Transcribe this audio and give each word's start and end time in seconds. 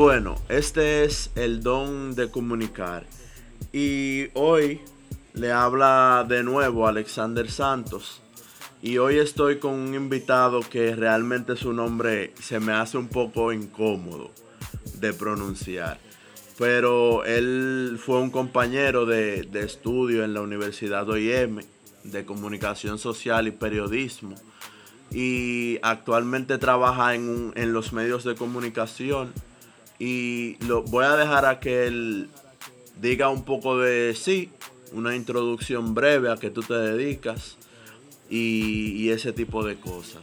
bueno, 0.00 0.36
este 0.48 1.04
es 1.04 1.30
el 1.34 1.62
don 1.62 2.14
de 2.14 2.30
comunicar. 2.30 3.04
Y 3.70 4.28
hoy 4.32 4.80
le 5.34 5.52
habla 5.52 6.24
de 6.26 6.42
nuevo 6.42 6.88
Alexander 6.88 7.50
Santos. 7.50 8.22
Y 8.80 8.96
hoy 8.96 9.18
estoy 9.18 9.58
con 9.58 9.74
un 9.74 9.94
invitado 9.94 10.60
que 10.60 10.96
realmente 10.96 11.54
su 11.54 11.74
nombre 11.74 12.32
se 12.40 12.60
me 12.60 12.72
hace 12.72 12.96
un 12.96 13.08
poco 13.08 13.52
incómodo 13.52 14.30
de 14.94 15.12
pronunciar. 15.12 15.98
Pero 16.56 17.26
él 17.26 18.00
fue 18.02 18.20
un 18.20 18.30
compañero 18.30 19.04
de, 19.04 19.46
estudio 19.52 20.24
en 20.24 20.32
la 20.32 20.40
Universidad 20.40 21.10
OIM 21.10 21.60
de 22.04 22.24
Comunicación 22.24 22.98
Social 22.98 23.48
y 23.48 23.50
Periodismo. 23.50 24.34
Y 25.10 25.78
actualmente 25.82 26.56
trabaja 26.56 27.14
en, 27.14 27.52
en 27.54 27.74
los 27.74 27.92
medios 27.92 28.24
de 28.24 28.34
comunicación. 28.34 29.34
Y 30.00 30.56
lo 30.64 30.82
voy 30.82 31.04
a 31.04 31.14
dejar 31.14 31.44
a 31.44 31.60
que 31.60 31.86
él 31.86 32.28
diga 32.96 33.28
un 33.28 33.44
poco 33.44 33.78
de 33.78 34.14
sí, 34.14 34.50
una 34.92 35.14
introducción 35.14 35.94
breve 35.94 36.32
a 36.32 36.36
que 36.36 36.50
tú 36.50 36.62
te 36.62 36.74
dedicas 36.74 37.58
y, 38.28 39.10
ese 39.10 39.32
tipo 39.32 39.64
de 39.64 39.78
cosas. 39.78 40.22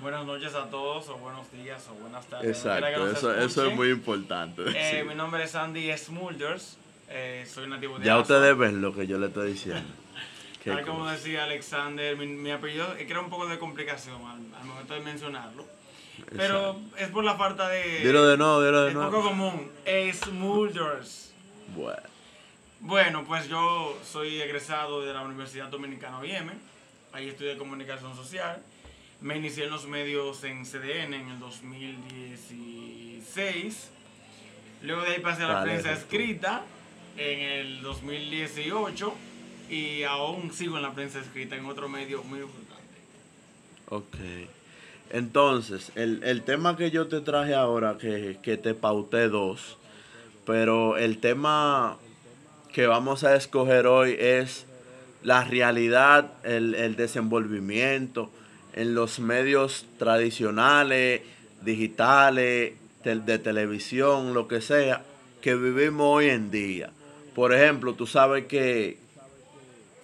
Buenas 0.00 0.26
noches 0.26 0.54
a 0.54 0.68
todos, 0.68 1.08
o 1.08 1.16
buenos 1.18 1.50
días, 1.52 1.88
o 1.90 1.94
buenas 2.02 2.26
tardes. 2.26 2.56
Exacto, 2.56 3.10
eso, 3.10 3.34
eso, 3.34 3.66
es 3.66 3.74
muy 3.74 3.90
importante. 3.90 4.62
Eh, 4.74 5.04
mi 5.04 5.14
nombre 5.14 5.44
es 5.44 5.54
Andy 5.54 5.96
Smulders, 5.96 6.76
eh, 7.08 7.46
soy 7.48 7.68
nativo 7.68 7.98
de 7.98 8.04
Ya 8.04 8.18
ustedes 8.18 8.56
ven 8.56 8.82
lo 8.82 8.94
que 8.94 9.06
yo 9.06 9.18
le 9.18 9.28
estoy 9.28 9.52
diciendo. 9.52 9.88
Tal 10.64 10.84
como 10.84 11.08
decía 11.08 11.44
Alexander, 11.44 12.16
mi, 12.16 12.50
apellido 12.50 12.86
crea 13.06 13.20
un 13.20 13.30
poco 13.30 13.46
de 13.46 13.58
complicación 13.58 14.20
al, 14.26 14.64
momento 14.64 14.94
de 14.94 15.00
mencionarlo. 15.00 15.64
Pero 16.36 16.80
es 16.96 17.08
por 17.08 17.24
la 17.24 17.36
falta 17.36 17.68
de. 17.68 18.00
Dilo 18.00 18.26
de 18.26 18.36
nuevo, 18.36 18.62
dilo 18.62 18.84
de 18.84 18.94
nuevo. 18.94 19.08
Es 19.08 19.14
poco 19.14 19.28
común. 19.28 19.70
Smulders. 20.12 21.32
Bueno. 21.74 22.02
Bueno, 22.80 23.24
pues 23.24 23.48
yo 23.48 23.98
soy 24.04 24.40
egresado 24.40 25.02
de 25.02 25.12
la 25.12 25.22
Universidad 25.22 25.66
Dominicana 25.68 26.20
OIM. 26.20 26.50
Ahí 27.12 27.28
estudié 27.28 27.56
comunicación 27.56 28.14
social. 28.14 28.62
Me 29.20 29.36
inicié 29.36 29.64
en 29.64 29.70
los 29.70 29.86
medios 29.86 30.44
en 30.44 30.64
CDN 30.64 31.14
en 31.14 31.28
el 31.28 31.40
2016. 31.40 33.90
Luego 34.82 35.02
de 35.02 35.08
ahí 35.08 35.18
pasé 35.20 35.42
a 35.42 35.48
la 35.48 35.64
prensa 35.64 35.92
escrita 35.92 36.62
en 37.16 37.40
el 37.40 37.82
2018 37.82 39.12
y 39.70 40.04
aún 40.04 40.52
sigo 40.52 40.76
en 40.76 40.82
la 40.82 40.92
prensa 40.92 41.18
escrita 41.18 41.56
en 41.56 41.66
otro 41.66 41.88
medio 41.88 42.22
muy 42.22 42.38
importante. 42.38 42.78
Ok. 43.88 44.14
Entonces, 45.10 45.90
el, 45.94 46.42
tema 46.42 46.76
que 46.76 46.90
yo 46.90 47.08
te 47.08 47.20
traje 47.20 47.54
ahora, 47.54 47.96
que, 47.98 48.38
que 48.42 48.56
te 48.56 48.74
pauté 48.74 49.28
dos, 49.28 49.78
pero 50.44 50.96
el 50.96 51.18
tema 51.18 51.98
que 52.72 52.86
vamos 52.86 53.24
a 53.24 53.34
escoger 53.34 53.86
hoy 53.86 54.16
es 54.18 54.66
la 55.22 55.44
realidad, 55.44 56.30
el, 56.44 56.96
desenvolvimiento 56.96 58.30
en 58.72 58.94
los 58.94 59.18
medios 59.18 59.86
tradicionales, 59.98 61.22
digitales, 61.62 62.74
de, 63.04 63.38
televisión, 63.38 64.34
lo 64.34 64.48
que 64.48 64.60
sea, 64.60 65.02
que 65.40 65.54
vivimos 65.54 66.06
hoy 66.06 66.28
en 66.28 66.50
día. 66.50 66.90
Por 67.34 67.54
ejemplo, 67.54 67.94
tú 67.94 68.06
sabes 68.06 68.46
que, 68.46 68.98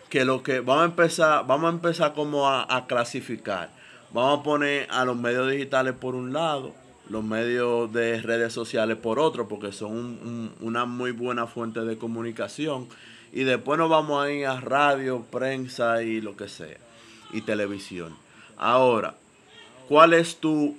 que 0.09 0.25
lo 0.25 0.43
que 0.43 0.61
vamos 0.61 0.83
a 0.83 0.87
empezar, 0.87 1.47
vamos 1.47 1.71
a 1.71 1.75
empezar 1.75 2.15
como 2.15 2.49
a, 2.49 2.67
a 2.69 2.87
clasificar. 2.87 3.71
Vamos 4.15 4.39
a 4.39 4.43
poner 4.45 4.87
a 4.93 5.05
los 5.05 5.17
medios 5.17 5.51
digitales 5.51 5.93
por 5.93 6.15
un 6.15 6.33
lado, 6.33 6.73
los 7.09 7.25
medios 7.25 7.93
de 7.93 8.23
redes 8.23 8.53
sociales 8.53 8.97
por 8.97 9.19
otro, 9.19 9.49
porque 9.49 9.73
son 9.73 10.55
una 10.61 10.85
muy 10.85 11.11
buena 11.11 11.49
fuente 11.49 11.81
de 11.81 11.99
comunicación. 11.99 12.87
Y 13.33 13.43
después 13.43 13.77
nos 13.77 13.91
vamos 13.91 14.25
a 14.25 14.31
ir 14.31 14.47
a 14.47 14.61
radio, 14.61 15.25
prensa 15.33 16.05
y 16.05 16.21
lo 16.21 16.37
que 16.37 16.47
sea, 16.47 16.77
y 17.33 17.41
televisión. 17.41 18.17
Ahora, 18.57 19.17
¿cuál 19.89 20.13
es 20.13 20.37
tu, 20.37 20.77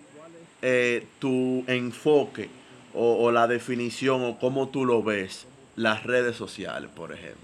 eh, 0.62 1.06
tu 1.20 1.66
enfoque 1.68 2.50
o, 2.94 3.26
o 3.26 3.34
la 3.34 3.48
definición 3.48 4.24
o 4.24 4.40
cómo 4.40 4.70
tú 4.70 4.86
lo 4.86 5.04
ves 5.04 5.46
las 5.76 6.06
redes 6.06 6.38
sociales, 6.38 6.90
por 6.96 7.12
ejemplo? 7.12 7.44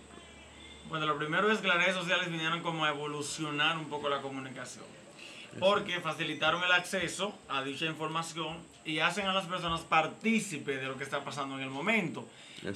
Bueno, 0.88 1.06
lo 1.06 1.18
primero 1.18 1.52
es 1.52 1.60
que 1.60 1.68
las 1.68 1.80
redes 1.80 1.96
sociales 1.96 2.32
vinieron 2.32 2.62
como 2.62 2.86
a 2.86 2.92
evolucionar 2.92 3.78
un 3.78 3.90
poco 3.90 4.08
la 4.08 4.22
comunicación 4.22 5.01
porque 5.60 6.00
facilitaron 6.00 6.64
el 6.64 6.72
acceso 6.72 7.34
a 7.50 7.64
dicha 7.64 7.86
información 7.86 8.58
y 8.86 9.00
hacen 9.00 9.28
a 9.28 9.34
las 9.34 9.46
personas 9.46 9.82
partícipes 9.82 10.80
de 10.80 10.88
lo 10.88 10.98
que 10.98 11.04
está 11.04 11.24
pasando 11.24 11.56
en 11.56 11.64
el 11.64 11.70
momento. 11.70 12.28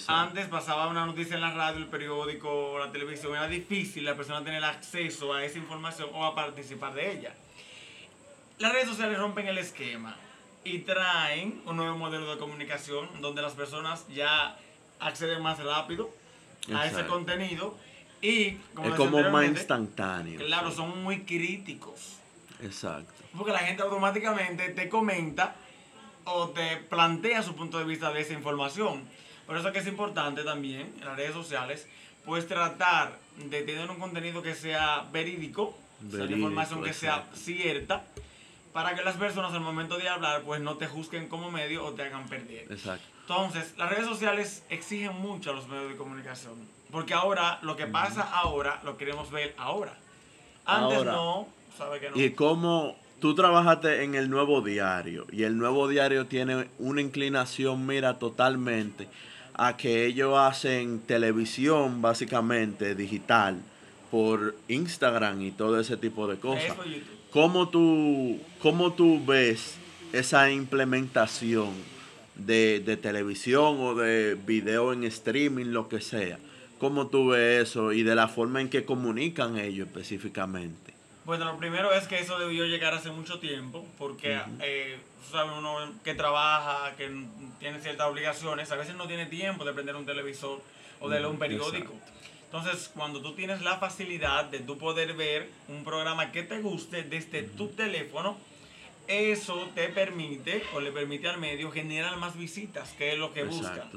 Antes 0.07 0.47
pasaba 0.47 0.87
una 0.87 1.05
noticia 1.05 1.35
en 1.35 1.41
la 1.41 1.51
radio, 1.51 1.77
el 1.77 1.87
periódico, 1.87 2.79
la 2.79 2.91
televisión, 2.91 3.33
era 3.33 3.47
difícil 3.47 4.03
la 4.03 4.15
persona 4.15 4.43
tener 4.43 4.63
acceso 4.63 5.33
a 5.33 5.43
esa 5.43 5.59
información 5.59 6.09
o 6.13 6.25
a 6.25 6.33
participar 6.33 6.93
de 6.93 7.11
ella. 7.11 7.33
Las 8.57 8.73
redes 8.73 8.87
sociales 8.87 9.17
rompen 9.19 9.47
el 9.47 9.57
esquema 9.57 10.15
y 10.63 10.79
traen 10.79 11.61
un 11.65 11.77
nuevo 11.77 11.97
modelo 11.97 12.31
de 12.33 12.39
comunicación 12.39 13.09
donde 13.21 13.41
las 13.41 13.53
personas 13.53 14.07
ya 14.07 14.57
acceden 14.99 15.41
más 15.41 15.63
rápido 15.63 16.09
a 16.73 16.87
ese 16.87 17.05
contenido 17.05 17.77
y 18.21 18.53
como 18.73 18.87
es 18.87 18.95
como 18.95 19.29
más 19.29 19.45
instantáneo. 19.45 20.39
Claro, 20.39 20.71
son 20.71 21.03
muy 21.03 21.21
críticos. 21.21 22.17
Exacto. 22.61 23.13
Porque 23.37 23.51
la 23.51 23.59
gente 23.59 23.83
automáticamente 23.83 24.69
te 24.69 24.89
comenta 24.89 25.55
o 26.25 26.49
te 26.49 26.77
plantea 26.77 27.43
su 27.43 27.55
punto 27.55 27.77
de 27.77 27.85
vista 27.85 28.11
de 28.11 28.21
esa 28.21 28.33
información. 28.33 29.03
Por 29.45 29.57
eso 29.57 29.71
que 29.71 29.79
es 29.79 29.87
importante 29.87 30.43
también 30.43 30.93
en 30.99 31.05
las 31.05 31.15
redes 31.15 31.33
sociales, 31.33 31.87
pues 32.25 32.47
tratar 32.47 33.19
de 33.37 33.61
tener 33.61 33.89
un 33.89 33.99
contenido 33.99 34.41
que 34.41 34.55
sea 34.55 35.05
verídico, 35.11 35.77
verídico 35.99 36.37
información 36.37 36.83
que 36.83 36.93
sea 36.93 37.27
cierta, 37.33 38.03
para 38.73 38.95
que 38.95 39.03
las 39.03 39.15
personas 39.15 39.53
al 39.53 39.61
momento 39.61 39.97
de 39.97 40.09
hablar 40.09 40.41
pues 40.41 40.61
no 40.61 40.75
te 40.77 40.87
juzguen 40.87 41.29
como 41.29 41.51
medio 41.51 41.85
o 41.85 41.93
te 41.93 42.03
hagan 42.03 42.27
perder. 42.27 42.71
Exacto. 42.71 43.05
Entonces, 43.21 43.73
las 43.77 43.89
redes 43.89 44.05
sociales 44.05 44.63
exigen 44.69 45.15
mucho 45.15 45.51
a 45.51 45.53
los 45.53 45.67
medios 45.67 45.89
de 45.89 45.95
comunicación, 45.95 46.53
porque 46.91 47.13
ahora 47.13 47.59
lo 47.61 47.75
que 47.75 47.87
pasa 47.87 48.21
ahora 48.21 48.81
lo 48.83 48.97
queremos 48.97 49.31
ver 49.31 49.55
ahora. 49.57 49.97
Antes 50.65 51.05
no, 51.05 51.47
y 52.15 52.31
cómo 52.31 52.95
tú 53.19 53.35
trabajaste 53.35 54.03
en 54.03 54.15
el 54.15 54.29
nuevo 54.29 54.61
diario 54.61 55.25
y 55.31 55.43
el 55.43 55.57
nuevo 55.57 55.87
diario 55.87 56.25
tiene 56.25 56.67
una 56.79 57.01
inclinación, 57.01 57.85
mira, 57.85 58.19
totalmente 58.19 59.07
a 59.53 59.77
que 59.77 60.05
ellos 60.05 60.37
hacen 60.37 60.99
televisión 60.99 62.01
básicamente 62.01 62.93
digital 62.93 63.61
por 64.11 64.55
Instagram 64.67 65.41
y 65.41 65.51
todo 65.51 65.79
ese 65.79 65.97
tipo 65.97 66.27
de 66.27 66.37
cosas. 66.37 66.75
¿Cómo 67.31 67.69
tú, 67.69 68.39
cómo 68.61 68.93
tú 68.93 69.25
ves 69.25 69.75
esa 70.13 70.51
implementación 70.51 71.69
de, 72.35 72.81
de, 72.85 72.97
televisión 72.97 73.77
o 73.79 73.95
de 73.95 74.35
video 74.35 74.93
en 74.93 75.03
streaming, 75.05 75.67
lo 75.67 75.89
que 75.89 76.01
sea? 76.01 76.37
¿Cómo 76.79 77.07
tú 77.07 77.29
ves 77.29 77.69
eso 77.69 77.93
y 77.93 78.03
de 78.03 78.15
la 78.15 78.27
forma 78.27 78.61
en 78.61 78.69
que 78.69 78.85
comunican 78.85 79.57
ellos 79.57 79.87
específicamente? 79.87 80.84
Bueno, 81.25 81.45
lo 81.45 81.57
primero 81.57 81.91
es 81.91 82.07
que 82.07 82.19
eso 82.19 82.37
debió 82.37 82.65
llegar 82.65 82.93
hace 82.93 83.09
mucho 83.09 83.39
tiempo, 83.39 83.83
porque 83.97 84.39
eh, 84.61 84.99
uno 85.57 85.91
que 86.03 86.13
trabaja, 86.13 86.95
que 86.95 87.09
tiene 87.59 87.79
ciertas 87.81 88.07
obligaciones, 88.07 88.71
a 88.71 88.75
veces 88.75 88.95
no 88.95 89.07
tiene 89.07 89.25
tiempo 89.25 89.65
de 89.65 89.73
prender 89.73 89.95
un 89.95 90.05
televisor 90.05 90.61
o 90.99 91.09
de 91.09 91.19
leer 91.19 91.31
un 91.31 91.39
periódico. 91.39 91.93
Entonces, 92.43 92.91
cuando 92.93 93.21
tú 93.21 93.33
tienes 93.33 93.63
la 93.63 93.77
facilidad 93.77 94.45
de 94.45 94.59
tú 94.59 94.77
poder 94.77 95.13
ver 95.13 95.49
un 95.67 95.83
programa 95.83 96.31
que 96.31 96.43
te 96.43 96.59
guste 96.61 97.01
desde 97.01 97.41
tu 97.41 97.69
teléfono, 97.69 98.37
eso 99.07 99.67
te 99.73 99.89
permite 99.89 100.63
o 100.73 100.79
le 100.79 100.91
permite 100.91 101.27
al 101.27 101.39
medio 101.39 101.71
generar 101.71 102.17
más 102.17 102.37
visitas, 102.37 102.91
que 102.91 103.13
es 103.13 103.19
lo 103.19 103.33
que 103.33 103.43
busca. 103.43 103.89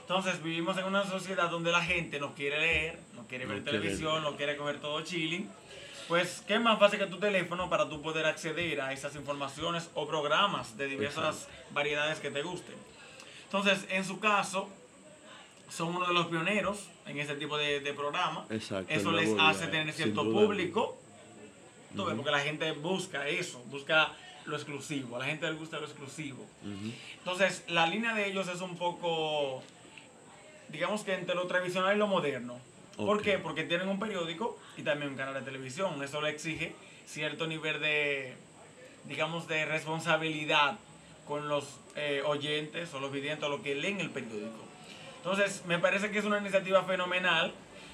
Entonces, 0.00 0.42
vivimos 0.42 0.78
en 0.78 0.86
una 0.86 1.04
sociedad 1.04 1.50
donde 1.50 1.70
la 1.70 1.84
gente 1.84 2.18
no 2.18 2.34
quiere 2.34 2.58
leer, 2.58 2.98
no 3.14 3.26
quiere 3.26 3.44
ver 3.44 3.62
televisión, 3.62 4.22
no 4.22 4.34
quiere 4.36 4.56
comer 4.56 4.80
todo 4.80 5.02
chilling 5.02 5.48
pues, 6.10 6.42
¿qué 6.44 6.58
más 6.58 6.80
fácil 6.80 6.98
que 6.98 7.06
tu 7.06 7.20
teléfono 7.20 7.70
para 7.70 7.88
tú 7.88 8.02
poder 8.02 8.26
acceder 8.26 8.80
a 8.80 8.92
esas 8.92 9.14
informaciones 9.14 9.88
o 9.94 10.08
programas 10.08 10.76
de 10.76 10.88
diversas 10.88 11.46
variedades 11.70 12.18
que 12.18 12.32
te 12.32 12.42
gusten? 12.42 12.74
Entonces, 13.44 13.86
en 13.88 14.04
su 14.04 14.18
caso, 14.18 14.68
son 15.68 15.94
uno 15.94 16.08
de 16.08 16.12
los 16.12 16.26
pioneros 16.26 16.88
en 17.06 17.20
ese 17.20 17.36
tipo 17.36 17.56
de, 17.56 17.78
de 17.78 17.94
programa. 17.94 18.44
Exacto, 18.50 18.92
eso 18.92 19.12
les 19.12 19.38
hace 19.38 19.68
tener 19.68 19.94
cierto 19.94 20.24
público. 20.24 20.98
Porque 21.96 22.30
la 22.32 22.40
gente 22.40 22.72
busca 22.72 23.28
eso, 23.28 23.62
busca 23.66 24.12
lo 24.46 24.56
exclusivo. 24.56 25.14
A 25.14 25.20
la 25.20 25.26
gente 25.26 25.48
le 25.48 25.56
gusta 25.56 25.78
lo 25.78 25.86
exclusivo. 25.86 26.44
Entonces, 27.18 27.62
la 27.68 27.86
línea 27.86 28.14
de 28.14 28.26
ellos 28.26 28.48
es 28.48 28.60
un 28.60 28.76
poco, 28.76 29.62
digamos 30.70 31.04
que 31.04 31.14
entre 31.14 31.36
lo 31.36 31.46
tradicional 31.46 31.94
y 31.94 31.98
lo 31.98 32.08
moderno. 32.08 32.58
¿Por 33.06 33.22
qué? 33.22 33.38
Porque 33.38 33.64
tienen 33.64 33.88
un 33.88 33.98
periódico 33.98 34.58
y 34.76 34.82
también 34.82 35.12
un 35.12 35.16
canal 35.16 35.34
de 35.34 35.42
televisión. 35.42 36.02
Eso 36.02 36.20
le 36.20 36.30
exige 36.30 36.74
cierto 37.06 37.46
nivel 37.46 37.80
de, 37.80 38.34
digamos, 39.04 39.48
de 39.48 39.64
responsabilidad 39.66 40.78
con 41.26 41.48
los 41.48 41.64
eh, 41.96 42.22
oyentes 42.26 42.92
o 42.94 43.00
los 43.00 43.12
videntes 43.12 43.44
o 43.44 43.48
los 43.48 43.60
que 43.60 43.74
leen 43.74 44.00
el 44.00 44.10
periódico. 44.10 44.64
Entonces, 45.16 45.62
me 45.66 45.78
parece 45.78 46.10
que 46.10 46.18
es 46.18 46.24
una 46.24 46.38
iniciativa 46.38 46.82
fenomenal, 46.84 47.52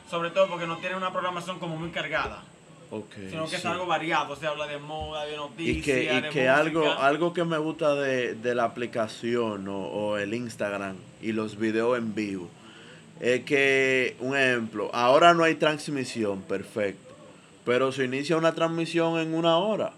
sobre 0.08 0.30
todo 0.30 0.48
porque 0.48 0.66
no 0.66 0.78
tiene 0.78 0.96
una 0.96 1.12
programación 1.12 1.58
como 1.58 1.76
muy 1.76 1.90
cargada. 1.90 2.42
Okay, 2.88 3.30
sino 3.30 3.44
que 3.44 3.50
sí. 3.50 3.56
es 3.56 3.66
algo 3.66 3.84
variado, 3.84 4.36
se 4.36 4.46
habla 4.46 4.68
de 4.68 4.78
moda, 4.78 5.24
de 5.24 5.36
noticias, 5.36 5.76
Y 5.76 5.82
que, 5.82 6.04
y 6.04 6.20
de 6.20 6.28
que 6.28 6.48
algo, 6.48 6.88
algo 6.88 7.32
que 7.34 7.42
me 7.42 7.58
gusta 7.58 7.96
de, 7.96 8.34
de 8.34 8.54
la 8.54 8.62
aplicación 8.62 9.66
o, 9.66 9.76
o 9.88 10.18
el 10.18 10.32
Instagram 10.32 10.96
y 11.20 11.32
los 11.32 11.58
videos 11.58 11.98
en 11.98 12.14
vivo 12.14 12.48
es 13.20 13.44
que, 13.44 14.16
un 14.20 14.36
ejemplo, 14.36 14.90
ahora 14.94 15.34
no 15.34 15.44
hay 15.44 15.54
transmisión, 15.54 16.42
perfecto, 16.42 17.14
pero 17.64 17.92
se 17.92 18.04
inicia 18.04 18.36
una 18.36 18.54
transmisión 18.54 19.18
en 19.18 19.34
una 19.34 19.56
hora 19.58 19.92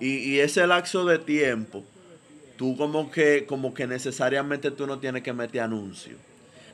y, 0.00 0.16
y 0.18 0.40
ese 0.40 0.66
lapso 0.66 1.04
de 1.04 1.18
tiempo, 1.18 1.84
tú 2.58 2.76
como 2.76 3.10
que, 3.10 3.46
como 3.46 3.72
que 3.74 3.86
necesariamente 3.86 4.70
tú 4.70 4.86
no 4.86 4.98
tienes 4.98 5.22
que 5.22 5.32
meter 5.32 5.62
anuncio. 5.62 6.16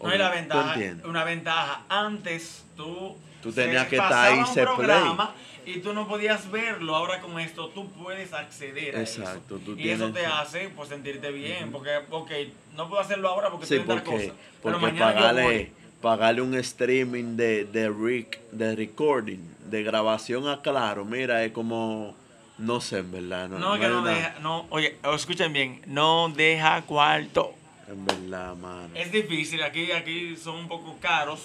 No 0.02 0.08
hay 0.10 0.18
la 0.18 0.30
¿Tú 0.30 0.36
ventaja, 0.36 0.80
una 1.04 1.24
ventaja. 1.24 1.82
Antes 1.88 2.64
tú, 2.76 3.16
Tú 3.40 3.52
tenías 3.52 3.86
que 3.86 3.96
estar 3.96 4.32
ahí, 4.32 4.38
un 4.40 4.52
play. 4.52 4.64
programa 4.66 5.34
y 5.64 5.78
tú 5.78 5.92
no 5.92 6.08
podías 6.08 6.50
verlo. 6.50 6.96
Ahora 6.96 7.20
con 7.20 7.38
esto 7.38 7.68
tú 7.68 7.88
puedes 7.92 8.32
acceder 8.32 8.96
a 8.96 9.00
Exacto, 9.00 9.56
eso. 9.56 9.64
tú 9.64 9.76
y 9.78 9.90
eso 9.90 10.10
te 10.12 10.26
hace 10.26 10.70
pues 10.74 10.88
sentirte 10.88 11.30
bien, 11.30 11.70
porque 11.70 11.90
ok, 12.10 12.30
no 12.74 12.88
puedo 12.88 13.00
hacerlo 13.00 13.28
ahora 13.28 13.50
porque 13.50 13.66
Sí, 13.66 13.76
estoy 13.76 13.96
en 13.96 14.02
tal 14.02 14.10
porque. 14.12 14.32
Pero 14.62 14.80
porque 14.80 14.86
mañana 14.92 15.12
yo 15.12 15.16
pagarle, 15.16 15.42
voy. 15.44 15.72
Pagarle 16.02 16.42
un 16.42 16.54
streaming 16.56 17.36
de, 17.36 17.64
de, 17.64 17.88
rec- 17.90 18.38
de 18.50 18.74
recording, 18.76 19.38
de 19.70 19.82
grabación 19.82 20.48
a 20.48 20.60
claro, 20.60 21.04
mira, 21.04 21.44
es 21.44 21.52
como, 21.52 22.14
no 22.58 22.80
sé, 22.80 22.98
en 22.98 23.12
verdad. 23.12 23.48
No, 23.48 23.58
No, 23.58 23.74
no 23.76 23.80
que 23.80 23.88
no 23.88 24.02
deja, 24.04 24.34
no, 24.40 24.66
oye, 24.70 24.98
escuchen 25.14 25.52
bien, 25.52 25.80
no 25.86 26.28
deja 26.34 26.82
cuarto. 26.82 27.54
En 27.88 28.04
verdad, 28.04 28.54
mano. 28.56 28.88
Es 28.94 29.10
difícil, 29.12 29.62
aquí, 29.62 29.92
aquí 29.92 30.36
son 30.36 30.56
un 30.56 30.68
poco 30.68 30.96
caros 31.00 31.40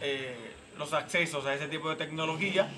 eh, 0.00 0.34
los 0.78 0.92
accesos 0.92 1.44
a 1.46 1.54
ese 1.54 1.68
tipo 1.68 1.88
de 1.90 1.96
tecnología, 1.96 2.68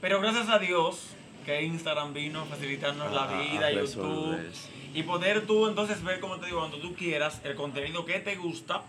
pero 0.00 0.20
gracias 0.20 0.48
a 0.48 0.58
Dios 0.58 1.08
que 1.46 1.62
Instagram 1.62 2.14
vino 2.14 2.40
a 2.40 2.44
facilitarnos 2.46 3.12
la 3.12 3.26
vida, 3.26 3.70
YouTube, 3.70 4.38
y 4.94 5.02
poder 5.02 5.46
tú 5.46 5.68
entonces 5.68 6.02
ver, 6.02 6.20
como 6.20 6.38
te 6.38 6.46
digo, 6.46 6.58
cuando 6.60 6.78
tú 6.78 6.94
quieras, 6.94 7.40
el 7.44 7.54
contenido 7.54 8.04
que 8.06 8.18
te 8.20 8.34
gusta, 8.36 8.82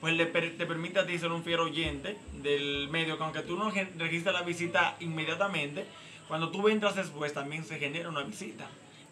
pues 0.00 0.14
le 0.14 0.26
per- 0.26 0.56
te 0.56 0.66
permite 0.66 0.98
a 0.98 1.06
ti 1.06 1.18
ser 1.18 1.30
un 1.32 1.42
fiel 1.44 1.60
oyente 1.60 2.16
del 2.42 2.88
medio, 2.90 3.16
que 3.18 3.24
aunque 3.24 3.40
tú 3.42 3.56
no 3.56 3.70
registres 3.70 4.34
la 4.34 4.42
visita 4.42 4.96
inmediatamente, 5.00 5.84
cuando 6.28 6.50
tú 6.50 6.68
entras 6.68 6.96
después 6.96 7.32
también 7.34 7.64
se 7.64 7.78
genera 7.78 8.08
una 8.08 8.22
visita. 8.22 8.66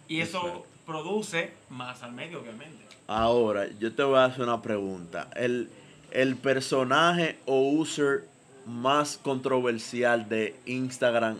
Y 0.08 0.20
eso 0.20 0.38
Exacto. 0.38 0.67
produce 0.87 1.52
más 1.69 2.02
al 2.02 2.12
medio, 2.12 2.40
obviamente. 2.40 2.85
Ahora, 3.06 3.67
yo 3.79 3.93
te 3.93 4.02
voy 4.02 4.19
a 4.19 4.25
hacer 4.26 4.43
una 4.43 4.62
pregunta. 4.62 5.29
El, 5.35 5.69
el 6.11 6.37
personaje 6.37 7.38
o 7.46 7.61
user 7.70 8.25
más 8.67 9.19
controversial 9.19 10.29
de 10.29 10.55
Instagram, 10.67 11.38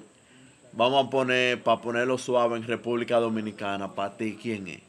vamos 0.73 1.07
a 1.07 1.11
poner, 1.11 1.63
para 1.63 1.81
ponerlo 1.81 2.19
suave 2.19 2.57
en 2.57 2.67
República 2.67 3.17
Dominicana, 3.19 3.95
para 3.95 4.17
ti, 4.17 4.39
¿quién 4.41 4.69
es? 4.69 4.81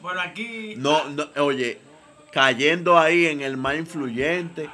Bueno, 0.00 0.20
aquí... 0.20 0.74
No, 0.76 1.08
no, 1.10 1.26
oye, 1.42 1.78
cayendo 2.36 2.98
ahí 2.98 3.24
en 3.24 3.40
el 3.40 3.56
más 3.56 3.76
influyente, 3.76 4.68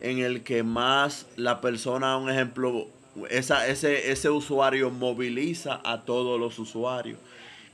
en 0.00 0.20
el 0.20 0.42
que 0.42 0.62
más 0.62 1.26
la 1.36 1.60
persona, 1.60 2.16
un 2.16 2.30
ejemplo, 2.30 2.86
esa, 3.28 3.66
ese, 3.66 4.10
ese 4.10 4.30
usuario 4.30 4.90
moviliza 4.90 5.82
a 5.84 6.06
todos 6.06 6.40
los 6.40 6.58
usuarios. 6.58 7.18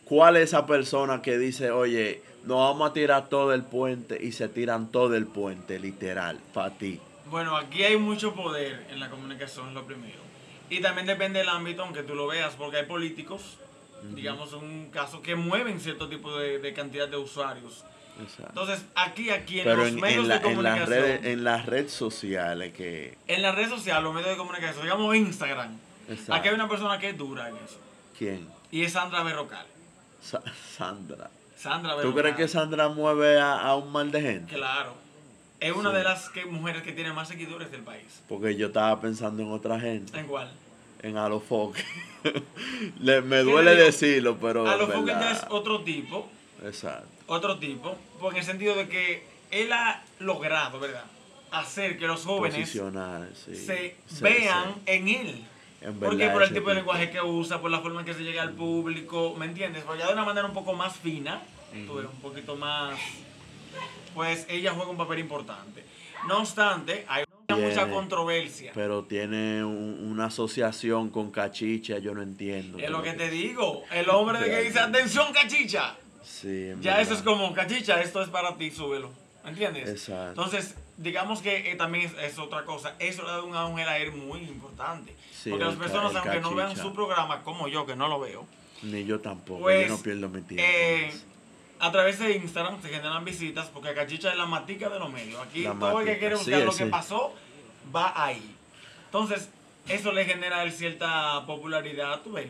¿Cuál 0.05 0.39
es 0.39 0.49
esa 0.49 0.67
persona 0.67 1.23
que 1.23 1.39
dice, 1.39 1.71
oye, 1.71 2.21
nos 2.47 2.59
vamos 2.59 2.91
a 2.91 2.93
tirar 2.93 3.29
todo 3.29 3.55
el 3.55 3.63
puente 3.63 4.19
y 4.21 4.33
se 4.33 4.49
tiran 4.49 4.91
todo 4.91 5.15
el 5.15 5.29
puente, 5.29 5.79
literal, 5.79 6.41
para 6.53 6.71
ti? 6.71 6.99
Bueno, 7.31 7.57
aquí 7.57 7.85
hay 7.85 7.97
mucho 7.97 8.35
poder 8.35 8.89
en 8.91 8.99
la 8.99 9.09
comunicación, 9.09 9.69
es 9.69 9.75
lo 9.75 9.87
primero. 9.87 10.19
Y 10.69 10.81
también 10.81 11.07
depende 11.07 11.39
del 11.39 11.49
ámbito, 11.49 11.85
aunque 11.85 12.03
tú 12.03 12.17
lo 12.17 12.27
veas, 12.27 12.57
porque 12.57 12.79
hay 12.79 12.87
políticos, 12.87 13.59
digamos, 14.17 14.53
un 14.53 14.91
caso 14.91 15.23
que 15.23 15.37
mueven 15.37 15.79
cierto 15.79 16.09
tipo 16.09 16.37
de, 16.37 16.59
de 16.59 16.75
cantidad 16.75 17.07
de 17.07 17.19
usuarios. 17.19 17.85
Exacto. 18.21 18.49
Entonces, 18.61 18.85
aquí, 18.95 19.31
aquí 19.31 19.59
en 19.61 19.65
Pero 19.65 19.77
los 19.79 19.89
en, 19.89 20.01
medios 20.01 20.23
en, 20.25 20.29
la- 20.29 20.39
de 20.39 20.41
en 20.41 20.43
las 20.45 20.55
comunicación, 20.57 20.89
redes, 20.89 21.25
en 21.25 21.45
las 21.45 21.67
redes 21.67 21.93
sociales 21.93 22.73
que... 22.75 23.17
en 23.27 23.43
las 23.43 23.55
redes 23.55 23.71
sociales, 23.71 24.03
los 24.03 24.15
medios 24.15 24.31
de 24.31 24.37
comunicación, 24.37 24.83
digamos 24.83 25.15
Instagram, 25.17 25.77
Exacto. 26.09 26.35
aquí 26.35 26.49
hay 26.49 26.55
una 26.55 26.69
persona 26.69 26.99
que 26.99 27.11
es 27.11 27.19
dura 27.19 27.49
en 27.49 27.57
eso. 27.57 27.79
¿Quién? 28.19 28.49
Y 28.71 28.83
es 28.83 28.93
Sandra 28.93 29.23
Berrocal. 29.23 29.67
Sa- 30.23 30.43
Sandra. 30.77 31.31
Sandra 31.57 31.93
¿Tú 31.93 31.99
Berrocal. 31.99 32.23
crees 32.23 32.37
que 32.37 32.49
Sandra 32.49 32.89
mueve 32.89 33.39
a, 33.41 33.59
a 33.61 33.77
un 33.77 33.91
mal 33.93 34.11
de 34.11 34.21
gente? 34.21 34.55
Claro. 34.55 34.95
Es 35.61 35.73
una 35.73 35.91
Sí. 35.91 35.97
de 35.97 36.05
las 36.05 36.29
que, 36.31 36.45
mujeres 36.47 36.83
que 36.83 36.93
tiene 36.93 37.13
más 37.13 37.29
seguidores 37.29 37.71
del 37.71 37.83
país. 37.83 38.23
Porque 38.29 38.55
yo 38.57 38.69
estaba 38.69 39.01
pensando 39.01 39.43
en 39.43 39.51
otra 39.51 39.79
gente, 39.81 40.19
¿En 40.19 40.27
cuál? 40.27 40.51
en 41.03 41.17
Alofoque. 41.17 41.85
Le- 43.01 43.23
me 43.23 43.37
¿Qué 43.39 43.43
duele 43.43 43.75
decirlo, 43.75 44.37
pero. 44.41 44.69
A 44.69 44.75
en 44.75 44.79
los 44.81 44.91
Fokker 44.93 45.19
ya 45.19 45.33
es 45.33 45.45
otro 45.49 45.81
tipo. 45.83 46.29
Exacto. 46.65 47.07
Otro 47.29 47.59
tipo, 47.59 47.97
por 48.19 48.33
en 48.33 48.39
el 48.41 48.45
sentido 48.45 48.75
de 48.75 48.89
que 48.89 49.23
él 49.51 49.73
ha 49.73 50.03
logrado, 50.19 50.81
¿verdad? 50.81 51.05
Hacer 51.51 51.99
que 51.99 52.07
los 52.07 52.25
jóvenes 52.25 52.69
sí. 52.69 52.79
se 53.55 53.97
Sí, 54.07 54.21
vean 54.23 54.75
sí. 54.75 54.81
en 54.87 55.09
él. 55.09 55.45
En 55.81 55.95
Porque 55.95 56.17
verdad, 56.17 56.33
por 56.33 56.43
el 56.43 56.53
tipo 56.53 56.69
de 56.71 56.75
lenguaje 56.75 57.11
que 57.11 57.21
usa, 57.23 57.61
por 57.61 57.71
la 57.71 57.79
forma 57.81 58.01
en 58.01 58.07
que 58.07 58.13
se 58.15 58.23
llega 58.25 58.43
al 58.43 58.53
público, 58.53 59.35
¿me 59.39 59.47
entiendes? 59.47 59.85
Pero 59.87 59.97
ya 59.97 60.09
de 60.09 60.13
una 60.15 60.25
manera 60.25 60.47
un 60.47 60.53
poco 60.53 60.73
más 60.75 60.97
fina, 60.97 61.41
tú 61.87 61.95
ves, 61.95 62.07
un 62.13 62.21
poquito 62.21 62.57
más, 62.57 62.99
pues 64.15 64.47
ella 64.49 64.73
juega 64.75 64.91
un 64.91 64.97
papel 64.97 65.21
importante. 65.21 65.85
No 66.27 66.39
obstante, 66.39 67.05
hay 67.09 67.25
Tiene- 67.47 67.69
mucha 67.69 67.89
controversia. 67.89 68.73
Pero 68.75 69.05
tiene 69.05 69.65
un- 69.65 70.09
una 70.11 70.27
asociación 70.27 71.11
con 71.11 71.31
Cachicha, 71.31 71.99
yo 71.99 72.13
no 72.15 72.23
entiendo. 72.23 72.79
Es 72.79 72.91
lo 72.91 73.03
que 73.03 73.13
pero- 73.13 73.25
te 73.25 73.31
digo, 73.31 73.85
el 73.93 74.11
hombre 74.11 74.41
de 74.41 74.51
que 74.51 74.63
dice, 74.63 74.81
atención 74.81 75.33
cachicha, 75.33 75.95
Sí, 76.23 76.73
Ya 76.81 77.01
eso 77.01 77.15
es 77.15 77.23
como, 77.23 77.53
cachicha, 77.55 78.01
esto 78.01 78.23
es 78.23 78.29
para 78.29 78.57
ti, 78.57 78.71
súbelo. 78.71 79.11
¿Entiendes? 79.45 79.89
Exacto. 79.89 80.29
Entonces, 80.31 80.75
digamos 80.99 81.41
que 81.41 81.71
eh, 81.71 81.77
también 81.77 82.07
es, 82.07 82.33
es 82.33 82.39
otra 82.39 82.65
cosa. 82.65 82.95
Eso 82.99 83.23
le 83.23 83.29
da 83.29 83.43
un 83.43 83.55
auge 83.55 83.83
a 83.85 83.99
él 83.99 84.13
muy 84.13 84.41
importante. 84.41 85.15
Sí, 85.33 85.51
Porque 85.51 85.65
las 85.65 85.77
personas, 85.77 86.15
aunque 86.17 86.41
no 86.41 86.55
vean 86.55 86.77
su 86.77 86.93
programa, 86.93 87.43
como 87.43 87.69
yo, 87.69 87.87
que 87.87 87.97
no 87.97 88.09
lo 88.09 88.21
veo, 88.21 88.45
Ni 88.83 89.05
yo 89.05 89.21
tampoco, 89.21 89.61
pues, 89.61 89.89
yo 89.89 89.97
no 89.97 90.03
pierdo 90.03 90.29
mi 90.29 90.43
tiempo. 90.43 90.63
eh, 90.67 91.13
a 91.81 91.93
través 91.93 92.19
de 92.19 92.33
Instagram 92.37 92.83
se 92.83 92.89
generan 92.89 93.25
visitas 93.25 93.69
porque 93.73 93.95
Cachicha 93.95 94.33
es 94.33 94.37
la 94.37 94.47
matica 94.47 94.89
de 94.89 94.99
los 94.99 95.11
medios. 95.11 95.41
Aquí 95.41 95.63
La 95.63 95.75
todo 95.75 96.01
el 96.01 96.07
que 96.07 96.13
matica, 96.13 96.19
quiere 96.19 96.37
sí, 96.37 96.51
buscar 96.51 96.63
lo 96.67 96.75
que 96.77 96.87
pasó, 96.87 97.35
va 97.95 98.13
ahí. 98.17 98.55
Entonces, 99.07 99.49
eso 99.89 100.13
le 100.13 100.25
genera 100.27 100.69
cierta 100.71 101.47
popularidad, 101.47 102.21
tú 102.23 102.33
ves. 102.33 102.49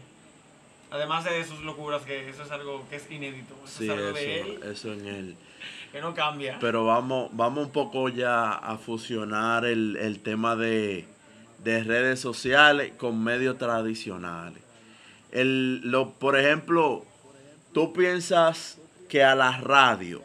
Además 0.90 1.25
de 1.25 1.45
sus 1.45 1.61
locuras, 1.61 2.02
que 2.02 2.28
eso 2.28 2.42
es 2.42 2.50
algo 2.50 2.85
que 2.88 2.97
es 2.97 3.11
inédito. 3.11 3.54
Eso 3.64 3.78
Sí, 3.78 3.85
es 3.85 3.90
algo 3.90 4.12
de 4.12 4.40
eso, 4.40 4.47
él 4.64 4.73
eso 4.73 4.92
en 4.95 5.07
él. 5.07 5.37
que 5.92 6.00
no 6.00 6.14
cambia. 6.14 6.57
Pero 6.61 6.85
vamos, 6.87 7.28
vamos 7.33 7.66
un 7.66 7.73
poco 7.73 8.09
ya 8.09 8.52
a 8.52 8.78
fusionar 8.78 9.64
el, 9.66 9.97
el 9.97 10.21
tema 10.21 10.57
de, 10.57 11.07
de 11.62 11.85
redes 11.85 12.21
sociales 12.21 12.92
con 12.97 13.23
medios 13.23 13.59
tradicionales. 13.59 14.62
El, 15.30 15.80
lo, 15.90 16.11
por 16.14 16.38
ejemplo, 16.38 17.04
tú 17.75 17.92
piensas 17.92 18.78
que 19.11 19.23
a 19.23 19.35
la 19.35 19.59
radio, 19.59 20.23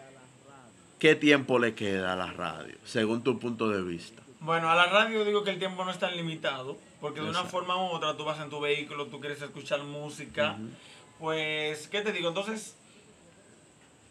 ¿qué 0.97 1.15
tiempo 1.15 1.59
le 1.59 1.75
queda 1.75 2.13
a 2.13 2.15
la 2.15 2.31
radio, 2.31 2.75
según 2.85 3.21
tu 3.21 3.37
punto 3.37 3.67
de 3.69 3.81
vista? 3.81 4.22
Bueno, 4.43 4.69
a 4.69 4.75
la 4.75 4.87
radio 4.87 5.23
digo 5.23 5.43
que 5.43 5.51
el 5.51 5.59
tiempo 5.59 5.85
no 5.85 5.91
es 5.91 5.99
tan 5.99 6.15
limitado, 6.17 6.75
porque 6.99 7.21
de 7.21 7.29
una 7.29 7.43
forma 7.45 7.77
u 7.77 7.87
otra 7.95 8.17
tú 8.17 8.25
vas 8.25 8.39
en 8.39 8.49
tu 8.49 8.59
vehículo, 8.59 9.05
tú 9.07 9.19
quieres 9.21 9.41
escuchar 9.41 9.81
música, 9.83 10.57
pues, 11.17 11.87
¿qué 11.87 12.01
te 12.01 12.11
digo? 12.11 12.27
Entonces, 12.27 12.75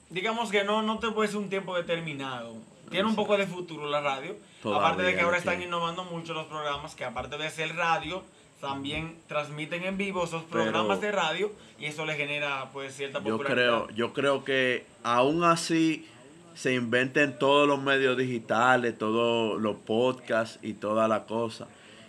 digamos 0.09 0.51
que 0.51 0.65
no, 0.65 0.83
no 0.83 0.99
te 0.99 1.11
puede 1.11 1.29
ser 1.29 1.39
un 1.39 1.51
tiempo 1.51 1.77
determinado. 1.77 2.55
Tiene 2.91 3.09
un 3.09 3.15
poco 3.15 3.37
de 3.37 3.47
futuro 3.47 3.89
la 3.91 4.01
radio, 4.01 4.35
aparte 4.65 5.03
de 5.03 5.15
que 5.15 5.21
ahora 5.21 5.37
están 5.39 5.63
innovando 5.63 6.05
mucho 6.05 6.33
los 6.33 6.47
programas, 6.47 6.95
que 6.95 7.05
aparte 7.05 7.37
de 7.37 7.51
ser 7.51 7.77
radio, 7.77 8.23
también 8.61 9.19
transmiten 9.29 9.85
en 9.85 9.99
vivo 9.99 10.25
esos 10.25 10.45
Pero- 10.45 10.65
programas 10.65 11.01
de 11.01 11.11
radio 11.13 11.53
y 11.79 11.87
eso 11.87 12.07
le 12.07 12.15
genera 12.17 12.71
pues 12.73 12.95
cierta 12.97 13.19
Yo 13.19 13.33
popularidad. 13.37 13.55
creo, 13.85 13.91
yo 13.91 14.13
creo 14.13 14.45
que 14.45 14.87
aún 15.03 15.43
así 15.45 16.09
se 16.55 16.75
inventen 16.75 17.39
todos 17.39 17.67
los 17.67 17.83
medios 17.83 18.17
digitales, 18.17 18.97
todos 18.99 19.61
los 19.61 19.77
podcasts 19.77 20.59
y 20.63 20.75
toda 20.75 21.09
la 21.09 21.25
cosa. 21.25 21.67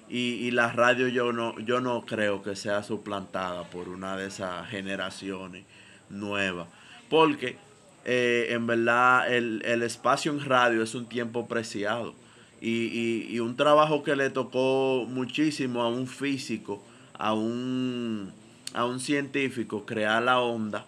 Y, 0.09 0.33
y 0.45 0.51
la 0.51 0.71
radio 0.71 1.07
yo 1.07 1.31
no, 1.33 1.57
yo 1.59 1.79
no 1.81 2.05
creo 2.05 2.43
que 2.43 2.55
sea 2.55 2.83
suplantada 2.83 3.63
por 3.63 3.89
una 3.89 4.15
de 4.17 4.27
esas 4.27 4.67
generaciones 4.69 5.63
nuevas. 6.09 6.67
Porque 7.09 7.57
eh, 8.05 8.47
en 8.49 8.67
verdad 8.67 9.33
el, 9.33 9.61
el 9.65 9.81
espacio 9.81 10.31
en 10.31 10.43
radio 10.43 10.83
es 10.83 10.93
un 10.93 11.05
tiempo 11.07 11.47
preciado. 11.47 12.13
Y, 12.61 12.69
y- 12.69 13.27
y 13.29 13.39
un 13.39 13.55
trabajo 13.57 14.03
que 14.03 14.15
le 14.15 14.29
tocó 14.29 15.05
muchísimo 15.09 15.81
a 15.81 15.89
un 15.89 16.07
físico, 16.07 16.81
a 17.17 17.33
un, 17.33 18.31
a 18.73 18.85
un 18.85 18.99
científico, 18.99 19.85
crear 19.85 20.23
la 20.23 20.39
onda, 20.39 20.85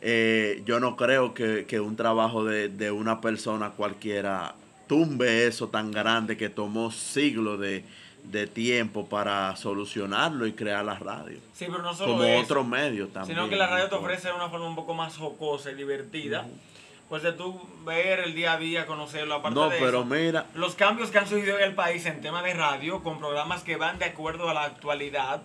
eh, 0.00 0.62
yo 0.64 0.80
no 0.80 0.96
creo 0.96 1.34
que, 1.34 1.66
que 1.66 1.80
un 1.80 1.96
trabajo 1.96 2.44
de, 2.44 2.68
de, 2.68 2.90
una 2.90 3.20
persona 3.20 3.70
cualquiera 3.70 4.54
tumbe 4.86 5.46
eso 5.46 5.68
tan 5.68 5.92
grande 5.92 6.36
que 6.36 6.48
tomó 6.48 6.90
siglos 6.90 7.60
de, 7.60 7.84
de 8.24 8.46
tiempo 8.46 9.08
para 9.08 9.54
solucionarlo 9.56 10.46
y 10.46 10.52
crear 10.52 10.84
la 10.84 10.98
radio. 10.98 11.38
Sí, 11.52 11.66
pero 11.70 11.82
no 11.82 11.94
solo 11.94 12.12
Como 12.12 12.24
eso, 12.24 12.42
otro 12.42 12.64
medio 12.64 13.08
también. 13.08 13.36
Sino 13.36 13.48
que 13.48 13.56
la 13.56 13.66
radio 13.66 13.88
te 13.88 13.94
ofrece 13.94 14.32
una 14.32 14.48
forma 14.48 14.66
un 14.66 14.76
poco 14.76 14.94
más 14.94 15.16
jocosa 15.16 15.70
y 15.70 15.74
divertida. 15.74 16.46
Pues 17.08 17.24
de 17.24 17.32
tú 17.32 17.60
ver 17.84 18.20
el 18.20 18.36
día 18.36 18.52
a 18.52 18.56
día, 18.56 18.86
conocerlo, 18.86 19.34
aparte 19.34 19.58
No, 19.58 19.68
de 19.68 19.78
pero 19.78 19.98
eso, 19.98 20.04
mira, 20.04 20.46
los 20.54 20.76
cambios 20.76 21.10
que 21.10 21.18
han 21.18 21.26
sucedido 21.26 21.58
en 21.58 21.64
el 21.64 21.74
país 21.74 22.06
en 22.06 22.20
tema 22.20 22.40
de 22.40 22.54
radio, 22.54 23.02
con 23.02 23.18
programas 23.18 23.64
que 23.64 23.74
van 23.74 23.98
de 23.98 24.04
acuerdo 24.04 24.48
a 24.48 24.54
la 24.54 24.62
actualidad, 24.62 25.42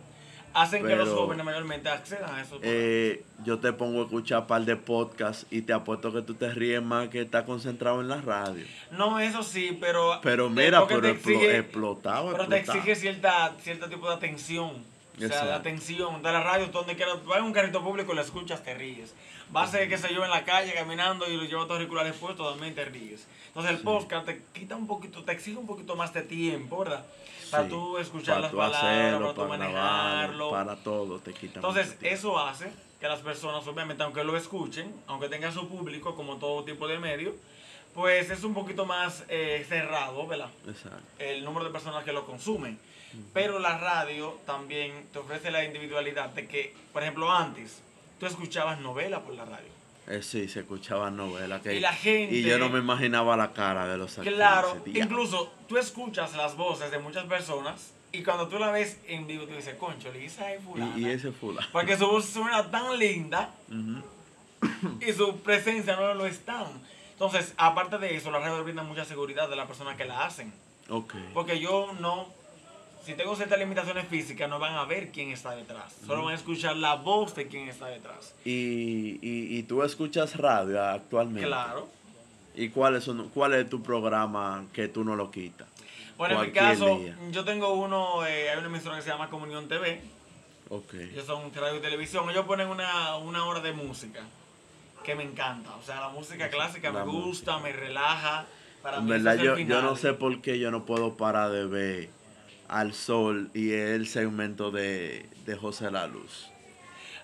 hacen 0.56 0.86
que 0.88 0.96
los 0.96 1.10
jóvenes 1.10 1.46
mayormente 1.46 1.90
accedan 1.90 2.34
a 2.34 2.42
esos 2.42 2.60
eh, 2.64 3.24
yo 3.44 3.60
te 3.60 3.72
pongo 3.74 4.02
a 4.02 4.04
escuchar 4.06 4.40
un 4.42 4.48
par 4.48 4.62
de 4.66 4.76
podcasts 4.76 5.46
y 5.52 5.62
te 5.62 5.74
apuesto 5.74 6.12
que 6.12 6.22
tú 6.22 6.34
te 6.34 6.50
ríes 6.52 6.82
más 6.82 7.10
que 7.10 7.22
estás 7.22 7.44
concentrado 7.44 8.02
en 8.02 8.08
la 8.08 8.22
radio. 8.22 8.66
No, 8.92 9.20
eso 9.20 9.44
sí, 9.44 9.78
pero... 9.80 10.20
Pero 10.24 10.48
te- 10.48 10.54
mira, 10.64 10.88
pero 10.88 11.08
exige- 11.08 11.60
explotado, 11.60 12.32
Pero 12.32 12.48
te 12.48 12.58
exige 12.58 12.96
cierta, 12.96 13.54
cierto 13.62 13.88
tipo 13.90 14.08
de 14.10 14.16
atención. 14.16 14.72
O 15.18 15.28
sea, 15.28 15.46
la 15.46 15.56
atención 15.56 16.22
de 16.24 16.32
la 16.32 16.42
radio, 16.44 16.68
donde 16.68 16.96
quieras, 16.96 17.24
vas 17.26 17.38
en 17.38 17.46
un 17.46 17.54
carrito 17.54 17.82
público 17.82 18.12
y 18.12 18.16
la 18.16 18.22
escuchas, 18.22 18.64
te 18.64 18.74
ríes. 18.74 19.14
Vas, 19.50 19.74
eh, 19.76 19.88
qué 19.88 19.98
sé 19.98 20.14
yo, 20.14 20.24
en 20.26 20.30
la 20.32 20.44
calle 20.44 20.74
caminando 20.74 21.30
y 21.30 21.38
lo 21.38 21.44
llevas 21.44 21.68
tus 21.68 21.76
auriculares 21.78 22.16
puestos, 22.16 22.52
también 22.52 22.76
te 22.76 22.84
ríes. 22.84 23.28
Entonces 23.48 23.72
el 23.72 23.80
podcast 23.80 24.26
te 24.26 24.42
quita 24.54 24.76
un 24.76 24.88
poquito, 24.88 25.24
te 25.24 25.32
exige 25.32 25.58
un 25.58 25.68
poquito 25.68 25.96
más 25.96 26.14
de 26.14 26.22
tiempo, 26.24 26.80
¿verdad? 26.80 27.06
Para 27.52 27.68
tú 27.68 27.98
escuchar 27.98 28.36
para 28.36 28.42
las 28.42 28.52
tú 28.52 28.58
palabras, 28.58 28.84
hacerlo, 28.84 29.20
para 29.20 29.34
tú 29.34 29.42
para 29.42 29.58
manejarlo. 29.58 30.50
para 30.52 30.76
todo, 30.78 31.20
te 31.20 31.34
quita 31.34 31.56
Entonces, 31.56 31.98
eso 32.02 32.40
hace 32.40 32.72
que 33.00 33.08
las 33.08 33.20
personas, 33.20 33.66
obviamente, 33.68 34.04
aunque 34.04 34.24
lo 34.24 34.38
escuchen, 34.38 34.94
aunque 35.08 35.30
tengan 35.30 35.54
su 35.54 35.68
público, 35.68 36.16
como 36.16 36.38
todo 36.38 36.64
tipo 36.64 36.88
de 36.88 37.00
medio, 37.00 37.36
pues 37.94 38.30
es 38.30 38.44
un 38.44 38.54
poquito 38.54 38.86
más 38.86 39.24
eh, 39.30 39.66
cerrado, 39.68 40.28
¿verdad? 40.28 40.50
Exacto. 40.68 41.02
el 41.20 41.44
número 41.44 41.66
de 41.66 41.72
personas 41.72 42.04
que 42.04 42.12
lo 42.12 42.26
consumen. 42.26 42.78
Pero 43.34 43.60
la 43.60 43.78
radio 43.78 44.38
también 44.46 45.08
te 45.14 45.20
ofrece 45.20 45.50
la 45.50 45.64
individualidad 45.64 46.30
de 46.30 46.48
que, 46.48 46.76
por 46.92 47.02
ejemplo, 47.02 47.32
antes 47.32 47.82
tú 48.20 48.26
escuchabas 48.26 48.80
novelas 48.82 49.22
por 49.22 49.34
la 49.34 49.46
radio. 49.46 49.75
Eh, 50.08 50.22
sí, 50.22 50.48
se 50.48 50.60
escuchaban 50.60 51.18
novelas. 51.18 51.62
Que, 51.62 51.76
Y 51.76 51.80
la 51.80 51.94
gente- 51.94 52.36
Y 52.36 52.44
yo 52.44 52.60
no 52.60 52.70
me 52.70 52.80
imaginaba 52.80 53.36
la 53.36 53.54
cara 53.54 53.88
de 53.88 53.98
los 53.98 54.12
actores. 54.18 54.34
Claro, 54.36 54.78
incluso 54.86 55.52
tú 55.68 55.78
escuchas 55.78 56.36
las 56.36 56.56
voces 56.56 56.92
de 56.92 57.00
muchas 57.00 57.26
personas 57.26 57.92
y 58.12 58.24
cuando 58.24 58.48
tú 58.48 58.60
la 58.60 58.70
ves 58.72 59.00
en 59.08 59.26
vivo 59.28 59.46
tú 59.46 59.54
dices, 59.56 59.76
concho, 59.76 60.12
Lisa 60.12 60.54
es 60.54 60.64
fulana. 60.64 60.94
Y, 60.96 61.06
y 61.06 61.10
ese 61.10 61.32
fulano. 61.32 61.68
Porque 61.72 61.98
su 61.98 62.06
voz 62.08 62.26
suena 62.26 62.70
tan 62.70 62.98
linda 63.00 63.50
y 65.02 65.12
su 65.14 65.38
presencia 65.40 65.96
no 65.96 66.14
lo 66.14 66.26
es 66.26 66.40
tan. 66.46 66.66
Entonces, 67.14 67.54
aparte 67.58 67.98
de 67.98 68.16
eso, 68.16 68.30
la 68.30 68.40
radio 68.40 68.64
brinda 68.64 68.84
mucha 68.84 69.06
seguridad 69.06 69.50
de 69.50 69.56
la 69.56 69.66
persona 69.68 69.96
que 69.98 70.06
la 70.06 70.26
hacen. 70.26 70.54
Ok. 70.90 71.16
Porque 71.34 71.60
yo 71.60 71.94
no, 72.00 72.28
si 73.06 73.14
tengo 73.14 73.36
ciertas 73.36 73.60
limitaciones 73.60 74.08
físicas, 74.08 74.50
no 74.50 74.58
van 74.58 74.74
a 74.76 74.86
ver 74.86 75.12
quién 75.12 75.30
está 75.30 75.56
detrás. 75.56 75.96
Solo 76.06 76.24
van 76.24 76.34
a 76.34 76.36
escuchar 76.36 76.76
la 76.76 76.96
voz 76.96 77.36
de 77.36 77.48
quién 77.48 77.70
está 77.70 77.88
detrás. 77.88 78.34
Y, 78.44 79.20
y, 79.22 79.58
y 79.58 79.64
tú 79.64 79.84
escuchas 79.84 80.36
radio 80.38 80.84
actualmente. 80.84 81.48
Claro. 81.48 81.88
¿Y 82.56 82.70
cuál 82.70 82.96
es, 82.96 83.10
cuál 83.34 83.54
es 83.54 83.70
tu 83.70 83.84
programa 83.84 84.66
que 84.74 84.88
tú 84.88 85.04
no 85.04 85.16
lo 85.16 85.30
quitas? 85.30 85.68
Bueno, 86.18 86.42
en 86.42 86.48
mi 86.48 86.54
caso, 86.54 86.98
día. 86.98 87.18
yo 87.32 87.44
tengo 87.44 87.74
uno, 87.74 88.26
eh, 88.26 88.50
hay 88.50 88.58
una 88.58 88.68
emisora 88.68 88.96
que 88.96 89.02
se 89.04 89.10
llama 89.10 89.30
Comunión 89.30 89.68
TV. 89.68 90.02
Ok. 90.70 90.94
Ellos 90.96 91.26
son 91.26 91.54
radio 91.54 91.78
y 91.78 91.82
televisión. 91.82 92.28
Ellos 92.30 92.46
ponen 92.46 92.70
una, 92.70 93.18
una 93.18 93.46
hora 93.46 93.60
de 93.60 93.74
música 93.74 94.22
que 95.04 95.14
me 95.14 95.24
encanta. 95.24 95.76
O 95.76 95.84
sea, 95.84 96.00
la 96.00 96.10
música 96.10 96.50
clásica 96.50 96.92
La 96.92 97.06
me 97.06 97.12
gusta, 97.12 97.60
me 97.60 97.72
relaja. 97.72 98.46
Para 98.82 98.98
En 98.98 99.06
mí 99.06 99.12
verdad, 99.12 99.36
yo, 99.36 99.58
yo 99.58 99.82
no 99.82 99.96
sé 99.96 100.14
por 100.14 100.42
qué 100.42 100.58
yo 100.58 100.72
no 100.72 100.86
puedo 100.86 101.18
parar 101.18 101.52
de 101.52 101.66
ver 101.66 102.15
al 102.68 102.94
sol 102.94 103.50
y 103.54 103.72
el 103.74 104.08
segmento 104.08 104.72
de, 104.72 105.26
de 105.46 105.56
José 105.56 105.92
La 105.92 106.08
Luz. 106.08 106.50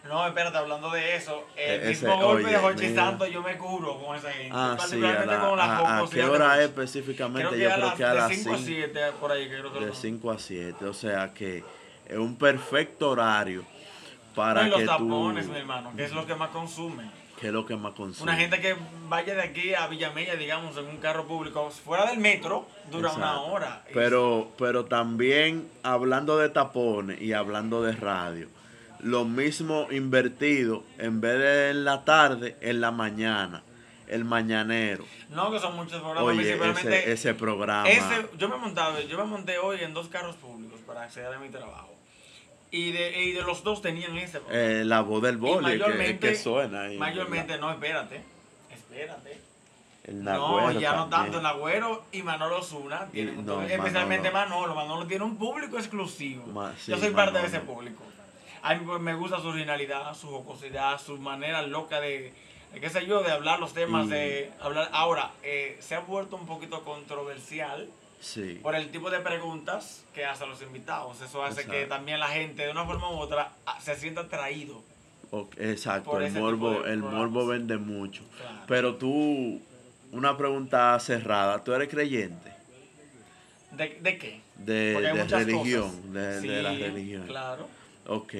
No, 0.08 0.26
espérate, 0.26 0.58
hablando 0.58 0.90
de 0.90 1.16
eso, 1.16 1.48
el 1.56 1.70
E- 1.82 1.92
ese- 1.92 2.08
mismo 2.08 2.18
golpe 2.26 2.50
de 2.50 2.58
oye, 2.58 2.74
Jochi 2.74 2.88
mira. 2.88 3.04
Santos 3.06 3.30
yo 3.32 3.44
me 3.44 3.56
curo 3.58 4.00
con 4.04 4.16
esa 4.18 4.32
gente. 4.32 4.50
Ah, 4.52 4.76
sí, 4.90 4.96
a, 5.06 5.26
la- 5.26 5.40
con 5.42 5.58
la 5.58 5.64
a- 5.64 6.00
a 6.00 6.10
qué 6.10 6.16
de 6.18 6.26
hora 6.26 6.58
es 6.58 6.70
específicamente? 6.70 7.48
Creo 7.50 7.52
que 7.52 7.64
yo 7.64 7.72
a 7.72 7.76
creo 7.76 7.96
que 7.96 8.04
a 8.04 8.14
las 8.16 8.30
de 8.30 8.36
5 8.36 8.50
a 8.54 8.58
5 8.58 8.66
7, 8.66 9.00
por 9.20 9.32
ahí, 9.32 9.48
que 9.48 9.60
creo 9.60 9.72
que 9.74 9.80
de 9.80 9.86
lo- 9.88 9.94
5 9.94 10.32
a 10.32 10.40
7. 10.40 10.86
O 10.86 10.94
sea 10.96 11.32
que 11.34 11.64
es 12.08 12.18
un 12.18 12.36
perfecto 12.36 13.12
horario 13.12 13.64
para 14.34 14.62
No, 14.62 14.68
y 14.68 14.70
los 14.72 14.80
que 14.80 14.86
tapones, 14.88 15.46
tú... 15.46 15.52
mi 15.52 15.60
hermano, 15.60 15.94
que 15.96 16.04
es 16.04 16.12
lo 16.14 16.26
que 16.26 16.34
más 16.34 16.50
consume. 16.50 17.04
¿Qué 17.42 17.48
es 17.48 17.54
lo 17.54 17.66
que 17.66 17.76
más 17.76 17.94
consume? 17.94 18.32
Una 18.32 18.40
gente 18.40 18.62
que 18.62 18.76
vaya 19.10 19.34
de 19.34 19.42
aquí 19.42 19.74
a 19.74 19.88
Villamella, 19.88 20.36
digamos, 20.36 20.78
en 20.78 20.86
un 20.86 20.98
carro 20.98 21.26
público, 21.26 21.72
fuera 21.72 22.06
del 22.06 22.20
metro, 22.20 22.68
dura 22.92 23.12
una 23.14 23.42
hora. 23.42 23.84
Pero, 23.94 24.52
pero 24.60 24.86
también 24.86 25.68
hablando 25.82 26.38
de 26.38 26.50
tapones 26.50 27.20
y 27.20 27.34
hablando 27.34 27.82
de 27.82 27.94
radio, 27.94 28.48
lo 29.00 29.26
mismo 29.26 29.88
invertido, 29.90 30.84
en 31.00 31.20
vez 31.20 31.40
de 31.40 31.70
en 31.72 31.84
la 31.84 32.06
tarde, 32.06 32.58
en 32.62 32.80
la 32.80 32.92
mañana, 32.92 33.64
el 34.08 34.24
mañanero. 34.24 35.04
No, 35.30 35.50
que 35.52 35.60
son 35.60 35.76
muchos 35.76 36.00
programas, 36.00 36.24
Oye, 36.36 37.12
ese 37.12 37.34
programa. 37.34 37.90
ese- 37.90 38.30
yo 38.38 38.50
me 38.50 38.56
he 38.56 38.60
montado, 38.60 39.00
yo 39.02 39.18
me 39.18 39.24
monté 39.24 39.58
hoy 39.58 39.80
en 39.82 39.96
dos 39.96 40.10
carros 40.10 40.36
públicos 40.36 40.80
para 40.86 41.04
acceder 41.06 41.34
a 41.34 41.40
mi 41.40 41.50
trabajo. 41.50 41.96
Y 42.72 42.92
de, 42.94 43.22
y 43.24 43.32
de 43.34 43.42
los 43.42 43.64
dos 43.64 43.82
tenían 43.82 44.18
ese 44.18 44.40
programa. 44.40 44.64
eh, 44.64 44.86
la 44.86 45.02
voz 45.02 45.22
del 45.22 45.38
boli, 45.38 45.78
que, 46.20 46.36
suena 46.36 46.84
ahí. 46.84 46.98
mayormente, 46.98 47.58
no, 47.58 47.70
espérate, 47.72 48.22
espérate. 48.72 49.38
El 50.06 50.24
No, 50.24 50.32
Nagüero 50.62 50.80
ya 50.80 50.94
no 50.94 51.10
también. 51.10 51.32
tanto 51.34 51.40
el 51.40 51.46
Agüero 51.46 52.04
y 52.12 52.24
Manolo 52.24 52.64
Zuna. 52.64 53.08
Y- 53.10 53.14
tienen 53.14 53.38
un- 53.40 53.46
no, 53.46 53.62
especialmente 53.62 54.32
Manolo. 54.32 54.74
Manolo 54.74 55.06
tiene 55.06 55.24
un 55.26 55.38
público 55.38 55.78
exclusivo. 55.78 56.48
Ma- 56.48 56.74
sí, 56.80 56.92
Yo 56.92 56.98
soy 56.98 57.12
parte 57.12 57.40
de 57.40 57.46
ese 57.48 57.60
público. 57.60 58.02
A 58.64 58.74
mí 58.74 58.82
pues, 58.86 59.00
me 59.02 59.14
gusta 59.16 59.40
su 59.40 59.50
originalidad, 59.50 60.14
su 60.16 60.28
jocosidad, 60.28 61.00
su 61.00 61.18
manera 61.20 61.62
loca 61.64 62.00
de, 62.00 62.34
de 62.74 62.80
qué 62.80 62.90
sé 62.90 63.06
yo, 63.06 63.22
de 63.22 63.32
hablar 63.32 63.60
los 63.60 63.74
temas, 63.74 64.08
Y- 64.08 64.10
de 64.10 64.52
hablar. 64.62 64.90
Ahora, 64.94 65.32
eh, 65.44 65.78
se 65.82 65.94
ha 65.96 66.00
vuelto 66.00 66.36
un 66.36 66.48
poquito 66.48 66.84
controversial 66.84 67.88
Sí. 68.22 68.60
por 68.62 68.76
el 68.76 68.92
tipo 68.92 69.10
de 69.10 69.20
preguntas 69.20 70.04
que 70.14 70.24
hacen 70.26 70.48
los 70.48 70.62
invitados. 70.62 71.20
Eso 71.22 71.44
hace 71.44 71.66
que 71.66 71.88
también 71.88 72.20
la 72.20 72.28
gente, 72.30 72.64
de 72.64 72.72
una 72.72 72.86
forma 72.86 73.10
u 73.10 73.18
otra, 73.18 73.52
ah, 73.66 73.80
se 73.82 73.96
sienta 73.96 74.22
atraído. 74.22 74.84
Exacto, 75.58 76.20
el 76.22 76.32
morbo, 76.34 76.86
el 76.86 77.00
morbo 77.00 77.48
vende 77.48 77.78
mucho. 77.78 78.22
Claro. 78.38 78.60
Pero 78.68 78.96
tú, 78.96 79.60
una 80.12 80.38
pregunta 80.38 81.00
cerrada, 81.00 81.64
¿tú 81.64 81.74
eres 81.74 81.90
creyente? 81.90 82.52
¿De, 83.72 83.98
de 84.02 84.18
qué? 84.18 84.42
De, 84.58 85.02
de 85.02 85.24
religión, 85.24 86.14
de, 86.14 86.42
de 86.42 86.62
la 86.62 86.74
religión. 86.74 87.26
Claro. 87.26 87.68
Ok. 88.08 88.34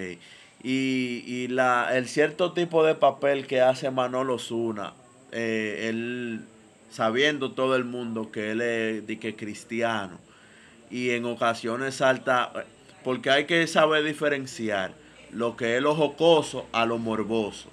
Y, 0.64 1.24
y 1.26 1.48
la, 1.48 1.90
el 1.98 2.08
cierto 2.08 2.52
tipo 2.54 2.84
de 2.84 2.94
papel 2.94 3.48
que 3.48 3.62
hace 3.62 3.90
Manolo 3.90 4.38
Zuna, 4.38 4.94
eh, 5.32 5.88
él 5.90 6.46
sabiendo 6.92 7.52
todo 7.54 7.76
el 7.76 7.86
mundo 7.86 8.32
que 8.32 8.52
él 8.52 8.62
es 8.62 9.08
de 9.08 9.18
que 9.20 9.36
cristiano 9.36 10.20
y 10.90 11.12
en 11.12 11.26
ocasiones 11.26 11.96
salta, 11.96 12.52
porque 13.04 13.30
hay 13.30 13.46
que 13.46 13.66
saber 13.68 14.04
diferenciar 14.04 14.94
lo 15.32 15.56
que 15.56 15.78
es 15.78 15.82
lo 15.82 15.96
jocoso 15.96 16.66
a 16.74 16.86
lo 16.86 16.98
morboso. 16.98 17.70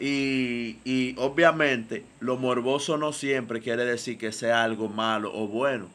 Y, 0.00 0.78
y 0.84 1.14
obviamente 1.18 2.04
lo 2.20 2.36
morboso 2.38 2.96
no 2.96 3.12
siempre 3.12 3.60
quiere 3.60 3.84
decir 3.84 4.16
que 4.18 4.32
sea 4.32 4.64
algo 4.64 4.88
malo 4.88 5.30
o 5.34 5.46
bueno, 5.46 5.88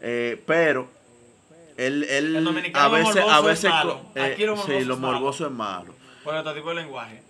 Eh, 0.00 0.40
pero 0.46 0.88
él, 1.76 2.04
él 2.08 2.36
El 2.36 2.70
a 2.74 2.88
veces, 2.88 3.24
a 3.28 3.40
veces 3.40 3.70
eh, 4.14 4.20
Aquí 4.20 4.44
lo 4.44 4.54
morboso 4.54 4.78
sí, 4.78 4.84
lo 4.84 4.94
es 4.94 5.00
malo. 5.00 5.12
morboso 5.14 5.46
es 5.46 5.52
malo. 5.52 5.94
Por 6.22 6.34
otro 6.34 6.54
tipo 6.54 6.68
de 6.68 6.74
lenguaje. 6.76 7.22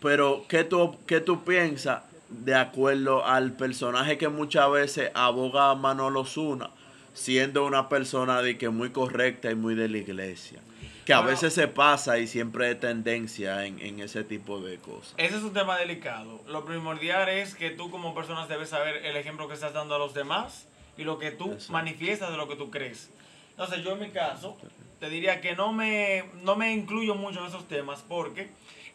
Pero, 0.00 0.44
¿qué 0.48 0.64
tú, 0.64 0.96
qué 1.06 1.20
tú 1.20 1.44
piensas 1.44 2.02
de 2.44 2.54
acuerdo 2.54 3.24
al 3.24 3.52
personaje 3.52 4.18
que 4.18 4.28
muchas 4.28 4.70
veces 4.70 5.10
aboga 5.14 5.74
Manolo 5.74 6.24
Zuna, 6.24 6.70
siendo 7.12 7.64
una 7.64 7.88
persona 7.88 8.42
de 8.42 8.58
que 8.58 8.68
muy 8.68 8.90
correcta 8.90 9.50
y 9.50 9.54
muy 9.54 9.74
de 9.74 9.88
la 9.88 9.98
iglesia? 9.98 10.60
Que 11.04 11.12
a 11.12 11.18
Bueno. 11.18 11.32
veces 11.32 11.52
se 11.52 11.68
pasa 11.68 12.18
y 12.18 12.26
siempre 12.26 12.66
hay 12.68 12.74
tendencia 12.76 13.66
en, 13.66 13.78
en 13.80 14.00
ese 14.00 14.24
tipo 14.24 14.60
de 14.60 14.78
cosas. 14.78 15.12
Ese 15.18 15.36
es 15.36 15.42
un 15.42 15.52
tema 15.52 15.76
delicado. 15.76 16.40
Lo 16.48 16.64
primordial 16.64 17.28
es 17.28 17.54
que 17.54 17.70
tú 17.70 17.90
como 17.90 18.14
persona 18.14 18.46
debes 18.46 18.70
saber 18.70 19.04
el 19.04 19.14
ejemplo 19.16 19.46
que 19.46 19.54
estás 19.54 19.74
dando 19.74 19.94
a 19.96 19.98
los 19.98 20.14
demás 20.14 20.66
y 20.96 21.04
lo 21.04 21.18
que 21.18 21.30
tú 21.30 21.52
Exacto. 21.52 21.72
manifiestas 21.74 22.30
de 22.30 22.36
lo 22.38 22.48
que 22.48 22.56
tú 22.56 22.70
crees. 22.70 23.10
Entonces 23.50 23.84
yo 23.84 23.92
en 23.92 24.00
mi 24.00 24.10
caso 24.10 24.56
te 24.98 25.10
diría 25.10 25.42
que 25.42 25.54
no 25.54 25.72
me, 25.74 26.24
no 26.42 26.56
me 26.56 26.72
incluyo 26.72 27.14
mucho 27.14 27.40
en 27.40 27.46
esos 27.46 27.68
temas 27.68 28.02
porque 28.08 28.48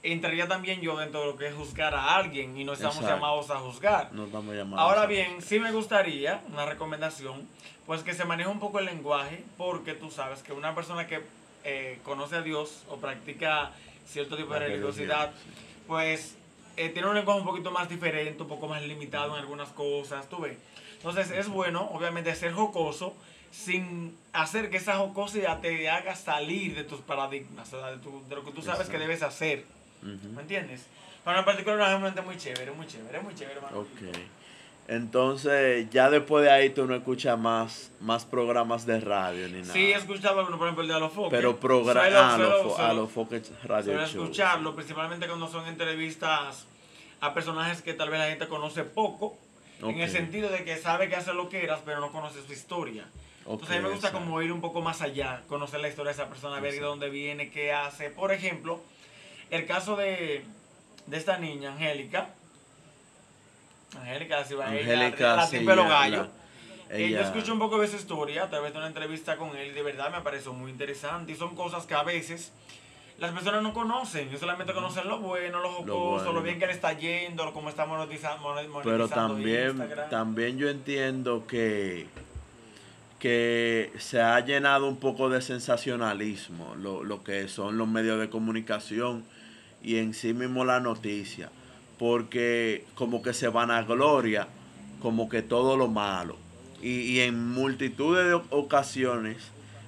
entraría 0.04 0.48
también 0.48 0.82
yo 0.82 0.98
dentro 0.98 1.22
de 1.22 1.26
lo 1.28 1.36
que 1.36 1.48
es 1.48 1.54
juzgar 1.56 1.94
a 1.94 2.16
alguien 2.16 2.58
y 2.58 2.64
no 2.64 2.74
estamos 2.74 2.96
Exacto. 2.98 3.16
llamados 3.16 3.50
a 3.52 3.60
juzgar. 3.60 4.12
No 4.14 4.26
estamos 4.26 4.56
llamando 4.56 4.80
Ahora 4.80 5.06
bien, 5.06 5.42
sí 5.42 5.60
me 5.60 5.72
gustaría, 5.72 6.42
una 6.52 6.66
recomendación, 6.66 7.48
pues 7.86 8.04
que 8.04 8.14
se 8.14 8.24
maneje 8.26 8.50
un 8.50 8.60
poco 8.60 8.80
el 8.80 8.86
lenguaje, 8.86 9.44
porque 9.58 9.94
tú 9.94 10.10
sabes 10.12 10.42
que 10.44 10.54
una 10.54 10.74
persona 10.76 11.06
que 11.08 11.22
eh, 11.66 12.00
conoce 12.04 12.38
a 12.38 12.42
Dios 12.42 12.84
o 12.90 12.98
practica 12.98 13.72
cierto 14.08 14.38
tipo 14.38 14.54
de 14.54 14.60
religiosidad, 14.60 15.32
pues 15.88 16.36
eh, 16.78 16.90
tiene 16.90 17.10
un 17.10 17.16
lenguaje 17.16 17.40
un 17.42 17.46
poquito 17.46 17.72
más 17.72 17.90
diferente, 17.90 18.42
un 18.44 18.48
poco 18.50 18.68
más 18.68 18.82
limitado 18.84 19.34
en 19.36 19.42
algunas 19.42 19.70
cosas, 19.70 20.30
tú 20.30 20.40
ves. 20.40 20.58
Entonces 20.94 21.32
es 21.32 21.48
bueno, 21.50 21.90
obviamente, 21.94 22.34
ser 22.36 22.54
jocoso 22.54 23.14
sin 23.52 24.16
hacer 24.32 24.70
que 24.70 24.78
esa 24.78 24.98
jocosidad 24.98 25.60
te 25.60 25.90
haga 25.90 26.16
salir 26.16 26.76
de 26.76 26.84
tus 26.84 27.02
paradigmas, 27.02 27.74
o 27.74 27.80
sea, 27.80 27.92
de, 27.92 27.98
tu- 27.98 28.24
de 28.30 28.36
lo 28.36 28.46
que 28.46 28.52
tú 28.52 28.62
sabes 28.62 28.88
que 28.90 28.98
debes 28.98 29.24
hacer. 29.24 29.66
Ujú. 30.02 30.30
¿Me 30.36 30.42
entiendes? 30.42 30.86
Para 31.24 31.40
en 31.40 31.46
particular, 31.46 31.80
es 31.80 31.88
realmente 31.88 32.22
muy 32.22 32.38
chévere, 32.38 32.72
muy 32.72 32.88
chévere, 32.88 33.20
muy 33.22 33.36
chévere, 33.36 33.56
hermano. 33.58 33.80
Ok. 33.80 33.88
Entonces, 34.88 35.88
ya 35.92 36.10
después 36.10 36.44
de 36.44 36.50
ahí 36.50 36.72
tú 36.72 36.88
no 36.88 36.96
escuchas 36.96 37.38
más, 37.38 37.92
más 38.00 38.26
programas 38.26 38.88
de 38.88 39.00
radio 39.00 39.48
ni 39.48 39.62
nada. 39.62 39.74
Sí, 39.74 39.92
he 39.92 39.96
escuchado 39.96 40.44
por 40.48 40.56
ejemplo, 40.64 40.82
el 40.82 40.88
de 40.88 40.94
Alofoque. 40.96 41.30
Pero 41.30 41.58
programas 41.60 42.34
a 42.34 42.36
suelo- 42.38 42.64
los 42.64 42.76
suelo- 42.76 43.08
Foque 43.08 43.42
Radio 43.66 43.84
Suelo 43.94 44.08
Show. 44.08 44.24
escucharlo, 44.24 44.76
principalmente 44.76 45.28
cuando 45.28 45.48
son 45.48 45.68
entrevistas 45.68 46.66
a 47.22 47.34
personajes 47.36 47.84
que 47.84 47.94
tal 47.94 48.10
vez 48.10 48.20
la 48.20 48.30
gente 48.30 48.48
conoce 48.48 48.84
poco, 48.84 49.38
en 49.82 50.00
el 50.00 50.10
sentido 50.10 50.50
de 50.50 50.64
que 50.64 50.76
sabe 50.78 51.08
que 51.08 51.16
hace 51.16 51.34
lo 51.34 51.50
que 51.50 51.64
eras, 51.64 51.82
pero 51.86 52.00
no 52.00 52.12
conoce 52.12 52.42
su 52.46 52.52
historia. 52.52 53.06
Entonces 53.42 53.70
a 53.70 53.80
mí 53.80 53.84
me 53.84 53.90
gusta 53.92 54.08
exacto. 54.08 54.26
como 54.26 54.42
ir 54.42 54.52
un 54.52 54.62
poco 54.62 54.82
más 54.82 55.02
allá, 55.02 55.44
conocer 55.48 55.80
la 55.82 55.88
historia 55.90 56.14
de 56.14 56.22
esa 56.22 56.30
persona, 56.30 56.60
ver 56.60 56.74
de 56.74 56.80
dónde 56.82 57.10
viene, 57.10 57.50
qué 57.52 57.74
hace. 57.74 58.10
Por 58.10 58.32
ejemplo, 58.32 58.82
el 59.50 59.66
caso 59.66 59.96
de, 59.96 60.44
de 61.08 61.18
esta 61.18 61.38
niña, 61.38 61.74
Angélica. 61.74 62.30
Angélica, 64.00 64.44
si 64.46 64.54
va 64.54 64.68
Angélica, 64.68 65.36
la 65.36 65.48
sí, 65.48 65.66
gallos. 65.66 66.28
la- 66.28 66.40
Eh, 66.92 67.12
yo 67.12 67.20
escuché 67.22 67.52
un 67.52 67.60
poco 67.60 67.78
de 67.80 67.88
su 67.88 67.98
historia 67.98 68.46
a 68.46 68.50
través 68.50 68.72
de 68.74 68.80
una 68.80 68.88
entrevista 68.88 69.38
con 69.38 69.56
él 69.56 69.76
de 69.76 69.84
verdad 69.84 70.12
me 70.12 70.22
pareció 70.22 70.54
muy 70.54 70.72
interesante 70.72 71.32
y 71.32 71.36
son 71.36 71.56
cosas 71.56 71.86
que 71.86 71.94
a 71.94 72.02
veces 72.02 72.52
las 73.20 73.32
personas 73.32 73.62
no 73.62 73.74
conocen, 73.76 74.28
ellos 74.30 74.40
solamente 74.40 74.74
conocen 74.74 75.08
lo 75.08 75.20
bueno, 75.20 75.60
lo 75.60 75.72
jocoso, 75.72 76.26
lo, 76.26 76.32
bueno. 76.32 76.42
bien 76.42 76.58
que 76.58 76.66
le 76.66 76.72
está 76.74 76.94
yendo, 76.94 77.54
cómo 77.54 77.70
está 77.70 77.86
monetiza- 77.86 78.38
mone- 78.38 78.68
monetizando, 78.68 78.82
Pero 78.82 79.08
también, 79.08 79.90
también 80.10 80.58
yo 80.58 80.68
entiendo 80.68 81.46
que, 81.46 82.08
que 83.20 83.92
se 84.00 84.20
ha 84.22 84.40
llenado 84.40 84.88
un 84.88 84.98
poco 84.98 85.30
de 85.30 85.42
sensacionalismo 85.44 86.74
lo, 86.76 87.04
lo 87.04 87.24
que 87.24 87.48
son 87.50 87.78
los 87.78 87.88
medios 87.88 88.20
de 88.20 88.30
comunicación 88.32 89.24
y 89.84 89.98
en 89.98 90.14
sí 90.14 90.34
mismo 90.34 90.66
la 90.66 90.80
noticia. 90.80 91.50
Porque 91.98 92.86
como 92.96 93.22
que 93.22 93.34
se 93.34 93.50
vanagloria 93.50 94.48
como 95.02 95.30
que 95.30 95.42
todo 95.42 95.78
lo 95.78 95.88
malo. 95.88 96.36
Y, 96.82 97.02
y 97.02 97.20
en 97.22 97.50
multitud 97.52 98.18
de 98.18 98.34
ocasiones, 98.34 99.38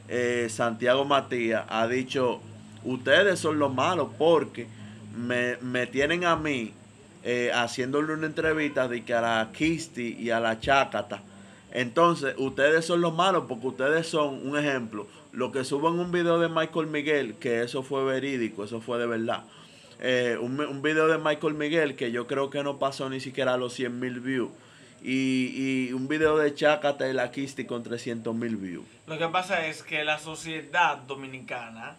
eh, 0.10 0.48
Santiago 0.50 1.06
Matías 1.06 1.64
ha 1.70 1.88
dicho, 1.88 2.42
ustedes 2.84 3.40
son 3.40 3.60
los 3.60 3.74
malos 3.74 4.10
porque 4.18 4.68
me, 5.16 5.58
me 5.62 5.88
tienen 5.88 6.26
a 6.26 6.36
mí 6.36 6.74
eh, 7.24 7.52
haciéndole 7.54 8.14
una 8.14 8.28
entrevista 8.28 8.88
de 8.88 9.04
que 9.04 9.14
a 9.14 9.22
la 9.22 9.50
Kisti 9.54 10.18
y 10.20 10.32
a 10.32 10.40
la 10.40 10.60
Chácata. 10.60 11.22
Entonces, 11.72 12.36
ustedes 12.38 12.86
son 12.86 13.00
los 13.00 13.14
malos 13.14 13.46
porque 13.48 13.68
ustedes 13.68 14.08
son, 14.08 14.46
un 14.46 14.58
ejemplo, 14.58 15.08
lo 15.32 15.52
que 15.52 15.64
suben 15.64 16.00
un 16.00 16.12
video 16.12 16.40
de 16.40 16.50
Michael 16.50 16.88
Miguel, 16.88 17.36
que 17.36 17.62
eso 17.62 17.84
fue 17.84 18.04
verídico, 18.04 18.64
eso 18.64 18.82
fue 18.82 19.00
de 19.00 19.08
verdad. 19.08 19.44
Eh, 20.02 20.38
un, 20.42 20.60
un 20.60 20.82
video 20.82 21.08
de 21.08 21.18
Michael 21.20 21.54
Miguel 21.54 21.96
que 21.96 22.12
yo 22.12 22.26
creo 22.28 22.50
que 22.50 22.64
no 22.64 22.78
pasó 22.80 23.08
ni 23.10 23.20
siquiera 23.20 23.54
a 23.54 23.58
los 23.58 23.74
100 23.74 24.00
mil 24.00 24.20
views. 24.20 24.52
Y, 25.04 25.88
y 25.90 25.94
un 25.94 26.08
video 26.08 26.38
de 26.38 26.54
Chácata 26.54 27.08
y 27.10 27.14
la 27.14 27.32
Kisti 27.32 27.66
con 27.66 27.82
300 27.84 28.36
mil 28.36 28.56
views. 28.58 28.86
Lo 29.08 29.18
que 29.18 29.28
pasa 29.30 29.66
es 29.68 29.82
que 29.84 30.04
la 30.04 30.20
sociedad 30.20 30.98
dominicana 30.98 31.96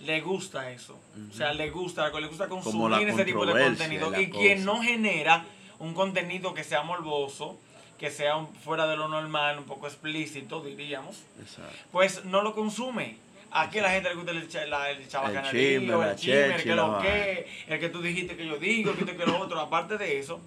le 0.00 0.20
gusta 0.20 0.70
eso. 0.70 0.98
O 1.30 1.34
sea, 1.34 1.52
le 1.52 1.70
gusta, 1.70 2.08
le 2.18 2.26
gusta 2.26 2.48
consumir 2.48 3.08
ese 3.08 3.24
tipo 3.24 3.44
de 3.44 3.64
contenido. 3.64 4.18
y 4.20 4.30
quien 4.30 4.64
no 4.64 4.80
genera 4.82 5.44
un 5.78 5.92
contenido 5.94 6.54
que 6.54 6.64
sea 6.64 6.82
morboso, 6.82 7.58
que 7.98 8.10
sea 8.10 8.36
un- 8.36 8.54
fuera 8.54 8.86
de 8.86 8.96
lo 8.96 9.08
normal, 9.08 9.58
un 9.58 9.64
poco 9.64 9.86
explícito, 9.86 10.60
diríamos, 10.62 11.16
Exacto. 11.40 11.72
pues 11.92 12.24
no 12.24 12.42
lo 12.42 12.54
consume. 12.54 13.16
Aquí 13.50 13.78
a 13.78 13.82
la 13.82 13.90
gente 13.90 14.10
le 14.10 14.14
gusta 14.14 14.32
el, 14.32 14.70
la, 14.70 14.90
el 14.90 15.08
chisme, 15.08 15.94
el 16.10 16.16
chisme, 16.16 16.54
el 16.54 16.62
que 16.62 16.74
lo 16.74 16.98
que, 17.00 17.46
el 17.66 17.80
que 17.80 17.88
tú 17.88 18.02
dijiste 18.02 18.36
que 18.36 18.46
yo 18.46 18.58
digo, 18.58 18.90
el 18.90 18.96
que, 18.98 19.16
que 19.16 19.26
lo 19.26 19.38
otro. 19.38 19.58
Aparte 19.58 19.96
de 19.96 20.18
eso, 20.18 20.40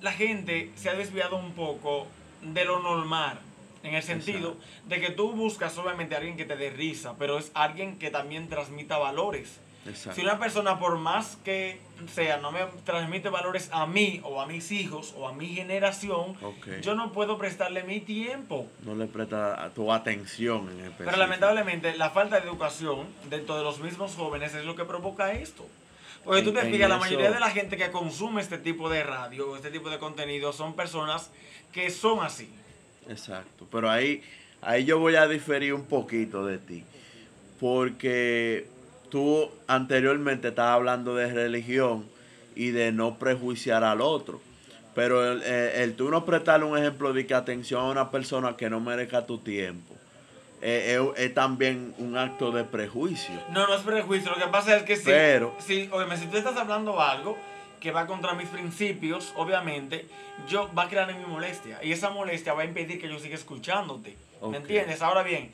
la 0.00 0.12
gente 0.12 0.70
se 0.74 0.90
ha 0.90 0.94
desviado 0.94 1.36
un 1.36 1.52
poco 1.52 2.08
de 2.42 2.64
lo 2.64 2.80
normal. 2.80 3.38
En 3.84 3.94
el 3.94 4.02
sentido 4.02 4.56
de 4.86 4.98
que 4.98 5.10
tú 5.10 5.32
buscas 5.32 5.76
obviamente 5.76 6.14
a 6.14 6.18
alguien 6.18 6.36
que 6.38 6.46
te 6.46 6.56
dé 6.56 6.70
risa, 6.70 7.14
pero 7.18 7.38
es 7.38 7.50
alguien 7.54 7.98
que 7.98 8.10
también 8.10 8.48
transmita 8.48 8.96
valores. 8.96 9.60
Exacto. 9.86 10.14
Si 10.14 10.26
una 10.26 10.38
persona, 10.38 10.78
por 10.78 10.98
más 10.98 11.36
que 11.44 11.78
sea, 12.12 12.38
no 12.38 12.52
me 12.52 12.60
transmite 12.84 13.28
valores 13.28 13.68
a 13.72 13.86
mí 13.86 14.20
o 14.24 14.40
a 14.40 14.46
mis 14.46 14.72
hijos 14.72 15.14
o 15.16 15.28
a 15.28 15.32
mi 15.32 15.48
generación, 15.48 16.36
yo 16.82 16.94
no 16.94 17.12
puedo 17.12 17.36
prestarle 17.38 17.82
mi 17.84 18.00
tiempo. 18.00 18.66
No 18.82 18.94
le 18.94 19.06
presta 19.06 19.70
tu 19.74 19.92
atención 19.92 20.70
en 20.70 20.80
específico. 20.80 21.04
Pero 21.04 21.16
lamentablemente 21.16 21.96
la 21.96 22.10
falta 22.10 22.40
de 22.40 22.46
educación 22.46 23.06
dentro 23.28 23.56
de 23.56 23.64
los 23.64 23.80
mismos 23.80 24.14
jóvenes 24.14 24.54
es 24.54 24.64
lo 24.64 24.74
que 24.74 24.84
provoca 24.84 25.32
esto. 25.32 25.66
Porque 26.24 26.40
tú 26.40 26.52
te 26.52 26.62
fijas, 26.62 26.88
la 26.88 26.96
mayoría 26.96 27.30
de 27.30 27.38
la 27.38 27.50
gente 27.50 27.76
que 27.76 27.90
consume 27.90 28.40
este 28.40 28.56
tipo 28.56 28.88
de 28.88 29.02
radio, 29.02 29.56
este 29.56 29.70
tipo 29.70 29.90
de 29.90 29.98
contenido, 29.98 30.54
son 30.54 30.74
personas 30.74 31.30
que 31.72 31.90
son 31.90 32.24
así. 32.24 32.48
Exacto, 33.08 33.66
pero 33.70 33.90
ahí, 33.90 34.22
ahí 34.62 34.86
yo 34.86 34.98
voy 34.98 35.16
a 35.16 35.28
diferir 35.28 35.74
un 35.74 35.84
poquito 35.84 36.46
de 36.46 36.56
ti, 36.56 36.82
porque 37.60 38.66
tú 39.14 39.48
anteriormente 39.68 40.48
estabas 40.48 40.74
hablando 40.74 41.14
de 41.14 41.32
religión 41.32 42.04
y 42.56 42.70
de 42.70 42.90
no 42.90 43.16
prejuiciar 43.16 43.84
al 43.84 44.00
otro, 44.00 44.40
pero 44.96 45.30
el, 45.30 45.40
el- 45.44 45.70
el 45.82 45.94
tú 45.94 46.10
no 46.10 46.24
prestarle 46.24 46.66
un 46.66 46.76
ejemplo 46.76 47.12
de 47.12 47.24
que 47.24 47.32
atención 47.32 47.80
a 47.82 47.90
una 47.90 48.10
persona 48.10 48.56
que 48.56 48.68
no 48.68 48.80
merezca 48.80 49.24
tu 49.24 49.38
tiempo, 49.38 49.94
eh, 50.62 50.98
es, 51.16 51.26
es 51.26 51.32
también 51.34 51.94
un 51.98 52.16
acto 52.18 52.50
de 52.50 52.64
prejuicio. 52.64 53.34
No, 53.50 53.68
no 53.68 53.74
es 53.76 53.82
prejuicio. 53.82 54.32
Lo 54.32 54.36
que 54.44 54.48
pasa 54.50 54.76
es 54.78 54.82
que 54.82 54.96
si, 54.96 55.04
Pero- 55.04 55.54
si, 55.60 55.88
óyeme, 55.92 56.16
si 56.16 56.26
tú 56.26 56.36
estás 56.36 56.56
hablando 56.56 57.00
algo 57.00 57.38
que 57.78 57.92
va 57.92 58.08
contra 58.08 58.34
mis 58.34 58.48
principios, 58.48 59.32
obviamente, 59.36 60.06
yo 60.48 60.68
va 60.76 60.84
a 60.84 60.88
crear 60.88 61.08
en 61.08 61.18
mi 61.18 61.26
molestia. 61.26 61.78
Y 61.84 61.92
esa 61.92 62.10
molestia 62.10 62.52
va 62.52 62.62
a 62.62 62.64
impedir 62.64 63.00
que 63.00 63.08
yo 63.08 63.20
siga 63.20 63.36
escuchándote. 63.36 64.16
¿Me 64.50 64.56
entiendes? 64.56 65.02
Ahora 65.02 65.22
bien, 65.22 65.52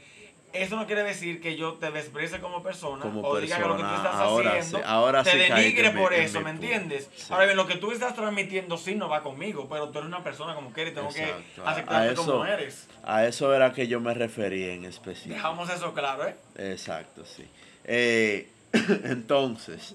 eso 0.53 0.77
no 0.77 0.87
quiere 0.87 1.03
decir 1.05 1.41
que 1.41 1.57
yo 1.57 1.75
te 1.75 1.91
desprecie 1.91 2.41
como 2.41 2.63
persona 2.63 3.03
Como 3.03 3.21
o 3.23 3.39
diga 3.41 3.57
que 3.59 3.63
lo 3.69 3.77
que 3.77 3.83
tú 3.83 3.95
estás 3.95 4.15
ahora 4.15 4.51
haciendo 4.51 4.79
sí- 4.79 4.85
ahora 4.87 5.23
te 5.23 5.31
sí 5.33 5.39
denigre 5.39 5.91
por 5.93 6.13
en 6.13 6.23
eso, 6.23 6.41
¿me 6.41 6.51
entiendes? 6.51 7.09
Sí. 7.17 7.33
Ahora 7.33 7.45
bien, 7.45 7.57
lo 7.57 7.67
que 7.67 7.77
tú 7.77 7.93
estás 7.93 8.15
transmitiendo 8.15 8.77
sí 8.77 8.95
no 8.97 9.09
va 9.09 9.23
conmigo, 9.23 9.69
pero 9.71 9.91
tú 9.91 9.99
eres 9.99 10.09
una 10.09 10.25
persona 10.25 10.55
como 10.55 10.73
que 10.73 10.83
eres 10.83 10.95
tengo 10.95 11.09
Exacto. 11.11 11.43
que 11.55 11.69
aceptarte 11.69 12.15
como 12.17 12.45
eres. 12.45 12.89
A 13.05 13.25
eso 13.27 13.55
era 13.55 13.73
que 13.73 13.87
yo 13.87 14.01
me 14.01 14.13
refería 14.15 14.73
en 14.75 14.85
específico. 14.85 15.35
Dejamos 15.35 15.71
eso 15.71 15.95
claro, 15.95 16.27
¿eh? 16.27 16.35
Exacto, 16.57 17.25
sí. 17.25 17.47
Eh, 17.85 18.49
entonces, 19.05 19.95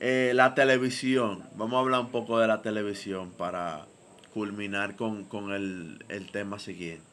eh, 0.00 0.32
la 0.34 0.54
televisión. 0.54 1.44
Vamos 1.54 1.76
a 1.76 1.80
hablar 1.80 2.00
un 2.00 2.10
poco 2.10 2.38
de 2.40 2.48
la 2.48 2.60
televisión 2.62 3.30
para 3.30 3.86
culminar 4.34 4.96
con, 4.96 5.24
con 5.24 5.52
el, 5.52 6.04
el 6.08 6.30
tema 6.30 6.58
siguiente. 6.58 7.04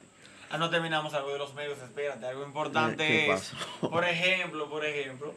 Ah, 0.50 0.58
no 0.58 0.70
terminamos 0.70 1.14
algo 1.14 1.32
de 1.32 1.38
los 1.38 1.54
medios, 1.54 1.78
espérate, 1.80 2.26
algo 2.26 2.44
importante 2.44 3.06
¿Qué 3.06 3.32
es, 3.32 3.54
por 3.82 4.04
ejemplo, 4.04 4.68
por 4.70 4.84
ejemplo, 4.86 5.34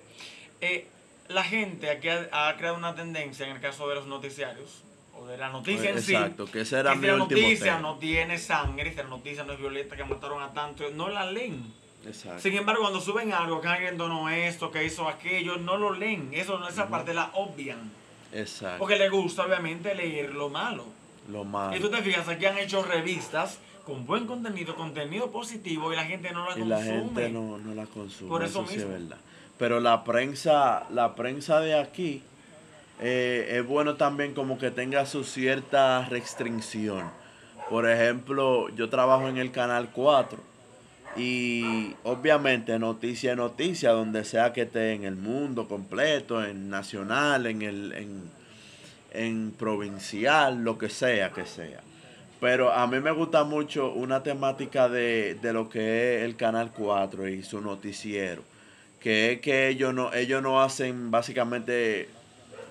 eh, 0.60 0.86
la 1.28 1.44
gente 1.44 1.90
aquí 1.90 2.08
ha, 2.08 2.48
ha 2.48 2.56
creado 2.56 2.76
una 2.76 2.94
tendencia 2.94 3.46
en 3.46 3.52
el 3.56 3.60
caso 3.60 3.88
de 3.88 3.96
los 3.96 4.06
noticiarios, 4.06 4.82
o 5.18 5.26
de 5.26 5.36
la 5.36 5.50
noticia 5.50 5.90
en 5.90 6.00
sí, 6.02 6.14
Exacto, 6.14 6.46
que 6.46 6.62
ese 6.62 6.78
era 6.80 6.92
que 6.92 6.98
mi 6.98 7.06
la 7.08 7.14
último 7.14 7.40
noticia 7.40 7.76
tema. 7.76 7.80
no 7.80 7.98
tiene 7.98 8.38
sangre, 8.38 8.90
si 8.90 8.96
la 8.96 9.02
noticia 9.04 9.44
no 9.44 9.52
es 9.52 9.58
violenta, 9.58 9.96
que 9.96 10.04
mataron 10.04 10.42
a 10.42 10.52
tanto, 10.52 10.88
no 10.90 11.08
la 11.10 11.30
leen. 11.30 11.72
Exacto. 12.06 12.40
Sin 12.40 12.56
embargo, 12.56 12.80
cuando 12.80 13.00
suben 13.00 13.32
algo, 13.32 13.60
que 13.60 13.68
alguien 13.68 13.96
donó 13.98 14.28
esto, 14.30 14.70
que 14.70 14.82
hizo 14.84 15.06
aquello, 15.08 15.56
no 15.58 15.76
lo 15.76 15.92
leen, 15.92 16.30
eso, 16.32 16.66
esa 16.66 16.88
parte 16.88 17.12
la 17.14 17.30
obvian, 17.34 17.92
Exacto. 18.32 18.78
porque 18.78 18.96
le 18.96 19.08
gusta 19.10 19.44
obviamente 19.44 19.94
leer 19.94 20.34
lo 20.34 20.48
malo. 20.48 20.86
Lo 21.28 21.44
malo. 21.44 21.76
Y 21.76 21.80
tú 21.80 21.88
te 21.90 22.02
fijas, 22.02 22.26
aquí 22.28 22.46
han 22.46 22.58
hecho 22.58 22.82
revistas 22.82 23.58
con 23.84 24.06
buen 24.06 24.26
contenido, 24.26 24.74
contenido 24.74 25.30
positivo 25.30 25.92
y 25.92 25.96
la 25.96 26.04
gente 26.04 26.32
no 26.32 26.44
la 26.46 26.56
y 26.56 26.60
consume. 26.60 26.68
la 26.68 26.82
gente 26.82 27.30
no, 27.30 27.58
no 27.58 27.74
la 27.74 27.86
consume. 27.86 28.28
Por 28.28 28.44
eso 28.44 28.64
sí 28.66 28.76
es 28.76 28.86
mismo. 28.86 28.92
verdad. 28.92 29.18
Pero 29.58 29.80
la 29.80 30.04
prensa, 30.04 30.86
la 30.90 31.14
prensa 31.14 31.60
de 31.60 31.78
aquí 31.78 32.22
eh, 33.00 33.58
es 33.58 33.66
bueno 33.66 33.96
también 33.96 34.34
como 34.34 34.58
que 34.58 34.70
tenga 34.70 35.06
su 35.06 35.24
cierta 35.24 36.04
restricción. 36.06 37.10
Por 37.70 37.88
ejemplo, 37.88 38.68
yo 38.70 38.88
trabajo 38.88 39.28
en 39.28 39.38
el 39.38 39.50
canal 39.50 39.90
4 39.92 40.38
y 41.16 41.94
obviamente 42.04 42.78
noticia 42.78 43.32
es 43.32 43.36
noticia 43.36 43.92
donde 43.92 44.24
sea 44.24 44.52
que 44.52 44.62
esté 44.62 44.92
en 44.92 45.04
el 45.04 45.16
mundo 45.16 45.68
completo, 45.68 46.44
en 46.44 46.70
nacional, 46.70 47.46
en 47.46 47.62
el 47.62 47.92
en, 47.92 48.30
en 49.12 49.50
provincial, 49.52 50.62
lo 50.62 50.78
que 50.78 50.88
sea 50.88 51.30
que 51.32 51.44
sea. 51.44 51.80
Pero 52.42 52.72
a 52.72 52.88
mí 52.88 52.98
me 52.98 53.12
gusta 53.12 53.44
mucho 53.44 53.92
una 53.92 54.24
temática 54.24 54.88
de, 54.88 55.36
de 55.36 55.52
lo 55.52 55.68
que 55.68 56.16
es 56.16 56.24
el 56.24 56.34
Canal 56.34 56.72
4 56.76 57.28
y 57.28 57.44
su 57.44 57.60
noticiero. 57.60 58.42
Que 58.98 59.34
es 59.34 59.40
que 59.40 59.68
ellos 59.68 59.94
no, 59.94 60.12
ellos 60.12 60.42
no 60.42 60.60
hacen 60.60 61.12
básicamente 61.12 62.08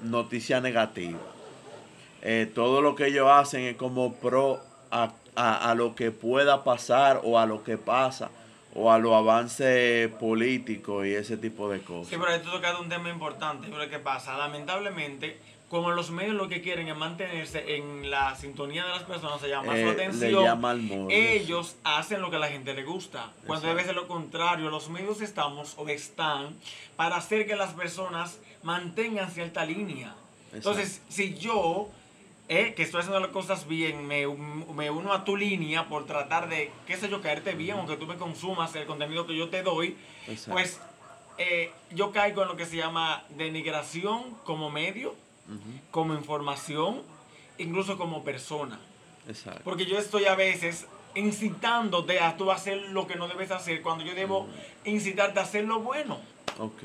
noticias 0.02 0.62
negativas. 0.62 1.22
eh, 2.22 2.52
todo 2.54 2.82
lo 2.82 2.96
que 2.96 3.08
ellos 3.08 3.30
hacen 3.32 3.62
es 3.62 3.78
como 3.78 4.14
pro 4.16 4.60
a, 4.92 5.14
a, 5.38 5.70
a, 5.72 5.74
lo 5.76 5.96
que 5.96 6.12
pueda 6.12 6.66
pasar 6.66 7.22
o 7.24 7.40
a 7.40 7.46
lo 7.46 7.64
que 7.64 7.78
pasa 7.78 8.30
o 8.76 8.92
a 8.92 9.00
los 9.00 9.14
avances 9.14 10.10
políticos 10.16 11.06
y 11.06 11.14
ese 11.14 11.38
tipo 11.38 11.70
de 11.70 11.80
cosas. 11.80 12.10
Sí, 12.10 12.18
pero 12.20 12.34
esto 12.34 12.52
toca 12.52 12.78
un 12.78 12.90
tema 12.90 13.10
importante. 13.10 13.68
Pero 13.72 13.90
¿qué 13.90 14.00
pasa? 14.00 14.38
Lamentablemente, 14.38 15.40
como 15.72 15.90
los 15.92 16.12
medios 16.12 16.36
lo 16.36 16.50
que 16.50 16.62
quieren 16.62 16.90
es 16.90 16.98
mantenerse 16.98 17.78
en 17.78 18.12
la 18.12 18.36
sintonía 18.36 18.84
de 18.84 18.90
las 18.90 19.04
personas, 19.04 19.40
se 19.40 19.48
llama 19.48 19.80
Eh, 19.80 19.86
su 19.86 19.90
atención, 19.90 20.44
llama 20.44 20.76
ellos 21.10 21.78
hacen 21.86 22.22
lo 22.22 22.30
que 22.30 22.36
a 22.36 22.40
la 22.40 22.50
gente 22.50 22.74
le 22.74 22.84
gusta. 22.84 23.32
Cuando 23.48 23.70
debe 23.70 23.86
ser 23.86 23.96
lo 23.96 24.06
contrario, 24.06 24.70
los 24.70 24.90
medios 24.90 25.22
estamos 25.22 25.76
o 25.78 25.88
están 25.88 26.58
para 26.98 27.16
hacer 27.16 27.48
que 27.48 27.56
las 27.56 27.72
personas 27.72 28.38
mantengan 28.64 29.32
cierta 29.32 29.64
línea. 29.64 30.14
Entonces, 30.52 31.02
si 31.08 31.36
yo, 31.36 31.88
eh, 32.50 32.74
que 32.76 32.84
estoy 32.84 33.00
haciendo 33.00 33.22
las 33.22 33.30
cosas 33.30 33.66
bien, 33.66 34.06
me, 34.06 34.28
me 34.28 34.90
uno 34.90 35.14
a 35.14 35.24
tu 35.24 35.38
línea 35.38 35.88
por 35.88 36.06
tratar 36.06 36.50
de, 36.50 36.70
qué 36.86 36.98
sé 36.98 37.08
yo, 37.08 37.22
caerte 37.22 37.54
bien, 37.54 37.78
aunque 37.78 37.96
tú 37.96 38.08
me 38.08 38.18
consumas 38.18 38.76
el 38.76 38.86
contenido 38.86 39.26
que 39.26 39.38
yo 39.38 39.48
te 39.48 39.64
doy, 39.64 39.96
Exacto. 40.28 40.52
pues 40.52 40.82
eh, 41.38 41.72
yo 41.92 42.12
caigo 42.12 42.42
en 42.42 42.50
lo 42.50 42.58
que 42.58 42.66
se 42.66 42.76
llama 42.76 43.24
denigración 43.30 44.36
como 44.44 44.70
medio, 44.70 45.16
como 45.92 46.14
información, 46.14 47.02
incluso 47.58 47.98
como 47.98 48.24
persona. 48.24 48.80
Exacto. 49.28 49.62
Porque 49.64 49.86
yo 49.86 49.98
estoy 49.98 50.26
a 50.26 50.36
veces 50.36 50.86
incitándote 51.16 52.20
a 52.20 52.38
tú 52.38 52.52
hacer 52.52 52.78
lo 52.90 53.08
que 53.08 53.16
no 53.16 53.28
debes 53.28 53.52
hacer 53.52 53.82
cuando 53.82 54.04
yo 54.06 54.14
debo 54.16 54.48
incitarte 54.86 55.40
a 55.40 55.44
hacer 55.44 55.66
lo 55.66 55.80
bueno. 55.80 56.20
Ok. 56.58 56.84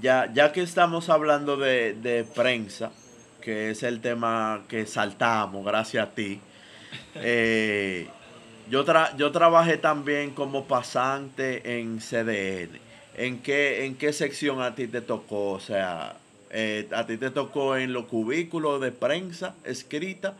Ya, 0.00 0.30
ya 0.32 0.52
que 0.52 0.62
estamos 0.62 1.08
hablando 1.08 1.56
de, 1.56 1.94
de 1.94 2.24
prensa, 2.24 2.92
que 3.40 3.70
es 3.70 3.82
el 3.82 4.00
tema 4.00 4.62
que 4.68 4.86
saltamos, 4.86 5.64
gracias 5.64 6.06
a 6.06 6.10
ti. 6.14 6.40
eh, 7.16 8.08
yo, 8.70 8.84
tra- 8.84 9.16
yo 9.16 9.32
trabajé 9.32 9.76
también 9.78 10.30
como 10.32 10.64
pasante 10.66 11.78
en 11.80 11.98
CDN. 12.00 12.78
¿En 13.16 13.38
qué, 13.40 13.84
¿En 13.86 13.96
qué 13.96 14.12
sección 14.12 14.60
a 14.62 14.74
ti 14.74 14.86
te 14.86 15.00
tocó? 15.00 15.50
O 15.52 15.60
sea, 15.60 16.16
eh, 16.50 16.88
¿a 16.94 17.06
ti 17.06 17.16
te 17.16 17.30
tocó 17.30 17.76
en 17.76 17.92
los 17.92 18.06
cubículos 18.06 18.80
de 18.80 18.92
prensa 18.92 19.54
escrita 19.64 20.34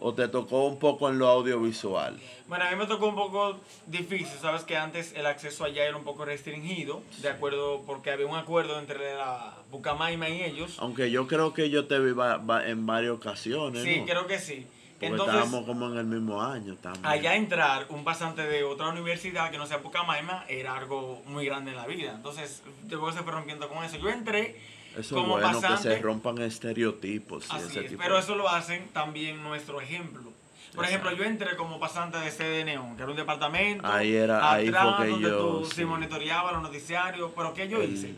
o 0.00 0.14
te 0.14 0.28
tocó 0.28 0.66
un 0.66 0.78
poco 0.78 1.08
en 1.10 1.18
lo 1.18 1.28
audiovisual? 1.28 2.18
Bueno, 2.48 2.64
a 2.64 2.70
mí 2.70 2.76
me 2.76 2.86
tocó 2.86 3.06
un 3.08 3.14
poco 3.14 3.60
difícil, 3.86 4.36
sabes 4.40 4.62
que 4.64 4.76
antes 4.76 5.12
el 5.14 5.26
acceso 5.26 5.64
allá 5.64 5.84
era 5.84 5.96
un 5.96 6.04
poco 6.04 6.24
restringido, 6.24 7.02
de 7.22 7.28
acuerdo, 7.28 7.82
porque 7.86 8.10
había 8.10 8.26
un 8.26 8.36
acuerdo 8.36 8.78
entre 8.78 9.14
la 9.14 9.54
Bucamaima 9.70 10.28
y 10.30 10.42
ellos. 10.42 10.76
Aunque 10.78 11.10
yo 11.10 11.26
creo 11.26 11.52
que 11.52 11.70
yo 11.70 11.86
te 11.86 11.98
vi 12.00 12.12
va- 12.12 12.38
va- 12.38 12.66
en 12.66 12.86
varias 12.86 13.12
ocasiones. 13.12 13.82
Sí, 13.82 14.00
¿no? 14.00 14.06
creo 14.06 14.26
que 14.26 14.38
sí. 14.38 14.66
Porque 14.94 15.06
Entonces, 15.06 15.34
estábamos 15.34 15.64
como 15.66 15.86
en 15.92 15.96
el 15.98 16.04
mismo 16.04 16.42
año 16.42 16.76
también. 16.76 17.06
allá 17.06 17.34
entrar 17.34 17.86
un 17.88 18.04
pasante 18.04 18.42
de 18.42 18.64
otra 18.64 18.88
universidad 18.88 19.50
que 19.50 19.56
no 19.56 19.66
sea 19.66 19.80
Pucamaima 19.80 20.44
era 20.48 20.76
algo 20.76 21.22
muy 21.26 21.46
grande 21.46 21.70
en 21.70 21.76
la 21.78 21.86
vida. 21.86 22.12
Entonces, 22.16 22.62
luego 22.88 23.10
se 23.12 23.20
fue 23.22 23.32
rompiendo 23.32 23.68
con 23.68 23.82
eso. 23.84 23.96
Yo 23.96 24.10
entré 24.10 24.56
Eso 24.92 25.00
es 25.00 25.08
como 25.12 25.38
bueno 25.38 25.60
que 25.60 25.76
se 25.76 25.98
rompan 26.00 26.38
estereotipos. 26.38 27.46
y 27.50 27.56
Así 27.56 27.68
ese 27.68 27.80
es, 27.80 27.88
tipo 27.90 28.02
pero 28.02 28.14
de- 28.16 28.20
eso 28.20 28.34
lo 28.34 28.48
hacen 28.48 28.88
también 28.92 29.42
nuestro 29.42 29.80
ejemplo. 29.80 30.32
Por 30.74 30.84
ejemplo, 30.84 31.10
yo 31.12 31.24
entré 31.24 31.56
como 31.56 31.80
pasante 31.80 32.18
de 32.18 32.30
CDNO, 32.30 32.94
que 32.96 33.02
era 33.02 33.10
un 33.10 33.16
departamento 33.16 33.86
Ahí 33.86 34.14
era- 34.14 34.52
ahí 34.52 34.68
fue 34.70 34.78
atrás 34.78 35.00
que 35.02 35.06
donde 35.08 35.28
yo, 35.30 35.38
tú 35.38 35.64
sí. 35.66 35.72
sí 35.76 35.84
monitoreabas 35.84 36.52
los 36.52 36.62
noticiarios, 36.62 37.30
pero 37.34 37.52
¿qué 37.54 37.68
yo 37.68 37.82
El- 37.82 37.92
hice? 37.94 38.14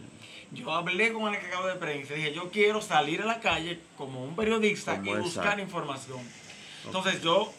Yo 0.51 0.71
hablé 0.71 1.15
con 1.15 1.29
el 1.33 1.37
encargado 1.41 1.67
de 1.69 1.77
prensa 1.77 2.13
y 2.13 2.17
dije, 2.17 2.35
yo 2.35 2.51
quiero 2.51 2.83
salir 2.83 3.23
a 3.23 3.25
la 3.25 3.41
calle 3.41 3.81
como 3.97 4.23
un 4.23 4.37
periodista 4.37 4.97
Como 4.99 5.17
y 5.17 5.21
buscar 5.21 5.59
información. 5.61 6.21
Entonces 6.85 7.23
yo 7.23 7.51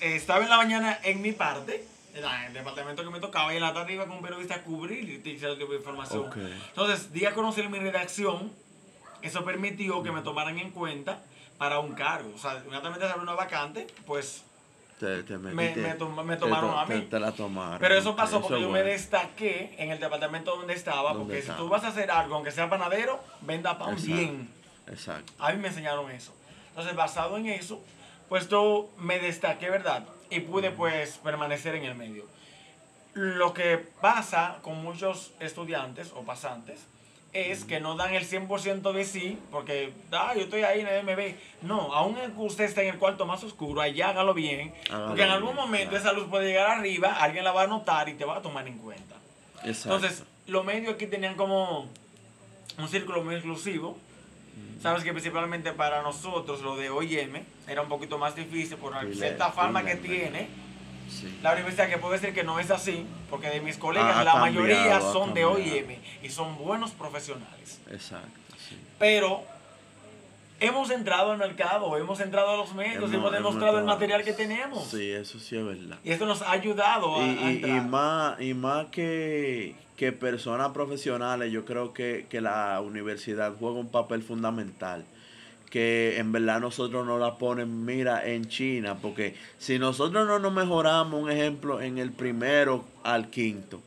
eh, 0.00 0.14
estaba 0.16 0.44
en 0.44 0.50
la 0.50 0.56
mañana 0.56 0.98
en 1.02 1.20
mi 1.20 1.32
parte, 1.32 1.84
en 2.14 2.24
el 2.46 2.52
departamento 2.52 3.02
que 3.04 3.10
me 3.10 3.20
tocaba, 3.20 3.52
y 3.52 3.56
en 3.56 3.62
la 3.62 3.72
tarde 3.72 3.94
iba 3.94 4.06
con 4.06 4.16
un 4.16 4.22
periodista 4.22 4.56
a 4.56 4.62
cubrir 4.62 5.22
ese 5.26 5.56
tipo 5.56 5.72
de 5.72 5.78
información. 5.78 6.26
Ok. 6.26 6.36
Entonces, 6.68 7.12
di 7.12 7.24
a 7.24 7.32
conocer 7.34 7.68
mi 7.68 7.78
redacción, 7.78 8.52
eso 9.22 9.44
permitió 9.44 10.02
que 10.02 10.12
me 10.12 10.20
tomaran 10.22 10.58
en 10.58 10.70
cuenta 10.72 11.22
para 11.58 11.78
un 11.78 11.94
cargo. 11.94 12.32
O 12.34 12.38
sea, 12.38 12.58
inmediatamente 12.58 13.06
se 13.06 13.10
abrió 13.12 13.22
una 13.22 13.34
vacante, 13.34 13.86
pues... 14.06 14.44
Te, 15.00 15.24
te 15.24 15.36
Me- 15.36 15.52
metiste- 15.52 15.82
me 15.82 15.94
tom- 15.94 16.24
me 16.24 16.34
te 16.34 16.40
tomaron 16.40 16.70
to- 16.70 16.78
a 16.78 16.86
mí. 16.86 16.94
Te, 16.94 17.06
te 17.06 17.20
la 17.20 17.32
tomaron. 17.32 17.78
Pero 17.80 17.94
eso 17.96 18.14
pasó 18.14 18.40
porque 18.40 18.60
yo 18.60 18.68
me 18.68 18.80
bueno. 18.82 18.90
destaqué 18.90 19.74
en 19.78 19.90
el 19.90 19.98
departamento 19.98 20.54
donde 20.56 20.74
estaba, 20.74 21.12
¿Dónde 21.12 21.24
porque 21.34 21.42
si 21.42 21.50
tú 21.58 21.68
vas 21.68 21.82
a 21.82 21.88
hacer 21.88 22.10
algo, 22.10 22.36
aunque 22.36 22.52
sea 22.52 22.68
panadero, 22.70 23.18
venda 23.40 23.76
pan 23.78 23.94
Exacto. 23.94 24.14
bien. 24.14 24.48
Exacto. 24.86 25.32
A 25.40 25.50
mí 25.52 25.58
me 25.58 25.68
enseñaron 25.68 26.08
eso. 26.12 26.32
Entonces, 26.68 26.94
basado 26.94 27.36
en 27.36 27.46
eso, 27.46 27.82
pues 28.28 28.48
yo 28.48 28.90
me 28.98 29.18
destaqué, 29.18 29.70
¿verdad? 29.70 30.04
Y 30.32 30.40
pude 30.40 30.70
pues 30.70 31.18
permanecer 31.18 31.74
en 31.74 31.84
el 31.84 31.94
medio. 31.94 32.24
Lo 33.14 33.52
que 33.52 33.76
pasa 33.76 34.58
con 34.62 34.82
muchos 34.82 35.32
estudiantes 35.40 36.12
o 36.16 36.22
pasantes 36.22 36.80
es 37.32 37.64
que 37.64 37.80
no 37.80 37.96
dan 37.96 38.14
el 38.14 38.28
100% 38.28 38.92
de 38.92 39.04
sí, 39.04 39.38
porque, 39.50 39.92
ah, 40.12 40.32
yo 40.34 40.42
estoy 40.42 40.62
ahí, 40.62 40.82
nadie 40.82 41.02
me 41.02 41.14
ve. 41.14 41.38
No, 41.62 41.92
aún 41.94 42.16
usted 42.36 42.64
está 42.64 42.82
en 42.82 42.88
el 42.88 42.98
cuarto 42.98 43.24
más 43.24 43.42
oscuro, 43.42 43.80
allá 43.80 44.10
hágalo 44.10 44.34
bien, 44.34 44.74
Hágalo 44.88 45.06
porque 45.08 45.22
en 45.22 45.30
algún 45.30 45.54
momento 45.54 45.90
claro. 45.90 46.04
esa 46.04 46.12
luz 46.12 46.28
puede 46.28 46.48
llegar 46.48 46.78
arriba, 46.78 47.16
alguien 47.18 47.44
la 47.44 47.52
va 47.52 47.62
a 47.62 47.66
notar 47.66 48.08
y 48.08 48.14
te 48.14 48.24
va 48.24 48.38
a 48.38 48.42
tomar 48.42 48.66
en 48.68 48.78
cuenta. 48.78 49.16
Exacto. 49.64 49.96
Entonces, 49.96 50.24
los 50.46 50.64
medios 50.64 50.94
aquí 50.94 51.06
tenían 51.06 51.34
como 51.34 51.88
un 52.78 52.88
círculo 52.88 53.22
muy 53.24 53.34
exclusivo. 53.34 53.96
Sabes 54.82 55.04
que 55.04 55.12
principalmente 55.12 55.72
para 55.72 56.02
nosotros 56.02 56.60
lo 56.62 56.76
de 56.76 56.90
OIM 56.90 57.42
era 57.68 57.82
un 57.82 57.88
poquito 57.88 58.18
más 58.18 58.34
difícil 58.34 58.76
por 58.78 58.92
File- 58.94 59.14
cierta 59.14 59.52
fama 59.52 59.84
que 59.84 59.94
tiene 59.96 60.48
sí. 61.08 61.38
la 61.40 61.52
universidad, 61.52 61.88
que 61.88 61.98
puedo 61.98 62.12
decir 62.14 62.34
que 62.34 62.42
no 62.42 62.58
es 62.58 62.70
así, 62.70 63.06
porque 63.30 63.48
de 63.48 63.60
mis 63.60 63.76
colegas 63.78 64.08
la 64.24 64.32
cambiado, 64.32 64.40
mayoría 64.40 65.00
son 65.00 65.34
de. 65.34 65.44
OIM 65.44 65.98
y 66.22 66.28
son 66.30 66.58
buenos 66.58 66.90
profesionales. 66.90 67.80
Exacto. 67.90 68.26
Sí. 68.68 68.76
Pero 68.98 69.44
hemos 70.58 70.90
entrado 70.90 71.30
al 71.32 71.38
mercado, 71.38 71.96
hemos 71.96 72.18
entrado 72.20 72.50
a 72.50 72.56
los 72.56 72.74
medios, 72.74 72.96
hemos, 73.04 73.14
Hemos- 73.14 73.32
demostrado 73.32 73.78
el 73.78 73.84
material 73.84 74.24
que 74.24 74.32
tenemos. 74.32 74.84
Sí, 74.88 75.10
eso 75.12 75.38
sí 75.38 75.56
es 75.56 75.64
verdad. 75.64 75.98
Y 76.02 76.10
esto 76.10 76.26
nos 76.26 76.42
ha 76.42 76.50
ayudado 76.52 77.20
a, 77.20 77.24
Y, 77.24 77.62
a 77.64 77.68
y- 77.68 77.80
más, 77.82 78.40
y 78.40 78.54
más 78.54 78.86
que, 78.86 79.76
que 80.02 80.10
personas 80.10 80.72
profesionales, 80.72 81.52
yo 81.52 81.64
creo 81.64 81.92
que, 81.94 82.26
que 82.28 82.40
la 82.40 82.80
universidad 82.80 83.52
juega 83.56 83.78
un 83.78 83.88
papel 83.88 84.20
fundamental. 84.24 85.04
Que 85.70 86.18
en 86.18 86.32
verdad 86.32 86.58
nosotros 86.58 87.06
no 87.06 87.18
la 87.20 87.36
ponen, 87.36 87.84
mira, 87.84 88.26
en 88.26 88.48
China, 88.48 88.96
porque 89.00 89.36
si 89.58 89.78
nosotros 89.78 90.26
no 90.26 90.40
nos 90.40 90.52
mejoramos, 90.52 91.22
un 91.22 91.30
ejemplo, 91.30 91.80
en 91.80 91.98
el 91.98 92.10
primero 92.10 92.84
al 93.04 93.30
quinto, 93.30 93.80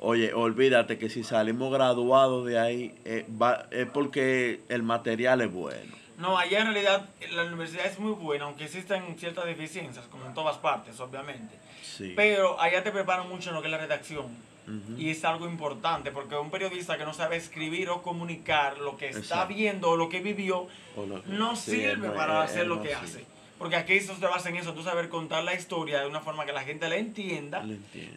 oye, 0.00 0.32
olvídate 0.32 0.96
que 0.96 1.10
si 1.10 1.22
salimos 1.22 1.70
graduados 1.70 2.46
de 2.46 2.58
ahí, 2.58 2.94
eh, 3.04 3.26
va- 3.40 3.66
es 3.70 3.86
porque 3.90 4.60
el 4.70 4.82
material 4.82 5.42
es 5.42 5.52
bueno. 5.52 5.92
No, 6.16 6.38
allá 6.38 6.60
en 6.60 6.72
realidad 6.72 7.10
la 7.32 7.44
universidad 7.44 7.84
es 7.84 7.98
muy 7.98 8.12
buena, 8.12 8.46
aunque 8.46 8.64
existen 8.64 9.18
ciertas 9.18 9.44
deficiencias, 9.44 10.06
como 10.06 10.24
en 10.24 10.32
todas 10.32 10.56
partes, 10.56 10.98
obviamente. 10.98 11.54
Sí. 11.82 12.14
Pero 12.16 12.58
allá 12.58 12.82
te 12.82 12.90
preparan 12.90 13.28
mucho 13.28 13.50
en 13.50 13.54
lo 13.56 13.60
que 13.60 13.68
es 13.68 13.72
la 13.72 13.78
redacción. 13.78 14.48
Ujú. 14.68 15.00
Y 15.00 15.10
es 15.10 15.24
algo 15.24 15.46
importante, 15.48 16.10
porque 16.10 16.36
un 16.36 16.50
periodista 16.50 16.98
que 16.98 17.04
no 17.04 17.14
sabe 17.14 17.36
escribir 17.36 17.88
o 17.88 18.02
comunicar 18.02 18.78
lo 18.78 18.96
que 18.96 19.06
está 19.08 19.18
Exacto. 19.20 19.54
viendo 19.54 19.90
o 19.90 19.96
lo 19.96 20.08
que 20.08 20.20
vivió, 20.20 20.68
lo 20.96 21.22
que- 21.22 21.28
no 21.30 21.56
sí, 21.56 21.70
sirve 21.72 22.08
no- 22.08 22.14
para 22.14 22.42
hacer 22.42 22.62
él 22.62 22.68
lo 22.68 22.76
no 22.76 22.82
que 22.82 22.94
hace. 22.94 23.24
Porque 23.58 23.76
aquí 23.76 23.94
eso 23.94 24.14
se 24.16 24.26
basa 24.26 24.50
en 24.50 24.56
eso, 24.56 24.72
tú 24.74 24.82
saber 24.82 25.08
contar 25.08 25.42
la 25.42 25.54
historia 25.54 26.00
de 26.00 26.06
una 26.06 26.20
forma 26.20 26.44
que 26.46 26.52
la 26.52 26.62
gente 26.62 26.88
la 26.88 26.96
entienda, 26.96 27.64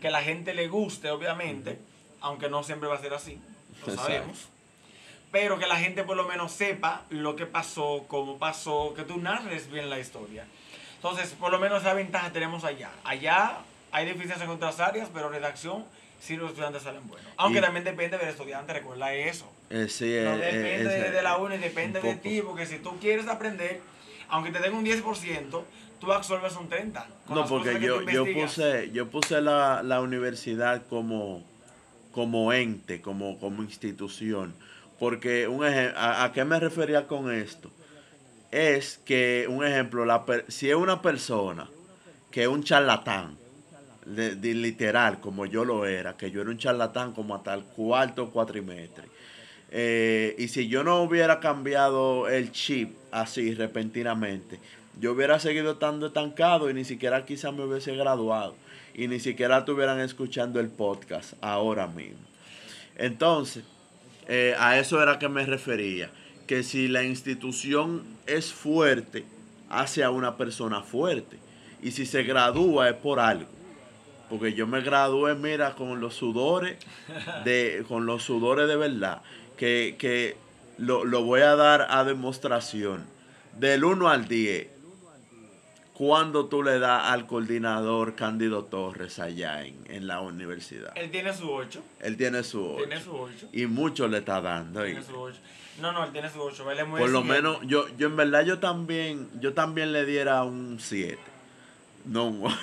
que 0.02 0.10
la 0.12 0.22
gente 0.22 0.54
le 0.54 0.68
guste, 0.68 1.10
obviamente, 1.10 1.80
aunque 2.20 2.50
no 2.50 2.62
siempre 2.64 2.88
va 2.90 2.96
a 2.96 3.00
ser 3.02 3.14
así, 3.14 3.40
lo 3.86 3.94
Exacto. 3.94 4.02
sabemos. 4.04 4.50
Pero 5.32 5.58
que 5.58 5.66
la 5.66 5.78
gente 5.78 6.04
por 6.04 6.18
lo 6.18 6.28
menos 6.28 6.52
sepa 6.52 7.04
lo 7.10 7.36
que 7.38 7.46
pasó, 7.46 8.04
cómo 8.10 8.38
pasó, 8.38 8.94
que 8.94 9.04
tú 9.04 9.18
narres 9.18 9.72
bien 9.72 9.90
la 9.90 9.98
historia. 9.98 10.46
Entonces, 10.98 11.30
por 11.40 11.52
lo 11.52 11.58
menos 11.60 11.82
esa 11.82 11.94
ventaja 11.94 12.32
tenemos 12.34 12.64
allá. 12.66 12.92
Allá 13.06 13.60
hay 13.94 14.06
deficiencias 14.06 14.42
en 14.42 14.50
otras 14.50 14.80
áreas, 14.82 15.10
pero 15.14 15.30
redacción 15.30 15.86
sí 16.22 16.38
los 16.38 16.52
estudiantes 16.52 16.84
salen 16.84 17.06
buenos. 17.08 17.30
Aunque 17.38 17.60
Y- 17.60 17.62
también 17.62 17.84
depende 17.84 18.18
del 18.18 18.30
estudiante, 18.30 18.72
recuerda 18.74 19.14
eso. 19.14 19.52
Eh, 19.70 19.88
sí, 19.90 20.06
No 20.24 20.36
eh, 20.36 20.52
depende 20.54 21.08
eh, 21.08 21.12
de, 21.12 21.22
la 21.22 21.38
UNI, 21.38 21.58
depende 21.58 22.00
un 22.00 22.06
de 22.06 22.16
ti, 22.16 22.42
porque 22.42 22.66
si 22.66 22.78
tú 22.80 22.98
quieres 23.00 23.28
aprender, 23.28 23.82
aunque 24.30 24.52
te 24.52 24.60
den 24.60 24.74
un 24.74 24.86
10%, 24.86 25.66
tú 26.00 26.12
absorbes 26.14 26.56
un 26.56 26.70
30%. 26.70 27.06
con 27.26 27.36
No, 27.36 27.46
porque 27.48 27.80
yo, 27.82 28.02
yo 28.04 28.26
puse, 28.34 28.92
yo 28.92 29.10
puse 29.10 29.42
la, 29.42 29.82
la 29.84 30.00
universidad 30.02 30.86
como, 30.88 31.44
como 32.12 32.54
ente, 32.54 33.02
como, 33.02 33.40
como 33.40 33.64
institución. 33.64 34.54
Porque 35.00 35.48
un 35.48 35.64
a, 35.64 36.24
¿a 36.24 36.32
qué 36.32 36.46
me 36.46 36.60
refería 36.60 37.08
con 37.08 37.34
esto? 37.34 37.72
Es 38.52 39.00
que, 39.06 39.48
un 39.50 39.66
ejemplo, 39.66 40.06
la 40.06 40.26
per- 40.26 40.46
si 40.52 40.70
es 40.70 40.76
una 40.76 41.02
persona 41.02 41.70
que 42.30 42.44
es 42.44 42.48
un 42.48 42.64
charlatán, 42.64 43.38
de- 44.06 44.36
de 44.36 44.54
literal, 44.54 45.20
como 45.20 45.46
yo 45.46 45.64
lo 45.66 45.86
era, 45.86 46.18
que 46.18 46.32
yo 46.32 46.42
era 46.42 46.50
un 46.50 46.58
charlatán 46.58 47.14
como 47.14 47.36
hasta 47.36 47.54
el 47.54 47.64
cuarto 47.64 48.30
cuatrimestre, 48.32 49.06
Eh, 49.74 50.36
y 50.38 50.50
si 50.50 50.68
yo 50.68 50.84
no 50.84 51.02
hubiera 51.02 51.40
cambiado 51.40 52.28
el 52.28 52.52
chip 52.52 52.94
así 53.10 53.54
repentinamente, 53.56 54.60
yo 55.00 55.14
hubiera 55.14 55.40
seguido 55.40 55.72
estando 55.72 56.08
estancado 56.08 56.70
y 56.70 56.74
ni 56.74 56.84
siquiera 56.84 57.24
quizá 57.26 57.54
me 57.54 57.64
hubiese 57.64 57.96
graduado 57.96 58.54
y 58.94 59.08
ni 59.08 59.22
siquiera 59.22 59.60
estuvieran 59.60 60.02
escuchando 60.02 60.60
el 60.60 60.68
podcast 60.68 61.36
ahora 61.40 61.88
mismo. 61.88 62.20
Entonces, 62.98 63.64
eh, 64.28 64.54
a 64.60 64.78
eso 64.78 65.02
era 65.02 65.18
que 65.20 65.30
me 65.30 65.46
refería, 65.46 66.10
que 66.48 66.64
si 66.64 66.90
la 66.90 67.04
institución 67.04 68.04
es 68.28 68.52
fuerte, 68.52 69.24
hace 69.70 70.04
a 70.04 70.10
una 70.10 70.36
persona 70.36 70.82
fuerte. 70.82 71.38
Y 71.82 71.92
si 71.92 72.06
se 72.06 72.24
gradúa 72.24 72.90
es 72.90 72.96
por 72.96 73.22
algo. 73.22 73.48
Porque 74.32 74.54
yo 74.54 74.66
me 74.66 74.80
gradué, 74.80 75.36
mira, 75.36 75.76
con 75.76 76.00
los 76.00 76.16
sudores 76.16 76.78
de, 77.44 77.84
con 77.90 78.06
los 78.06 78.24
sudores 78.24 78.66
de 78.70 78.78
verdad. 78.78 79.22
Que, 79.58 79.98
que 80.00 80.38
lo, 80.78 81.04
lo 81.04 81.24
voy 81.24 81.42
a 81.42 81.58
dar 81.58 81.88
a 81.90 82.06
demostración. 82.06 83.06
Del 83.60 83.84
1 83.84 84.08
al 84.08 84.30
10, 84.30 84.70
¿cuándo 85.94 86.46
tú 86.46 86.64
le 86.64 86.80
das 86.80 87.12
al 87.12 87.28
coordinador 87.28 88.16
Cándido 88.16 88.64
Torres 88.64 89.20
allá 89.20 89.66
en, 89.66 89.76
en 89.90 90.08
la 90.08 90.22
universidad? 90.22 90.94
Él 90.96 91.12
tiene 91.12 91.34
su 91.34 91.52
8. 91.52 91.84
Él 92.00 92.16
tiene 92.16 92.42
su 92.44 92.66
8. 92.66 92.78
Tiene 92.78 93.02
su 93.02 93.12
8. 93.14 93.50
Y 93.52 93.66
mucho 93.66 94.08
le 94.08 94.20
está 94.20 94.40
dando. 94.40 94.82
Tiene 94.82 95.04
su 95.04 95.20
8. 95.20 95.38
No, 95.82 95.92
no, 95.92 96.06
él 96.06 96.12
tiene 96.14 96.30
su 96.30 96.40
8. 96.40 96.72
Él 96.72 96.80
es 96.80 96.88
muy 96.88 97.02
Por 97.02 97.10
lo 97.10 97.22
menos, 97.22 97.58
yo, 97.64 97.86
yo 97.98 98.08
en 98.08 98.16
verdad 98.16 98.46
yo 98.46 98.60
también, 98.60 99.30
yo 99.42 99.54
también 99.54 99.92
le 99.92 100.06
diera 100.06 100.42
un 100.44 100.78
7. 100.80 101.31
No 102.06 102.28
8. 102.44 102.56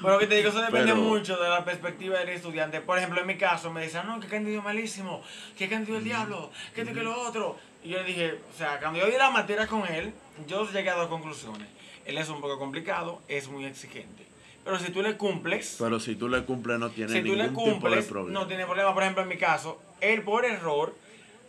Bueno, 0.00 0.18
que 0.18 0.26
te 0.26 0.36
digo, 0.36 0.48
eso 0.50 0.60
depende 0.60 0.92
Pero- 0.92 0.96
mucho 0.96 1.36
de 1.36 1.48
la 1.48 1.64
perspectiva 1.64 2.18
del 2.18 2.28
estudiante. 2.30 2.80
Por 2.80 2.98
ejemplo, 2.98 3.20
en 3.20 3.26
mi 3.26 3.36
caso, 3.36 3.70
me 3.72 3.80
decían, 3.82 4.06
no, 4.06 4.20
que 4.20 4.26
Cándido 4.28 4.58
es 4.58 4.64
malísimo, 4.64 5.22
que 5.56 5.68
Cándido 5.68 5.94
es 5.96 5.98
el 6.02 6.04
diablo, 6.04 6.50
que 6.74 6.82
esto 6.82 6.94
que 6.94 7.02
lo 7.02 7.20
otro. 7.20 7.56
Y 7.84 7.90
yo 7.90 7.98
le 7.98 8.04
dije, 8.04 8.38
o 8.54 8.56
sea, 8.58 8.78
cuando 8.80 8.98
yo 9.00 9.06
vi 9.06 9.12
la 9.16 9.30
materia 9.30 9.66
con 9.66 9.86
él, 9.86 10.12
yo 10.46 10.68
llegué 10.70 10.90
a 10.90 10.94
dos 10.96 11.08
conclusiones. 11.08 11.68
Él 12.04 12.16
es 12.18 12.28
un 12.28 12.40
poco 12.40 12.58
complicado, 12.58 13.20
es 13.28 13.48
muy 13.48 13.64
exigente. 13.64 14.24
Pero 14.64 14.78
si 14.78 14.90
tú 14.92 15.02
le 15.02 15.16
cumples, 15.16 15.76
Pero 15.78 15.98
si 16.00 16.14
tú 16.16 16.28
le 16.28 16.44
cumples 16.44 16.78
no 16.78 16.90
tiene 16.90 17.12
si 17.12 17.18
tú 17.20 17.24
ningún 17.28 17.38
le 17.38 17.48
tipo 17.48 17.64
de 17.64 17.70
cumples, 17.72 18.04
problema. 18.06 18.40
no 18.40 18.46
tiene 18.46 18.64
problema. 18.66 18.92
Por 18.94 19.02
ejemplo, 19.02 19.22
en 19.22 19.28
mi 19.28 19.36
caso, 19.38 19.80
él 20.00 20.22
por 20.22 20.44
error 20.44 20.94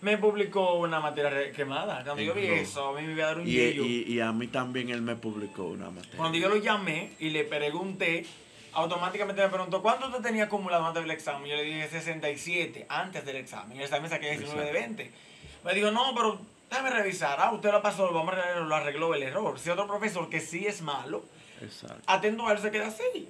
me 0.01 0.17
publicó 0.17 0.75
una 0.75 0.99
materia 0.99 1.51
quemada. 1.51 2.03
Cuando 2.03 2.21
yo 2.23 2.33
vi 2.33 2.45
eso, 2.45 2.89
a 2.89 2.99
mí 2.99 3.05
me 3.05 3.13
iba 3.13 3.23
a 3.25 3.27
dar 3.27 3.39
un 3.39 3.47
y, 3.47 3.51
yello. 3.51 3.83
y, 3.83 4.03
y 4.13 4.19
a 4.21 4.31
mí 4.31 4.47
también 4.47 4.89
él 4.89 5.01
me 5.01 5.15
publicó 5.15 5.65
una 5.65 5.89
materia. 5.89 6.17
Cuando 6.17 6.37
yo 6.37 6.49
lo 6.49 6.57
llamé 6.57 7.11
y 7.19 7.29
le 7.29 7.43
pregunté, 7.43 8.25
automáticamente 8.73 9.41
me 9.41 9.49
preguntó, 9.49 9.81
¿cuánto 9.81 10.07
usted 10.07 10.21
tenía 10.21 10.45
acumulado 10.45 10.85
antes 10.85 11.03
del 11.03 11.11
examen? 11.11 11.49
Yo 11.49 11.55
le 11.57 11.63
dije 11.63 11.87
67 11.89 12.85
antes 12.89 13.25
del 13.25 13.35
examen. 13.37 13.75
Y 13.75 13.79
el 13.79 13.85
examen 13.85 14.09
saqué 14.09 14.31
19 14.37 14.65
de 14.65 14.71
20. 14.71 15.11
Me 15.65 15.73
dijo, 15.73 15.91
no, 15.91 16.13
pero 16.15 16.39
déjame 16.69 16.89
revisar. 16.91 17.37
Ah, 17.39 17.51
usted 17.51 17.71
lo 17.71 17.81
pasó, 17.81 18.11
vamos 18.13 18.33
a 18.35 18.59
lo 18.59 18.75
arregló 18.75 19.13
el 19.13 19.23
error. 19.23 19.59
Si 19.59 19.69
otro 19.69 19.87
profesor 19.87 20.29
que 20.29 20.39
sí 20.39 20.65
es 20.65 20.81
malo, 20.81 21.23
Exacto. 21.61 22.01
atento 22.07 22.47
a 22.47 22.53
él 22.53 22.59
se 22.59 22.71
queda 22.71 22.87
así. 22.87 23.27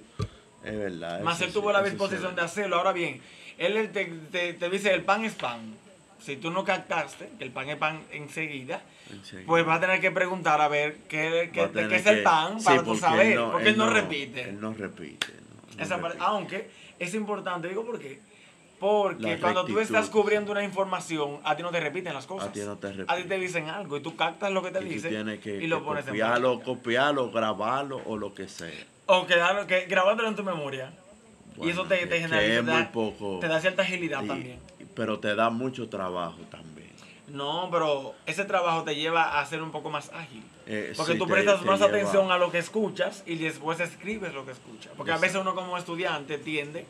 Es 0.64 0.78
verdad. 0.78 1.20
Más 1.22 1.40
él 1.40 1.48
sí, 1.48 1.54
tuvo 1.54 1.72
la 1.72 1.82
sí 1.82 1.90
disposición 1.90 2.30
es 2.30 2.36
de 2.36 2.42
hacerlo. 2.42 2.76
Ahora 2.76 2.92
bien, 2.92 3.20
él 3.58 3.90
te, 3.92 4.04
te, 4.04 4.52
te 4.52 4.70
dice, 4.70 4.92
el 4.92 5.02
pan 5.02 5.24
es 5.24 5.34
pan. 5.34 5.74
Si 6.20 6.36
tú 6.36 6.50
no 6.50 6.64
captaste 6.64 7.30
que 7.38 7.44
el 7.44 7.50
pan 7.50 7.68
es 7.70 7.76
pan 7.76 8.02
enseguida, 8.12 8.82
Enseguida. 9.10 9.46
pues 9.46 9.64
vas 9.64 9.78
a 9.78 9.80
tener 9.80 10.00
que 10.00 10.10
preguntar 10.10 10.60
a 10.60 10.68
ver 10.68 10.98
qué, 11.08 11.50
qué, 11.52 11.70
qué 11.72 11.96
es 11.96 12.06
el 12.06 12.22
pan 12.22 12.58
sí, 12.60 12.66
para 12.66 12.78
tú 12.80 12.84
porque 12.86 13.00
saber. 13.00 13.38
porque 13.40 13.68
él 13.70 13.76
no, 13.78 13.88
repite. 13.90 14.42
Él 14.42 14.60
no 14.60 14.72
repite. 14.74 15.26
no, 15.78 16.00
parte- 16.02 16.18
aunque 16.20 16.70
es 16.98 17.14
importante, 17.14 17.68
digo 17.68 17.84
por 17.84 17.98
qué. 17.98 18.20
Porque 18.78 19.32
La 19.34 19.38
cuando 19.40 19.60
tú 19.66 19.74
rectitud. 19.76 19.82
estás 19.96 20.08
cubriendo 20.10 20.52
una 20.52 20.62
información, 20.64 21.38
a 21.44 21.54
ti 21.54 21.62
no 21.62 21.70
te 21.70 21.80
repiten 21.80 22.14
las 22.14 22.26
cosas. 22.26 22.48
A 22.48 22.52
ti 22.52 22.60
no 22.60 22.78
te 22.78 22.86
A 22.86 22.90
ti 22.92 22.96
repiten. 22.98 23.28
te 23.28 23.38
dicen 23.38 23.68
algo 23.68 23.96
y 23.98 24.00
tú 24.00 24.16
captas 24.16 24.50
lo 24.52 24.62
que 24.62 24.70
te 24.70 24.78
Y 24.78 24.82
tú 24.82 24.88
dicen 25.08 25.38
que, 25.40 25.56
y 25.56 25.66
lo 25.66 25.80
que 25.80 25.84
pones 25.84 26.04
en 26.04 26.10
copiarlo, 26.10 26.54
práctica. 26.60 26.64
copiarlo, 26.78 27.30
grabarlo 27.30 28.00
o 28.06 28.16
lo 28.16 28.32
que 28.34 28.48
sea. 28.48 28.70
O 29.06 29.26
quedarlo, 29.26 29.66
que 29.66 29.86
grabártelo 29.86 30.28
en 30.28 30.36
tu 30.36 30.44
memoria. 30.44 30.92
y 31.62 31.68
eso 31.68 31.84
te, 31.84 32.06
te 32.06 32.20
genera, 32.20 32.42
es 32.42 32.60
te, 32.60 32.62
da, 32.62 32.90
poco. 32.90 33.38
te 33.40 33.48
da 33.48 33.60
cierta 33.60 33.82
agilidad 33.82 34.24
también. 34.24 34.58
Pero 34.94 35.18
te 35.18 35.34
da 35.34 35.50
mucho 35.50 35.88
trabajo 35.88 36.38
también. 36.50 36.90
No, 37.28 37.68
pero 37.70 38.14
ese 38.26 38.44
trabajo 38.44 38.82
te 38.82 38.96
lleva 38.96 39.38
a 39.40 39.46
ser 39.46 39.62
un 39.62 39.70
poco 39.70 39.88
más 39.88 40.10
ágil. 40.12 40.42
Eh, 40.66 40.92
Porque 40.96 41.12
sí, 41.12 41.18
tú 41.18 41.26
prestas 41.28 41.60
te 41.60 41.66
más 41.66 41.80
atención 41.80 42.32
a 42.32 42.38
lo 42.38 42.50
que 42.50 42.58
escuchas 42.58 43.22
y 43.24 43.36
después 43.36 43.78
escribes 43.78 44.34
lo 44.34 44.44
que 44.44 44.52
escuchas. 44.52 44.92
Porque 44.96 45.12
a 45.12 45.16
veces 45.18 45.36
uno 45.40 45.54
como 45.54 45.78
estudiante 45.78 46.38
tiende 46.38 46.86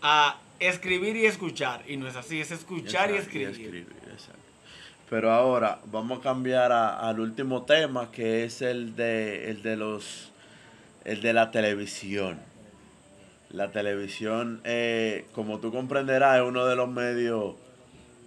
a 0.00 0.38
escribir 0.58 1.16
y 1.16 1.26
escuchar. 1.26 1.82
Y 1.86 1.98
no 1.98 2.08
es 2.08 2.16
así, 2.16 2.40
es 2.40 2.50
escuchar 2.50 3.10
y 3.10 3.14
Exacto, 3.16 3.38
escribir. 3.38 3.86
exacto. 4.10 4.40
Pero 5.10 5.30
ahora 5.30 5.80
vamos 5.92 6.20
a 6.20 6.22
cambiar 6.22 6.72
a- 6.72 7.06
al 7.06 7.20
último 7.20 7.62
tema 7.64 8.10
que 8.10 8.44
es 8.44 8.62
el 8.62 8.96
de 8.96 9.50
el 9.50 9.62
de 9.62 9.76
los 9.76 10.30
el 11.04 11.20
de 11.20 11.34
la 11.34 11.50
televisión. 11.50 12.40
La 13.54 13.70
televisión, 13.70 14.60
eh, 14.64 15.26
como 15.32 15.60
tú 15.60 15.70
comprenderás, 15.70 16.38
es 16.38 16.42
uno 16.42 16.66
de 16.66 16.74
los 16.74 16.88
medios 16.88 17.54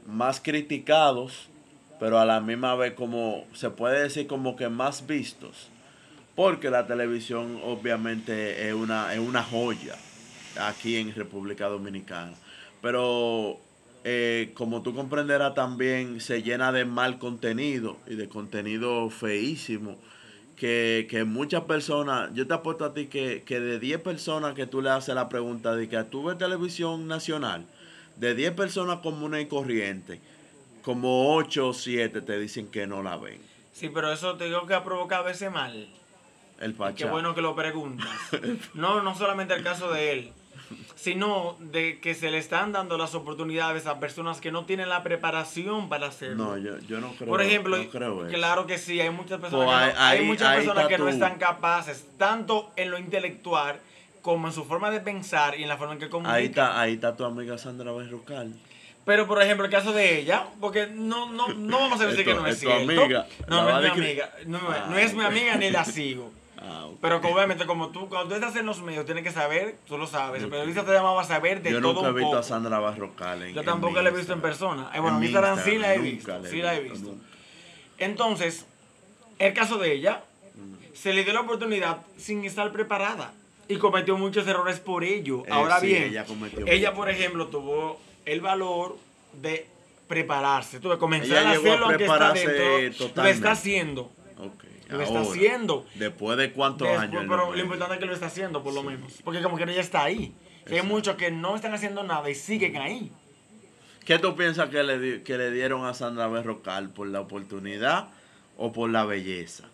más 0.05 0.39
criticados, 0.39 1.49
pero 1.99 2.17
a 2.17 2.25
la 2.25 2.39
misma 2.39 2.75
vez 2.75 2.93
como 2.93 3.43
se 3.53 3.69
puede 3.69 4.03
decir 4.03 4.25
como 4.25 4.55
que 4.55 4.69
más 4.69 5.05
vistos. 5.05 5.67
Porque 6.33 6.69
la 6.69 6.87
televisión 6.87 7.59
obviamente 7.61 8.69
es 8.69 8.73
una, 8.73 9.13
es 9.13 9.19
una 9.19 9.43
joya 9.43 9.95
aquí 10.61 10.95
en 10.95 11.13
República 11.13 11.67
Dominicana. 11.67 12.31
Pero 12.81 13.59
eh, 14.05 14.51
como 14.53 14.81
tú 14.81 14.95
comprenderás 14.95 15.55
también 15.55 16.21
se 16.21 16.41
llena 16.41 16.71
de 16.71 16.85
mal 16.85 17.19
contenido 17.19 17.97
y 18.07 18.15
de 18.15 18.29
contenido 18.29 19.09
feísimo. 19.09 19.97
Que, 20.57 21.05
que 21.07 21.23
muchas 21.23 21.65
personas, 21.65 22.31
yo 22.33 22.47
te 22.47 22.53
apuesto 22.55 22.83
a 22.83 22.93
ti 22.93 23.05
que, 23.05 23.43
que 23.45 23.59
de 23.59 23.77
10 23.77 24.01
personas 24.01 24.55
que 24.55 24.65
tú 24.65 24.81
le 24.81 24.89
haces 24.89 25.13
la 25.13 25.29
pregunta 25.29 25.75
de 25.75 25.87
que 25.87 26.03
tú 26.03 26.23
ves 26.23 26.37
televisión 26.39 27.07
nacional, 27.07 27.67
de 28.15 28.33
10 28.33 28.53
personas 28.53 28.97
comunes 29.01 29.43
y 29.43 29.45
corrientes, 29.45 30.19
como 30.81 31.35
8 31.35 31.67
o 31.67 31.73
7 31.73 32.21
te 32.21 32.39
dicen 32.39 32.71
que 32.71 32.87
no 32.87 33.03
la 33.03 33.17
ven. 33.17 33.39
Sí, 33.71 33.89
pero 33.93 34.11
eso 34.11 34.35
te 34.35 34.45
digo 34.45 34.65
que 34.65 34.73
ha 34.73 34.83
provocado 34.83 35.29
ese 35.29 35.51
mal. 35.51 35.87
El 36.59 36.73
Pachá. 36.73 36.95
Qué 36.95 37.05
bueno 37.05 37.35
que 37.35 37.41
lo 37.41 37.55
preguntas. 37.55 38.07
No, 38.73 39.03
no 39.03 39.15
solamente 39.15 39.53
el 39.53 39.63
caso 39.63 39.91
de 39.91 40.11
él, 40.11 40.31
sino 40.95 41.55
de 41.59 41.99
que 41.99 42.15
se 42.15 42.31
le 42.31 42.37
están 42.37 42.71
dando 42.71 42.97
las 42.97 43.15
oportunidades 43.15 43.85
a 43.87 43.99
personas 43.99 44.41
que 44.41 44.51
no 44.51 44.65
tienen 44.65 44.89
la 44.89 45.03
preparación 45.03 45.89
para 45.89 46.07
hacerlo. 46.07 46.35
No, 46.45 46.57
yo, 46.57 46.77
yo 46.87 46.99
no 46.99 47.11
creo 47.13 47.29
Por 47.29 47.41
ejemplo, 47.41 47.77
no 47.77 47.89
creo 47.89 48.25
eso. 48.25 48.35
claro 48.35 48.65
que 48.67 48.77
sí, 48.77 48.99
hay 48.99 49.09
muchas 49.09 49.39
personas, 49.39 49.65
Pues 49.65 49.77
que, 49.77 49.83
ahí- 49.83 49.93
no, 49.93 50.01
hay 50.01 50.17
ahí- 50.19 50.25
muchas 50.25 50.47
ahí 50.49 50.55
personas 50.57 50.83
está 50.83 50.89
que 50.89 50.97
no 50.97 51.05
tú. 51.05 51.11
están 51.11 51.37
capaces, 51.37 52.05
tanto 52.17 52.71
en 52.75 52.91
lo 52.91 52.97
intelectual 52.99 53.79
como 54.21 54.47
en 54.47 54.53
su 54.53 54.65
forma 54.65 54.89
de 54.91 54.99
pensar 54.99 55.57
y 55.57 55.63
en 55.63 55.69
la 55.69 55.77
forma 55.77 55.93
en 55.93 55.99
que 55.99 56.09
comunican. 56.09 56.35
Ahí 56.35 56.45
está, 56.45 56.81
ahí 56.81 56.93
está 56.95 57.15
tu 57.15 57.23
amiga 57.25 57.57
Sandra 57.57 57.91
Berrocal. 57.93 58.53
Pero, 59.05 59.25
por 59.25 59.41
ejemplo, 59.41 59.65
el 59.65 59.71
caso 59.71 59.93
de 59.93 60.19
ella, 60.19 60.47
porque 60.59 60.87
no, 60.87 61.31
no, 61.31 61.47
no 61.47 61.79
vamos 61.79 62.01
a 62.01 62.07
decir 62.07 62.21
Es 62.21 62.27
que 62.27 62.33
no 62.33 62.45
es, 62.45 62.59
cierto. 62.59 62.81
amiga. 63.03 63.25
No, 63.47 63.63
no 63.63 63.79
es 63.79 63.83
mi 63.95 64.03
amiga. 64.03 64.29
No, 64.47 64.59
no 64.89 64.97
es 64.97 65.13
mi 65.13 65.23
amiga 65.23 65.55
ni 65.55 65.69
la 65.69 65.85
sigo. 65.85 66.29
Ah. 66.59 66.87
Pero 67.01 67.21
que 67.21 67.27
obviamente 67.27 67.65
como 67.65 67.89
tú, 67.89 68.09
cuando 68.09 68.29
tú 68.29 68.35
estás 68.35 68.55
en 68.55 68.65
los 68.65 68.81
medios, 68.81 69.05
tienes 69.05 69.23
que 69.23 69.31
saber, 69.31 69.77
tú 69.87 69.97
lo 69.97 70.07
sabes. 70.07 70.41
El 70.43 70.49
periodista 70.49 70.83
te 70.83 70.91
llamaba 70.91 71.21
a 71.21 71.25
saber 71.25 71.61
de 71.61 71.71
Yo 71.71 71.81
todo 71.81 71.93
nunca 71.93 72.07
he 72.09 72.13
visto 72.13 72.27
poco. 72.29 72.37
a 72.39 72.43
Sandra 72.43 72.79
Barrocal 72.79 73.43
en 73.43 73.53
Yo 73.53 73.63
tampoco 73.63 74.01
la 74.01 74.09
he 74.09 74.13
visto 74.13 74.33
en 74.33 74.39
Instagram. 74.39 74.41
persona. 74.41 74.91
Eh, 74.95 74.99
bueno, 74.99 75.17
en 75.17 75.19
mi 75.21 75.25
Instagram 75.27 75.59
sí 75.63 75.77
la 75.77 75.93
he 75.93 75.99
visto. 75.99 76.45
Sí 76.45 76.61
la 76.61 76.75
he 76.75 76.81
visto, 76.81 77.09
nunca. 77.09 77.23
Entonces, 77.99 78.65
el 79.39 79.53
caso 79.53 79.77
de 79.77 79.93
ella, 79.93 80.23
Mm. 80.55 80.95
se 80.95 81.13
le 81.13 81.23
dio 81.23 81.33
la 81.33 81.41
oportunidad 81.41 81.99
sin 82.17 82.43
estar 82.45 82.71
preparada. 82.71 83.33
Y 83.67 83.77
cometió 83.77 84.17
muchos 84.17 84.47
errores 84.47 84.79
por 84.79 85.03
ello. 85.03 85.43
Eh, 85.45 85.49
Ahora 85.51 85.79
sí, 85.79 85.87
bien, 85.87 86.15
ella 86.67 86.93
por 86.93 87.09
ejemplo, 87.09 87.47
tuvo 87.47 87.99
el 88.25 88.39
valor 88.41 88.97
de 89.33 89.67
prepararse. 90.07 90.79
Tuve 90.79 90.93
que 90.95 90.99
comenzar 90.99 91.37
Ella 91.37 91.49
a 91.49 91.53
llegó 91.53 91.65
a 91.65 91.69
hacerlo 91.69 91.85
aunque 91.87 92.03
está 92.05 92.33
dentro. 92.33 93.11
Lo 93.15 93.25
está 93.29 93.51
haciendo. 93.51 94.01
Ok, 94.39 94.63
Lo 94.89 95.01
está 95.01 95.21
haciendo. 95.21 95.85
Después 95.95 96.37
de 96.37 96.51
cuántos 96.51 96.87
Después, 96.87 97.09
años. 97.09 97.25
pero 97.27 97.53
lo 97.53 97.61
importante 97.61 97.93
es 97.95 97.99
que 97.99 98.05
lo 98.05 98.13
está 98.13 98.27
haciendo, 98.27 98.63
por 98.63 98.73
lo 98.73 98.83
menos. 98.83 99.13
Porque 99.23 99.41
como 99.41 99.57
que 99.57 99.63
ella 99.63 99.81
está 99.81 100.03
ahí. 100.03 100.33
Hay 100.69 100.81
muchos 100.81 101.15
que 101.15 101.31
no 101.31 101.55
están 101.55 101.73
haciendo 101.73 102.03
nada 102.03 102.29
y 102.29 102.35
siguen 102.35 102.77
ahí. 102.77 103.11
¿Qué 104.05 104.19
tú 104.19 104.35
piensas 104.35 104.69
que 104.69 104.83
le, 104.83 105.23
que 105.23 105.37
le 105.37 105.51
dieron 105.51 105.85
a 105.85 105.93
Sandra 105.93 106.27
Berrocal? 106.27 106.89
¿Por 106.89 107.07
la 107.07 107.19
oportunidad 107.21 108.07
o 108.57 108.71
por 108.71 108.89
la 108.89 109.03
belleza? 109.05 109.65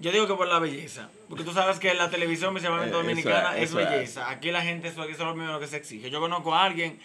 Yo 0.00 0.10
digo 0.12 0.26
que 0.26 0.34
por 0.34 0.48
la 0.48 0.58
belleza. 0.58 1.08
Porque 1.28 1.44
tú 1.44 1.52
sabes 1.52 1.78
que 1.78 1.92
la 1.94 2.10
televisión, 2.10 2.52
principalmente 2.54 2.96
Eh, 2.96 2.98
eso 2.98 3.02
dominicana, 3.08 3.56
es, 3.56 3.64
es 3.64 3.70
eso 3.70 3.80
es. 3.80 3.90
belleza. 3.90 4.30
Aquí 4.30 4.50
la 4.50 4.62
gente, 4.62 4.88
eso, 4.88 5.04
eso 5.04 5.12
es 5.12 5.18
lo 5.20 5.34
primero 5.34 5.60
que 5.60 5.66
se 5.68 5.76
exige. 5.76 6.10
Yo 6.10 6.20
conozco 6.20 6.54
a 6.54 6.64
alguien 6.64 6.98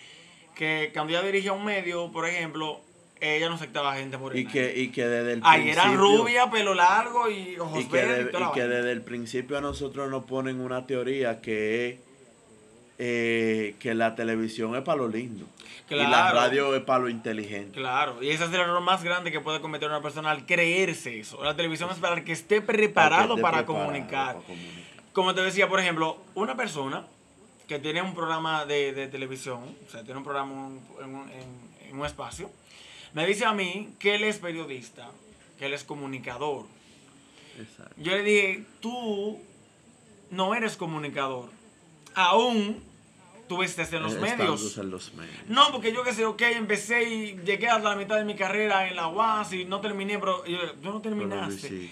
que 0.55 0.91
cuando 0.93 1.12
ella 1.13 1.21
dirigía 1.21 1.51
un 1.53 1.65
medio, 1.65 2.12
por 2.12 2.25
ejemplo, 2.27 2.81
ella 3.25 3.49
no 3.49 3.55
aceptaba 3.55 3.95
gente 3.95 4.17
morena. 4.17 4.41
Y 4.41 4.45
que, 4.51 4.73
y 4.79 4.89
que 4.89 5.05
desde 5.07 5.33
el 5.33 5.41
Ahí 5.43 5.61
principio- 5.71 5.95
rubia, 5.97 6.49
pelo 6.51 6.73
largo 6.73 7.29
y 7.29 7.57
ojos 7.59 7.79
Y 7.81 7.85
que, 7.85 7.91
verdes 7.91 8.19
y 8.21 8.23
de- 8.31 8.39
la 8.39 8.49
y 8.49 8.51
que 8.53 8.67
desde 8.67 8.91
el 8.91 9.01
principio 9.01 9.57
a 9.57 9.61
nosotros 9.61 10.09
nos 10.09 10.23
ponen 10.25 10.59
una 10.59 10.85
teoría 10.85 11.41
que 11.41 11.89
es 11.89 11.95
eh, 12.97 13.75
que 13.79 13.93
la 13.93 14.15
televisión 14.15 14.75
es 14.75 14.81
para 14.81 14.97
lo 14.99 15.07
lindo. 15.09 15.45
Y 15.89 15.95
la 15.95 16.31
radio 16.31 16.73
es 16.75 16.81
para 16.81 16.99
lo 16.99 17.09
inteligente. 17.09 17.73
Claro, 17.79 18.23
y 18.23 18.29
ese 18.29 18.45
es 18.45 18.49
el 18.53 18.59
error 18.61 18.81
más 18.81 19.03
grande 19.03 19.31
que 19.31 19.39
puede 19.41 19.59
cometer 19.61 19.88
una 19.89 20.01
persona 20.01 20.31
al 20.31 20.45
creerse 20.45 21.19
eso. 21.19 21.43
La 21.43 21.55
televisión 21.55 21.89
es 21.91 21.97
para 21.97 22.15
el 22.15 22.23
que 22.23 22.31
esté 22.31 22.61
preparado 22.61 23.35
Para 23.35 23.35
que 23.35 23.35
esté 23.35 23.41
para 23.41 23.57
preparado 23.65 23.85
comunicar. 23.85 24.33
para 24.35 24.45
comunicar. 24.45 24.83
Como 25.13 25.35
te 25.35 25.41
decía, 25.41 25.67
por 25.69 25.79
ejemplo, 25.79 26.17
una 26.33 26.55
persona 26.55 27.05
que 27.67 27.79
tiene 27.79 28.01
un 28.01 28.15
programa 28.15 28.65
de, 28.65 28.93
de 28.93 29.07
televisión, 29.07 29.59
o 29.88 29.91
sea, 29.91 30.01
tiene 30.03 30.17
un 30.17 30.23
programa 30.23 30.69
en- 31.03 31.89
en 31.89 31.99
un 31.99 32.05
espacio, 32.05 32.49
me 33.15 33.25
dice 33.25 33.45
a 33.45 33.54
mí 33.54 33.89
que 33.97 34.15
él 34.15 34.23
es 34.23 34.38
periodista, 34.38 35.10
que 35.58 35.65
él 35.65 35.73
es 35.73 35.84
comunicador. 35.84 36.65
Exacto. 37.60 37.95
Yo 37.97 38.12
le 38.12 38.21
dije, 38.23 38.63
tú 38.82 39.39
no 40.30 40.54
eres 40.54 40.75
comunicador. 40.75 41.49
Aún 42.13 42.84
tú 43.47 43.63
estés 43.63 43.91
en 43.93 44.04
los 44.04 44.13
en 44.15 44.21
los 44.21 45.13
medios. 45.13 45.13
No, 45.47 45.71
porque 45.71 45.93
yo 45.93 46.04
que 46.04 46.13
sé, 46.13 46.25
ok, 46.25 46.41
empecé 46.41 47.04
y 47.10 47.38
llegué 47.45 47.67
a 47.69 47.80
la 47.80 47.95
mitad 47.95 48.17
de 48.17 48.25
mi 48.25 48.36
carrera 48.36 48.88
en 48.88 48.95
la 48.95 49.08
UAS 49.08 49.54
y 49.54 49.65
no 49.65 49.82
terminé, 49.82 50.19
pero 50.19 50.45
yo, 50.45 50.58
tú 50.60 50.65
no 50.65 50.82
Pero 50.82 50.93
lo 50.93 51.01
terminaste. 51.01 51.54
hiciste. 51.67 51.89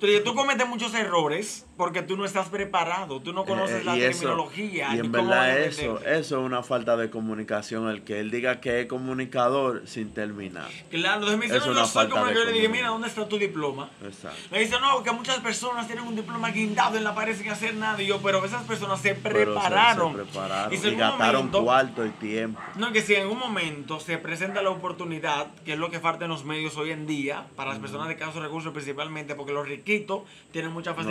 Pero 0.00 0.22
tú 0.22 0.34
cometes 0.34 0.66
muchos 0.66 0.94
errores 0.94 1.66
porque 1.80 2.02
tú 2.02 2.14
no 2.14 2.26
estás 2.26 2.50
preparado, 2.50 3.20
tú 3.22 3.32
no 3.32 3.46
conoces 3.46 3.80
Eh, 3.80 3.84
la 3.84 3.96
y 3.96 4.00
terminología. 4.00 4.94
Y 4.94 4.98
en 4.98 5.10
verdad 5.10 5.58
eso, 5.60 5.98
eso 6.00 6.38
es 6.38 6.44
una 6.44 6.62
falta 6.62 6.94
de 6.98 7.08
comunicación, 7.08 7.88
el 7.88 8.02
que 8.02 8.20
él 8.20 8.30
diga 8.30 8.60
que 8.60 8.82
es 8.82 8.86
comunicador 8.86 9.84
sin 9.86 10.12
terminar. 10.12 10.68
Claro, 10.90 11.14
entonces 11.14 11.38
me 11.38 11.46
dice, 11.46 11.56
Es 11.56 11.64
no, 11.64 11.72
una 11.72 11.80
yo 11.80 11.86
soy 11.86 12.06
de 12.06 12.34
yo 12.34 12.44
le 12.44 12.52
dije, 12.52 12.68
mira, 12.68 12.88
¿dónde 12.88 13.08
está 13.08 13.26
tu 13.26 13.38
diploma? 13.38 13.88
Exacto. 14.04 14.36
Me 14.50 14.58
dice, 14.58 14.76
no, 14.78 15.02
que 15.02 15.10
muchas 15.12 15.38
personas 15.38 15.86
tienen 15.86 16.04
un 16.06 16.14
diploma 16.14 16.50
guindado 16.50 16.98
en 16.98 17.04
la 17.04 17.14
pared 17.14 17.34
sin 17.34 17.48
hacer 17.48 17.74
nada. 17.76 18.02
Y 18.02 18.06
yo, 18.08 18.18
pero 18.22 18.44
esas 18.44 18.64
personas 18.64 19.00
se 19.00 19.14
Pero 19.14 19.38
se- 19.38 19.44
prepararon. 19.46 20.12
Se, 20.12 20.22
prepararon. 20.24 20.72
Y 20.72 20.76
Y, 20.76 20.78
si 20.80 20.88
un 20.88 20.98
gastaron 20.98 21.36
momento- 21.46 21.64
cuarto 21.64 22.04
y 22.04 22.10
tiempo. 22.10 22.60
No, 22.76 22.92
que 22.92 23.00
si 23.00 23.14
en 23.14 23.26
un 23.26 23.38
momento 23.38 24.00
se 24.00 24.18
presenta 24.18 24.60
la 24.60 24.68
oportunidad, 24.68 25.46
que 25.64 25.72
es 25.72 25.78
lo 25.78 25.90
que 25.90 25.98
falta 25.98 26.26
en 26.26 26.30
los 26.30 26.44
medios 26.44 26.76
hoy 26.76 26.90
en 26.90 27.06
día, 27.06 27.46
para 27.56 27.70
las 27.70 27.78
personas 27.78 28.06
de 28.08 28.12
escasos 28.14 28.42
recursos 28.42 28.70
principalmente, 28.74 29.34
porque 29.34 29.52
los 29.54 29.66
riquitos 29.66 30.24
tienen 30.52 30.72
muchas 30.72 30.94
No, 30.96 31.04
sí. 31.04 31.08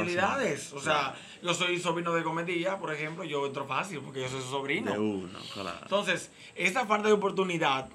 Facilidades. 0.64 0.74
O 0.74 0.80
sea, 0.80 1.16
yo 1.42 1.54
soy 1.54 1.80
sobrino 1.80 2.14
de 2.14 2.24
Comedía, 2.24 2.78
por 2.78 2.94
ejemplo, 2.94 3.24
yo 3.24 3.46
entro 3.46 3.66
fácil 3.66 4.00
porque 4.02 4.22
yo 4.22 4.30
soy 4.30 4.42
su 4.42 4.50
sobrino. 4.50 4.92
De 4.92 5.00
uno, 5.00 5.40
claro. 5.54 5.80
Entonces, 5.82 6.32
esa 6.56 6.86
falta 6.86 7.08
de 7.08 7.14
oportunidad, 7.14 7.90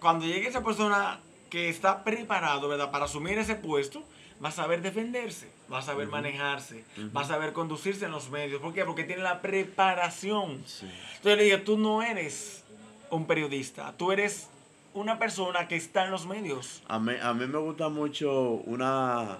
cuando 0.00 0.26
llegue 0.26 0.48
esa 0.48 0.62
persona 0.62 1.20
que 1.50 1.68
está 1.68 2.02
preparado, 2.04 2.68
¿verdad?, 2.68 2.90
para 2.90 3.04
asumir 3.04 3.38
ese 3.38 3.54
puesto, 3.54 4.02
va 4.42 4.48
a 4.48 4.52
saber 4.52 4.82
defenderse, 4.82 5.50
va 5.72 5.78
a 5.78 5.82
saber 5.82 6.08
manejarse, 6.08 6.84
va 7.14 7.20
a 7.20 7.24
saber 7.24 7.52
conducirse 7.52 8.06
en 8.06 8.10
los 8.10 8.30
medios. 8.30 8.60
¿Por 8.60 8.72
qué? 8.72 8.84
Porque 8.84 9.04
tiene 9.04 9.22
la 9.22 9.40
preparación. 9.40 10.62
Sí. 10.66 10.90
Entonces 11.16 11.38
le 11.38 11.44
dije, 11.44 11.58
tú 11.58 11.78
no 11.78 12.02
eres 12.02 12.64
un 13.10 13.26
periodista, 13.26 13.92
tú 13.96 14.10
eres 14.10 14.48
una 14.94 15.18
persona 15.18 15.68
que 15.68 15.76
está 15.76 16.04
en 16.04 16.10
los 16.10 16.26
medios. 16.26 16.82
A 16.88 16.98
mí, 16.98 17.12
a 17.20 17.32
mí 17.34 17.46
me 17.46 17.58
gusta 17.58 17.88
mucho 17.88 18.32
una, 18.66 19.38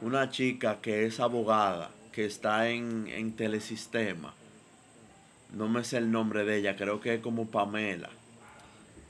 una 0.00 0.30
chica 0.30 0.80
que 0.80 1.06
es 1.06 1.20
abogada, 1.20 1.90
que 2.12 2.24
está 2.24 2.68
en, 2.68 3.06
en 3.08 3.32
Telesistema. 3.34 4.34
No 5.52 5.68
me 5.68 5.84
sé 5.84 5.98
el 5.98 6.10
nombre 6.10 6.44
de 6.44 6.58
ella, 6.58 6.76
creo 6.76 7.00
que 7.00 7.14
es 7.14 7.20
como 7.20 7.46
Pamela. 7.46 8.10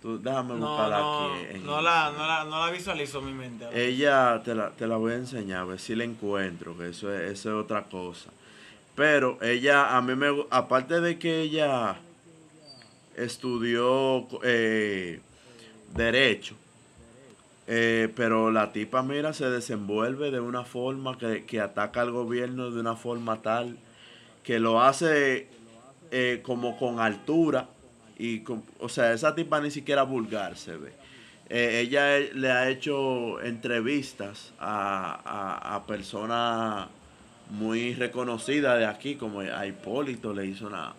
Tú, 0.03 0.21
déjame 0.21 0.55
No, 0.55 0.69
buscarla 0.69 0.99
no, 0.99 1.35
aquí. 1.35 1.59
no, 1.65 1.81
la, 1.81 2.13
no, 2.13 2.27
la, 2.27 2.45
no 2.45 2.67
la 2.67 2.71
visualizo 2.71 3.21
en 3.21 3.27
mi 3.27 3.33
mente. 3.33 3.65
Ella 3.73 4.43
te 4.45 4.55
la, 4.55 4.71
te 4.71 4.87
la 4.87 4.97
voy 4.97 5.13
a 5.13 5.17
enseñar, 5.17 5.61
a 5.61 5.65
ver 5.65 5.79
si 5.81 5.95
la 5.95 6.05
encuentro, 6.05 6.77
que 6.77 6.91
eso 6.91 7.13
es, 7.15 7.31
eso 7.33 7.59
es 7.59 7.65
otra 7.65 7.85
cosa. 7.85 8.31
Pero 8.95 9.39
ella, 9.43 9.97
a 9.97 10.03
mí 10.03 10.15
me, 10.15 10.45
aparte 10.51 11.01
de 11.01 11.19
que 11.19 11.41
ella 11.41 11.97
estudió 13.17 14.27
eh, 14.43 15.21
derecho, 15.95 16.55
eh, 17.67 18.13
pero 18.15 18.51
la 18.51 18.73
tipa, 18.73 19.03
mira, 19.03 19.33
se 19.33 19.49
desenvuelve 19.51 20.31
de 20.31 20.41
una 20.41 20.65
forma 20.65 21.17
que, 21.19 21.45
que 21.45 21.61
ataca 21.61 22.03
al 22.03 22.11
gobierno 22.11 22.71
de 22.71 22.81
una 22.81 22.97
forma 22.97 23.41
tal 23.43 23.79
que 24.43 24.59
lo 24.59 24.83
hace 24.83 25.49
eh, 26.11 26.41
como 26.43 26.77
con 26.77 27.01
altura 27.01 27.69
y 28.19 28.41
con- 28.41 28.63
o 28.79 28.89
sea, 28.89 29.13
esa 29.13 29.35
tipa 29.35 29.61
ni 29.61 29.71
siquiera 29.71 30.03
vulgar 30.03 30.57
se 30.57 30.77
ve. 30.77 30.93
Eh, 31.49 31.81
ella 31.81 32.19
le 32.19 32.51
ha 32.51 32.69
hecho 32.69 33.41
entrevistas 33.43 34.53
a, 34.59 35.21
a, 35.25 35.75
a 35.77 35.87
personas 35.87 36.89
muy 37.51 37.95
reconocidas 37.95 38.79
de 38.79 38.87
aquí, 38.87 39.17
como 39.17 39.41
a 39.41 39.67
Hipólito 39.67 40.33
le 40.33 40.47
hizo 40.47 40.67
una, 40.67 40.95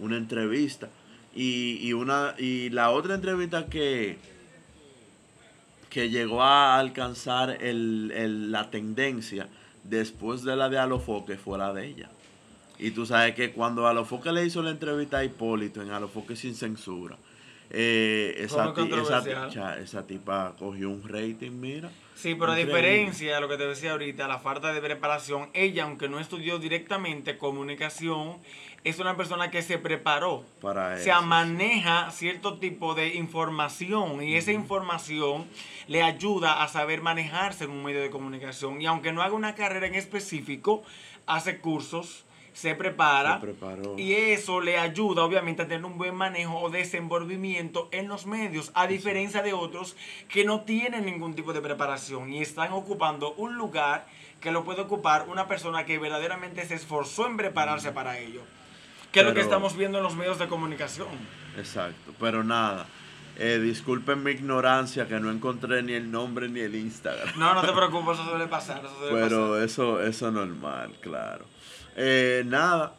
una 0.00 0.16
entrevista. 0.16 0.88
Y, 1.34 1.78
y, 1.82 1.92
una, 1.92 2.34
y 2.38 2.70
la 2.70 2.90
otra 2.90 3.14
entrevista 3.14 3.66
que, 3.66 4.16
que 5.94 6.10
llegó 6.10 6.42
a 6.42 6.76
alcanzar 6.76 7.58
el, 7.62 8.10
el- 8.16 8.50
la 8.50 8.68
tendencia 8.68 9.46
después 9.84 10.42
de 10.42 10.56
la 10.56 10.68
de 10.68 10.76
Alofoque 10.78 11.36
fue 11.36 11.56
la 11.56 11.72
de 11.72 11.86
ella. 11.86 12.10
Y 12.80 12.90
tú 12.90 13.06
sabes 13.06 13.36
que 13.36 13.52
cuando 13.52 13.86
Alofoque 13.86 14.32
le 14.32 14.44
hizo 14.44 14.60
la 14.60 14.70
entrevista 14.70 15.18
a 15.18 15.24
Hipólito 15.24 15.80
en 15.82 15.92
Alofoque 15.92 16.34
sin 16.34 16.56
censura, 16.56 17.16
eh, 17.70 18.34
esa, 18.38 18.72
esa, 18.76 19.48
cha- 19.50 19.78
esa 19.78 20.06
tipa 20.06 20.54
cogió 20.58 20.90
un 20.90 21.08
rating, 21.08 21.50
mira. 21.52 21.90
Sí, 22.14 22.34
pero 22.36 22.52
a 22.52 22.56
diferencia 22.56 23.34
de 23.34 23.40
lo 23.40 23.48
que 23.48 23.56
te 23.56 23.66
decía 23.66 23.92
ahorita, 23.92 24.28
la 24.28 24.38
falta 24.38 24.72
de 24.72 24.80
preparación, 24.80 25.50
ella, 25.52 25.84
aunque 25.84 26.08
no 26.08 26.20
estudió 26.20 26.58
directamente 26.58 27.36
comunicación, 27.36 28.36
es 28.84 28.98
una 28.98 29.16
persona 29.16 29.50
que 29.50 29.62
se 29.62 29.78
preparó. 29.78 30.44
Para 30.60 30.94
O 30.94 30.98
sea, 30.98 31.16
eso. 31.18 31.26
maneja 31.26 32.10
cierto 32.12 32.58
tipo 32.58 32.94
de 32.94 33.14
información 33.14 34.22
y 34.22 34.36
esa 34.36 34.52
información 34.52 35.46
le 35.88 36.02
ayuda 36.02 36.62
a 36.62 36.68
saber 36.68 37.02
manejarse 37.02 37.64
en 37.64 37.70
un 37.70 37.82
medio 37.82 38.00
de 38.00 38.10
comunicación. 38.10 38.80
Y 38.80 38.86
aunque 38.86 39.12
no 39.12 39.22
haga 39.22 39.34
una 39.34 39.54
carrera 39.54 39.86
en 39.86 39.94
específico, 39.94 40.82
hace 41.26 41.58
cursos, 41.58 42.24
se 42.54 42.74
prepara. 42.74 43.34
Se 43.34 43.40
preparó. 43.40 43.98
Y 43.98 44.14
eso 44.14 44.60
le 44.62 44.78
ayuda, 44.78 45.24
obviamente, 45.24 45.62
a 45.62 45.68
tener 45.68 45.84
un 45.84 45.98
buen 45.98 46.14
manejo 46.14 46.58
o 46.58 46.70
desenvolvimiento 46.70 47.88
en 47.92 48.08
los 48.08 48.24
medios, 48.24 48.70
a 48.74 48.86
diferencia 48.86 49.42
de 49.42 49.52
otros 49.52 49.96
que 50.28 50.44
no 50.44 50.62
tienen 50.62 51.04
ningún 51.04 51.34
tipo 51.34 51.52
de 51.52 51.60
preparación 51.60 52.32
y 52.32 52.40
están 52.40 52.72
ocupando 52.72 53.34
un 53.34 53.56
lugar 53.56 54.06
que 54.40 54.52
lo 54.52 54.64
puede 54.64 54.82
ocupar 54.82 55.26
una 55.28 55.46
persona 55.48 55.84
que 55.84 55.98
verdaderamente 55.98 56.64
se 56.64 56.74
esforzó 56.74 57.26
en 57.26 57.36
prepararse 57.36 57.92
para 57.92 58.18
ello. 58.18 58.40
Que 59.10 59.20
es 59.20 59.26
lo 59.26 59.34
que 59.34 59.40
estamos 59.40 59.76
viendo 59.76 59.98
en 59.98 60.04
los 60.04 60.16
medios 60.16 60.38
de 60.38 60.48
comunicación. 60.48 61.08
Exacto, 61.56 62.12
pero 62.18 62.42
nada. 62.44 62.86
Eh, 63.36 63.58
disculpen 63.58 64.22
mi 64.22 64.30
ignorancia 64.30 65.08
que 65.08 65.18
no 65.18 65.30
encontré 65.30 65.82
ni 65.82 65.94
el 65.94 66.10
nombre 66.10 66.48
ni 66.48 66.60
el 66.60 66.76
Instagram. 66.76 67.36
No, 67.36 67.54
no 67.54 67.62
te 67.62 67.72
preocupes, 67.76 68.18
eso 68.18 68.28
suele 68.28 68.46
pasar. 68.46 68.84
Eso 68.84 68.96
suele 68.98 69.20
Pero 69.22 69.48
pasar. 69.50 69.62
eso 69.64 70.02
eso 70.02 70.30
normal, 70.30 70.94
claro. 71.00 71.44
Eh, 71.96 72.42
nada, 72.46 72.94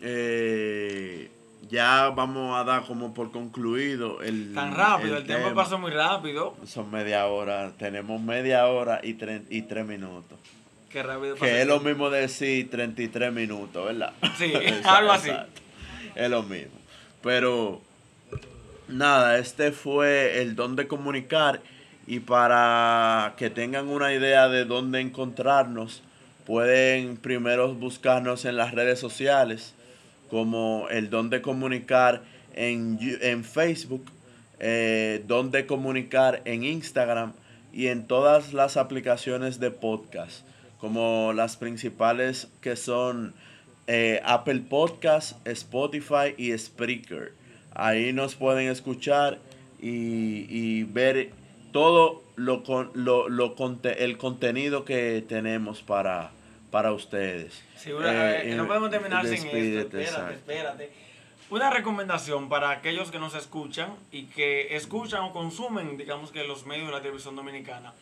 eh, 0.00 1.30
ya 1.70 2.10
vamos 2.10 2.58
a 2.58 2.64
dar 2.64 2.84
como 2.84 3.14
por 3.14 3.30
concluido 3.30 4.20
el 4.22 4.52
Tan 4.54 4.74
rápido, 4.74 5.16
el, 5.16 5.24
tiempo 5.24 5.48
tema. 5.48 5.62
pasó 5.62 5.78
muy 5.78 5.90
rápido. 5.90 6.56
Son 6.66 6.90
media 6.90 7.26
hora, 7.26 7.72
tenemos 7.78 8.20
media 8.20 8.66
hora 8.66 9.00
y, 9.02 9.14
tre- 9.14 9.44
y 9.48 9.62
tres 9.62 9.86
minutos. 9.86 10.38
Qué 10.90 11.02
rápido 11.02 11.34
pasó. 11.34 11.44
Que 11.46 11.56
es 11.56 11.62
el 11.62 11.68
lo 11.68 11.80
mismo 11.80 12.10
decir 12.10 12.68
33 12.68 13.32
minutos, 13.32 13.86
¿verdad? 13.86 14.12
Sí, 14.36 14.44
Exacto, 14.54 14.88
algo 14.90 15.12
así. 15.12 15.30
exacto. 15.30 15.60
Es 16.14 16.28
lo 16.30 16.42
mismo. 16.42 16.74
Pero 17.22 17.80
nada, 18.88 19.38
este 19.38 19.72
fue 19.72 20.42
el 20.42 20.54
don 20.56 20.76
de 20.76 20.86
comunicar 20.88 21.62
y 22.06 22.20
para 22.20 23.34
que 23.38 23.48
tengan 23.48 23.88
una 23.88 24.12
idea 24.12 24.48
de 24.48 24.64
dónde 24.64 25.00
encontrarnos, 25.00 26.02
pueden 26.46 27.16
primero 27.16 27.74
buscarnos 27.74 28.44
en 28.44 28.56
las 28.56 28.72
redes 28.72 28.98
sociales 28.98 29.74
como 30.30 30.88
el 30.90 31.10
don 31.10 31.28
de 31.28 31.42
comunicar 31.42 32.22
en, 32.54 32.98
en 33.20 33.44
Facebook, 33.44 34.04
eh, 34.60 35.24
comunicar 35.66 36.40
en 36.44 36.64
Instagram 36.64 37.32
y 37.72 37.88
en 37.88 38.06
todas 38.06 38.52
las 38.52 38.76
aplicaciones 38.76 39.60
de 39.60 39.70
podcast, 39.70 40.46
como 40.78 41.32
las 41.34 41.56
principales 41.56 42.48
que 42.60 42.76
son 42.76 43.34
eh, 43.86 44.20
Apple 44.24 44.62
Podcast, 44.68 45.46
Spotify 45.46 46.34
y 46.36 46.56
Spreaker. 46.56 47.32
Ahí 47.74 48.12
nos 48.12 48.34
pueden 48.34 48.68
escuchar 48.68 49.38
y, 49.80 50.46
y 50.48 50.84
ver 50.84 51.30
todo 51.72 52.22
lo, 52.36 52.62
lo, 52.94 53.28
lo 53.28 53.54
conte- 53.56 54.04
el 54.04 54.16
contenido 54.18 54.84
que 54.84 55.24
tenemos 55.26 55.82
para, 55.82 56.30
para 56.70 56.92
ustedes. 56.92 57.62
Sí, 57.76 57.92
una- 57.92 58.36
Eh, 58.36 58.52
eh, 58.52 58.54
no 58.54 58.66
podemos 58.66 58.90
terminar 58.90 59.24
sin 59.26 59.34
esto. 59.34 59.56
Espérate, 59.56 60.02
exacto. 60.02 60.32
espérate. 60.32 60.90
Una 61.50 61.68
recomendación 61.70 62.48
para 62.48 62.70
aquellos 62.70 63.10
que 63.10 63.18
nos 63.18 63.34
escuchan 63.34 63.90
y 64.10 64.24
que 64.24 64.74
escuchan 64.76 65.22
o 65.22 65.32
consumen, 65.32 65.98
digamos 65.98 66.30
que 66.32 66.44
los 66.44 66.64
medios 66.64 66.86
de 66.86 66.92
la 66.92 67.00
televisión 67.02 67.36
dominicana. 67.36 67.92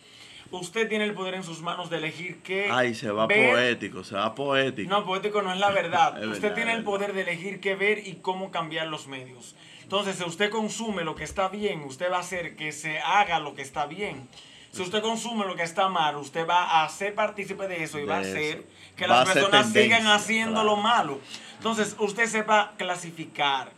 Usted 0.52 0.88
tiene 0.88 1.04
el 1.04 1.14
poder 1.14 1.34
en 1.34 1.44
sus 1.44 1.60
manos 1.60 1.90
de 1.90 1.98
elegir 1.98 2.38
qué. 2.42 2.68
Ay, 2.70 2.94
se 2.94 3.10
va 3.10 3.28
poético, 3.28 4.02
se 4.04 4.16
va 4.16 4.34
poético. 4.34 4.88
No, 4.90 5.04
poético 5.04 5.42
no 5.42 5.52
es 5.52 5.58
la 5.60 5.70
verdad. 5.70 6.22
usted 6.30 6.54
tiene 6.54 6.72
el 6.74 6.82
poder 6.84 7.12
de 7.12 7.22
elegir 7.22 7.60
qué 7.60 7.74
ver 7.76 8.06
y 8.06 8.14
cómo 8.16 8.50
cambiar 8.50 8.86
los 8.88 9.06
medios. 9.06 9.54
Entonces, 9.90 10.18
si 10.18 10.22
usted 10.22 10.50
consume 10.50 11.02
lo 11.02 11.16
que 11.16 11.24
está 11.24 11.48
bien, 11.48 11.82
usted 11.82 12.12
va 12.12 12.18
a 12.18 12.20
hacer 12.20 12.54
que 12.54 12.70
se 12.70 13.00
haga 13.00 13.40
lo 13.40 13.56
que 13.56 13.62
está 13.62 13.86
bien. 13.86 14.28
Si 14.70 14.82
usted 14.82 15.02
consume 15.02 15.44
lo 15.46 15.56
que 15.56 15.64
está 15.64 15.88
mal, 15.88 16.14
usted 16.14 16.46
va 16.46 16.84
a 16.84 16.88
ser 16.88 17.12
partícipe 17.16 17.66
de 17.66 17.82
eso 17.82 17.98
y 17.98 18.04
va 18.04 18.18
a 18.18 18.20
hacer 18.20 18.64
que 18.96 19.08
las 19.08 19.28
personas 19.28 19.72
sigan 19.72 20.06
haciendo 20.06 20.62
lo 20.62 20.76
malo. 20.76 21.18
Entonces, 21.56 21.96
usted 21.98 22.26
sepa 22.26 22.74
clasificar. 22.78 23.72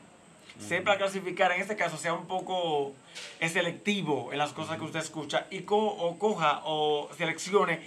Sepa 0.61 0.99
clasificar, 0.99 1.51
en 1.53 1.63
este 1.63 1.77
caso, 1.77 1.97
sea 1.97 2.13
un 2.13 2.27
poco 2.27 2.93
selectivo 3.41 4.35
en 4.35 4.39
las 4.39 4.53
cosas 4.53 4.77
que 4.77 4.85
usted 4.85 5.01
escucha 5.01 5.47
y 5.51 5.65
o 5.67 6.19
coja 6.19 6.61
o 6.67 7.09
seleccione 7.17 7.81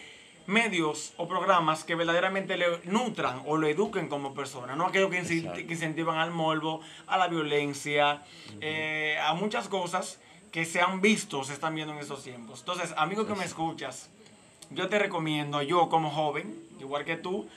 medios 0.48 1.14
o 1.18 1.28
programas 1.28 1.84
que 1.84 1.96
verdaderamente 1.96 2.58
le 2.58 2.80
nutran 2.86 3.42
o 3.46 3.58
lo 3.58 3.68
eduquen 3.68 4.08
como 4.08 4.34
persona, 4.34 4.76
no 4.76 4.88
aquellos 4.88 5.10
que, 5.10 5.66
incentivan 5.70 6.18
al 6.18 6.32
morbo, 6.32 6.82
a 7.08 7.18
la 7.18 7.28
violencia, 7.28 8.24
eh, 8.62 9.18
a 9.22 9.34
muchas 9.34 9.68
cosas 9.68 10.20
que 10.52 10.66
se 10.66 10.82
han 10.82 11.02
visto, 11.02 11.44
se 11.44 11.54
están 11.54 11.76
viendo 11.76 11.94
en 11.94 12.00
estos 12.00 12.24
tiempos. 12.24 12.60
Entonces, 12.60 12.94
amigo 12.98 13.26
que 13.26 13.36
me 13.36 13.44
escuchas, 13.44 14.10
yo 14.70 14.88
te 14.88 15.00
recomiendo, 15.00 15.62
yo 15.62 15.90
como 15.90 16.10
joven, 16.10 16.56
igual 16.80 17.06
que 17.06 17.18
tú, 17.18 17.48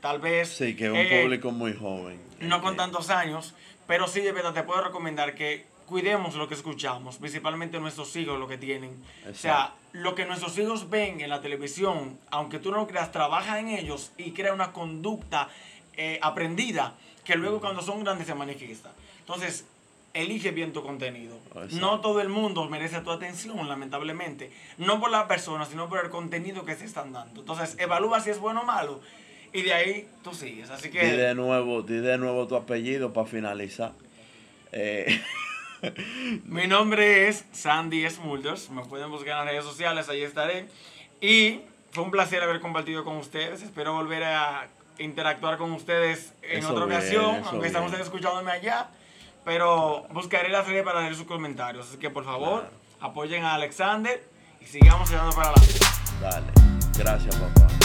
tal 0.00 0.20
vez... 0.20 0.48
Sí, 0.48 0.74
que 0.74 0.86
es 0.86 0.90
un 0.90 0.96
eh, 0.96 1.22
público 1.22 1.50
muy 1.50 1.74
joven. 1.74 2.20
No 2.40 2.62
con 2.62 2.76
tantos 2.76 3.10
años, 3.10 3.54
pero 3.86 4.08
sí, 4.08 4.20
de 4.20 4.32
verdad, 4.32 4.54
te 4.54 4.62
puedo 4.62 4.82
recomendar 4.82 5.34
que 5.34 5.66
cuidemos 5.90 6.36
lo 6.36 6.48
que 6.48 6.54
escuchamos, 6.54 7.16
principalmente 7.16 7.80
nuestros 7.80 8.14
hijos, 8.14 8.38
lo 8.38 8.46
que 8.46 8.56
tienen. 8.56 8.96
O 9.28 9.34
sea, 9.34 9.74
lo 9.92 10.14
que 10.14 10.24
nuestros 10.24 10.56
hijos 10.56 10.88
ven 10.88 11.20
en 11.20 11.28
la 11.28 11.42
televisión, 11.42 12.16
aunque 12.30 12.60
tú 12.60 12.70
no 12.70 12.78
lo 12.78 12.86
creas, 12.86 13.10
trabaja 13.10 13.58
en 13.58 13.68
ellos 13.68 14.12
y 14.16 14.30
crea 14.30 14.54
una 14.54 14.72
conducta 14.72 15.48
eh, 15.96 16.20
aprendida 16.22 16.94
que 17.24 17.34
luego 17.34 17.60
cuando 17.60 17.82
son 17.82 18.04
grandes 18.04 18.28
se 18.28 18.34
manifiesta. 18.34 18.92
Entonces, 19.18 19.66
elige 20.14 20.52
bien 20.52 20.72
tu 20.72 20.82
contenido. 20.82 21.36
No 21.72 22.00
todo 22.00 22.20
el 22.20 22.28
mundo 22.28 22.68
merece 22.68 23.00
tu 23.00 23.10
atención, 23.10 23.68
lamentablemente. 23.68 24.52
No 24.78 25.00
por 25.00 25.10
la 25.10 25.26
persona, 25.26 25.66
sino 25.66 25.88
por 25.88 26.04
el 26.04 26.10
contenido 26.10 26.64
que 26.64 26.76
se 26.76 26.84
están 26.84 27.12
dando. 27.12 27.40
Entonces, 27.40 27.76
evalúa 27.78 28.20
si 28.20 28.30
es 28.30 28.38
bueno 28.38 28.60
o 28.60 28.64
malo. 28.64 29.00
Y 29.52 29.62
de 29.62 29.74
ahí 29.74 30.08
tú 30.22 30.32
sigues. 30.32 30.70
Así 30.70 30.88
que. 30.90 31.04
Di 31.04 31.16
de 31.16 31.34
nuevo, 31.34 31.82
di 31.82 31.98
de 31.98 32.16
nuevo 32.16 32.46
tu 32.46 32.54
apellido 32.54 33.12
para 33.12 33.26
finalizar. 33.26 33.92
Eh. 34.70 35.20
Mi 36.44 36.66
nombre 36.66 37.28
es 37.28 37.44
Sandy 37.52 38.08
Smulders. 38.08 38.70
Me 38.70 38.84
pueden 38.84 39.10
buscar 39.10 39.30
en 39.30 39.36
las 39.38 39.46
redes 39.46 39.64
sociales, 39.64 40.08
ahí 40.08 40.22
estaré. 40.22 40.68
Y 41.20 41.60
fue 41.92 42.04
un 42.04 42.10
placer 42.10 42.42
haber 42.42 42.60
compartido 42.60 43.04
con 43.04 43.16
ustedes. 43.16 43.62
Espero 43.62 43.94
volver 43.94 44.24
a 44.24 44.68
interactuar 44.98 45.56
con 45.58 45.72
ustedes 45.72 46.34
en 46.42 46.64
otra 46.64 46.84
ocasión, 46.84 47.42
aunque 47.46 47.68
están 47.68 47.84
ustedes 47.84 48.04
escuchándome 48.04 48.50
allá. 48.50 48.90
Pero 49.44 50.06
buscaré 50.10 50.50
la 50.50 50.64
serie 50.64 50.82
para 50.82 51.00
leer 51.00 51.14
sus 51.14 51.26
comentarios. 51.26 51.88
Así 51.88 51.98
que 51.98 52.10
por 52.10 52.24
favor, 52.24 52.70
apoyen 53.00 53.44
a 53.44 53.54
Alexander 53.54 54.22
y 54.60 54.66
sigamos 54.66 55.10
llegando 55.10 55.34
para 55.34 55.50
adelante. 55.50 55.78
Dale. 56.20 56.46
Gracias, 56.98 57.34
papá. 57.36 57.79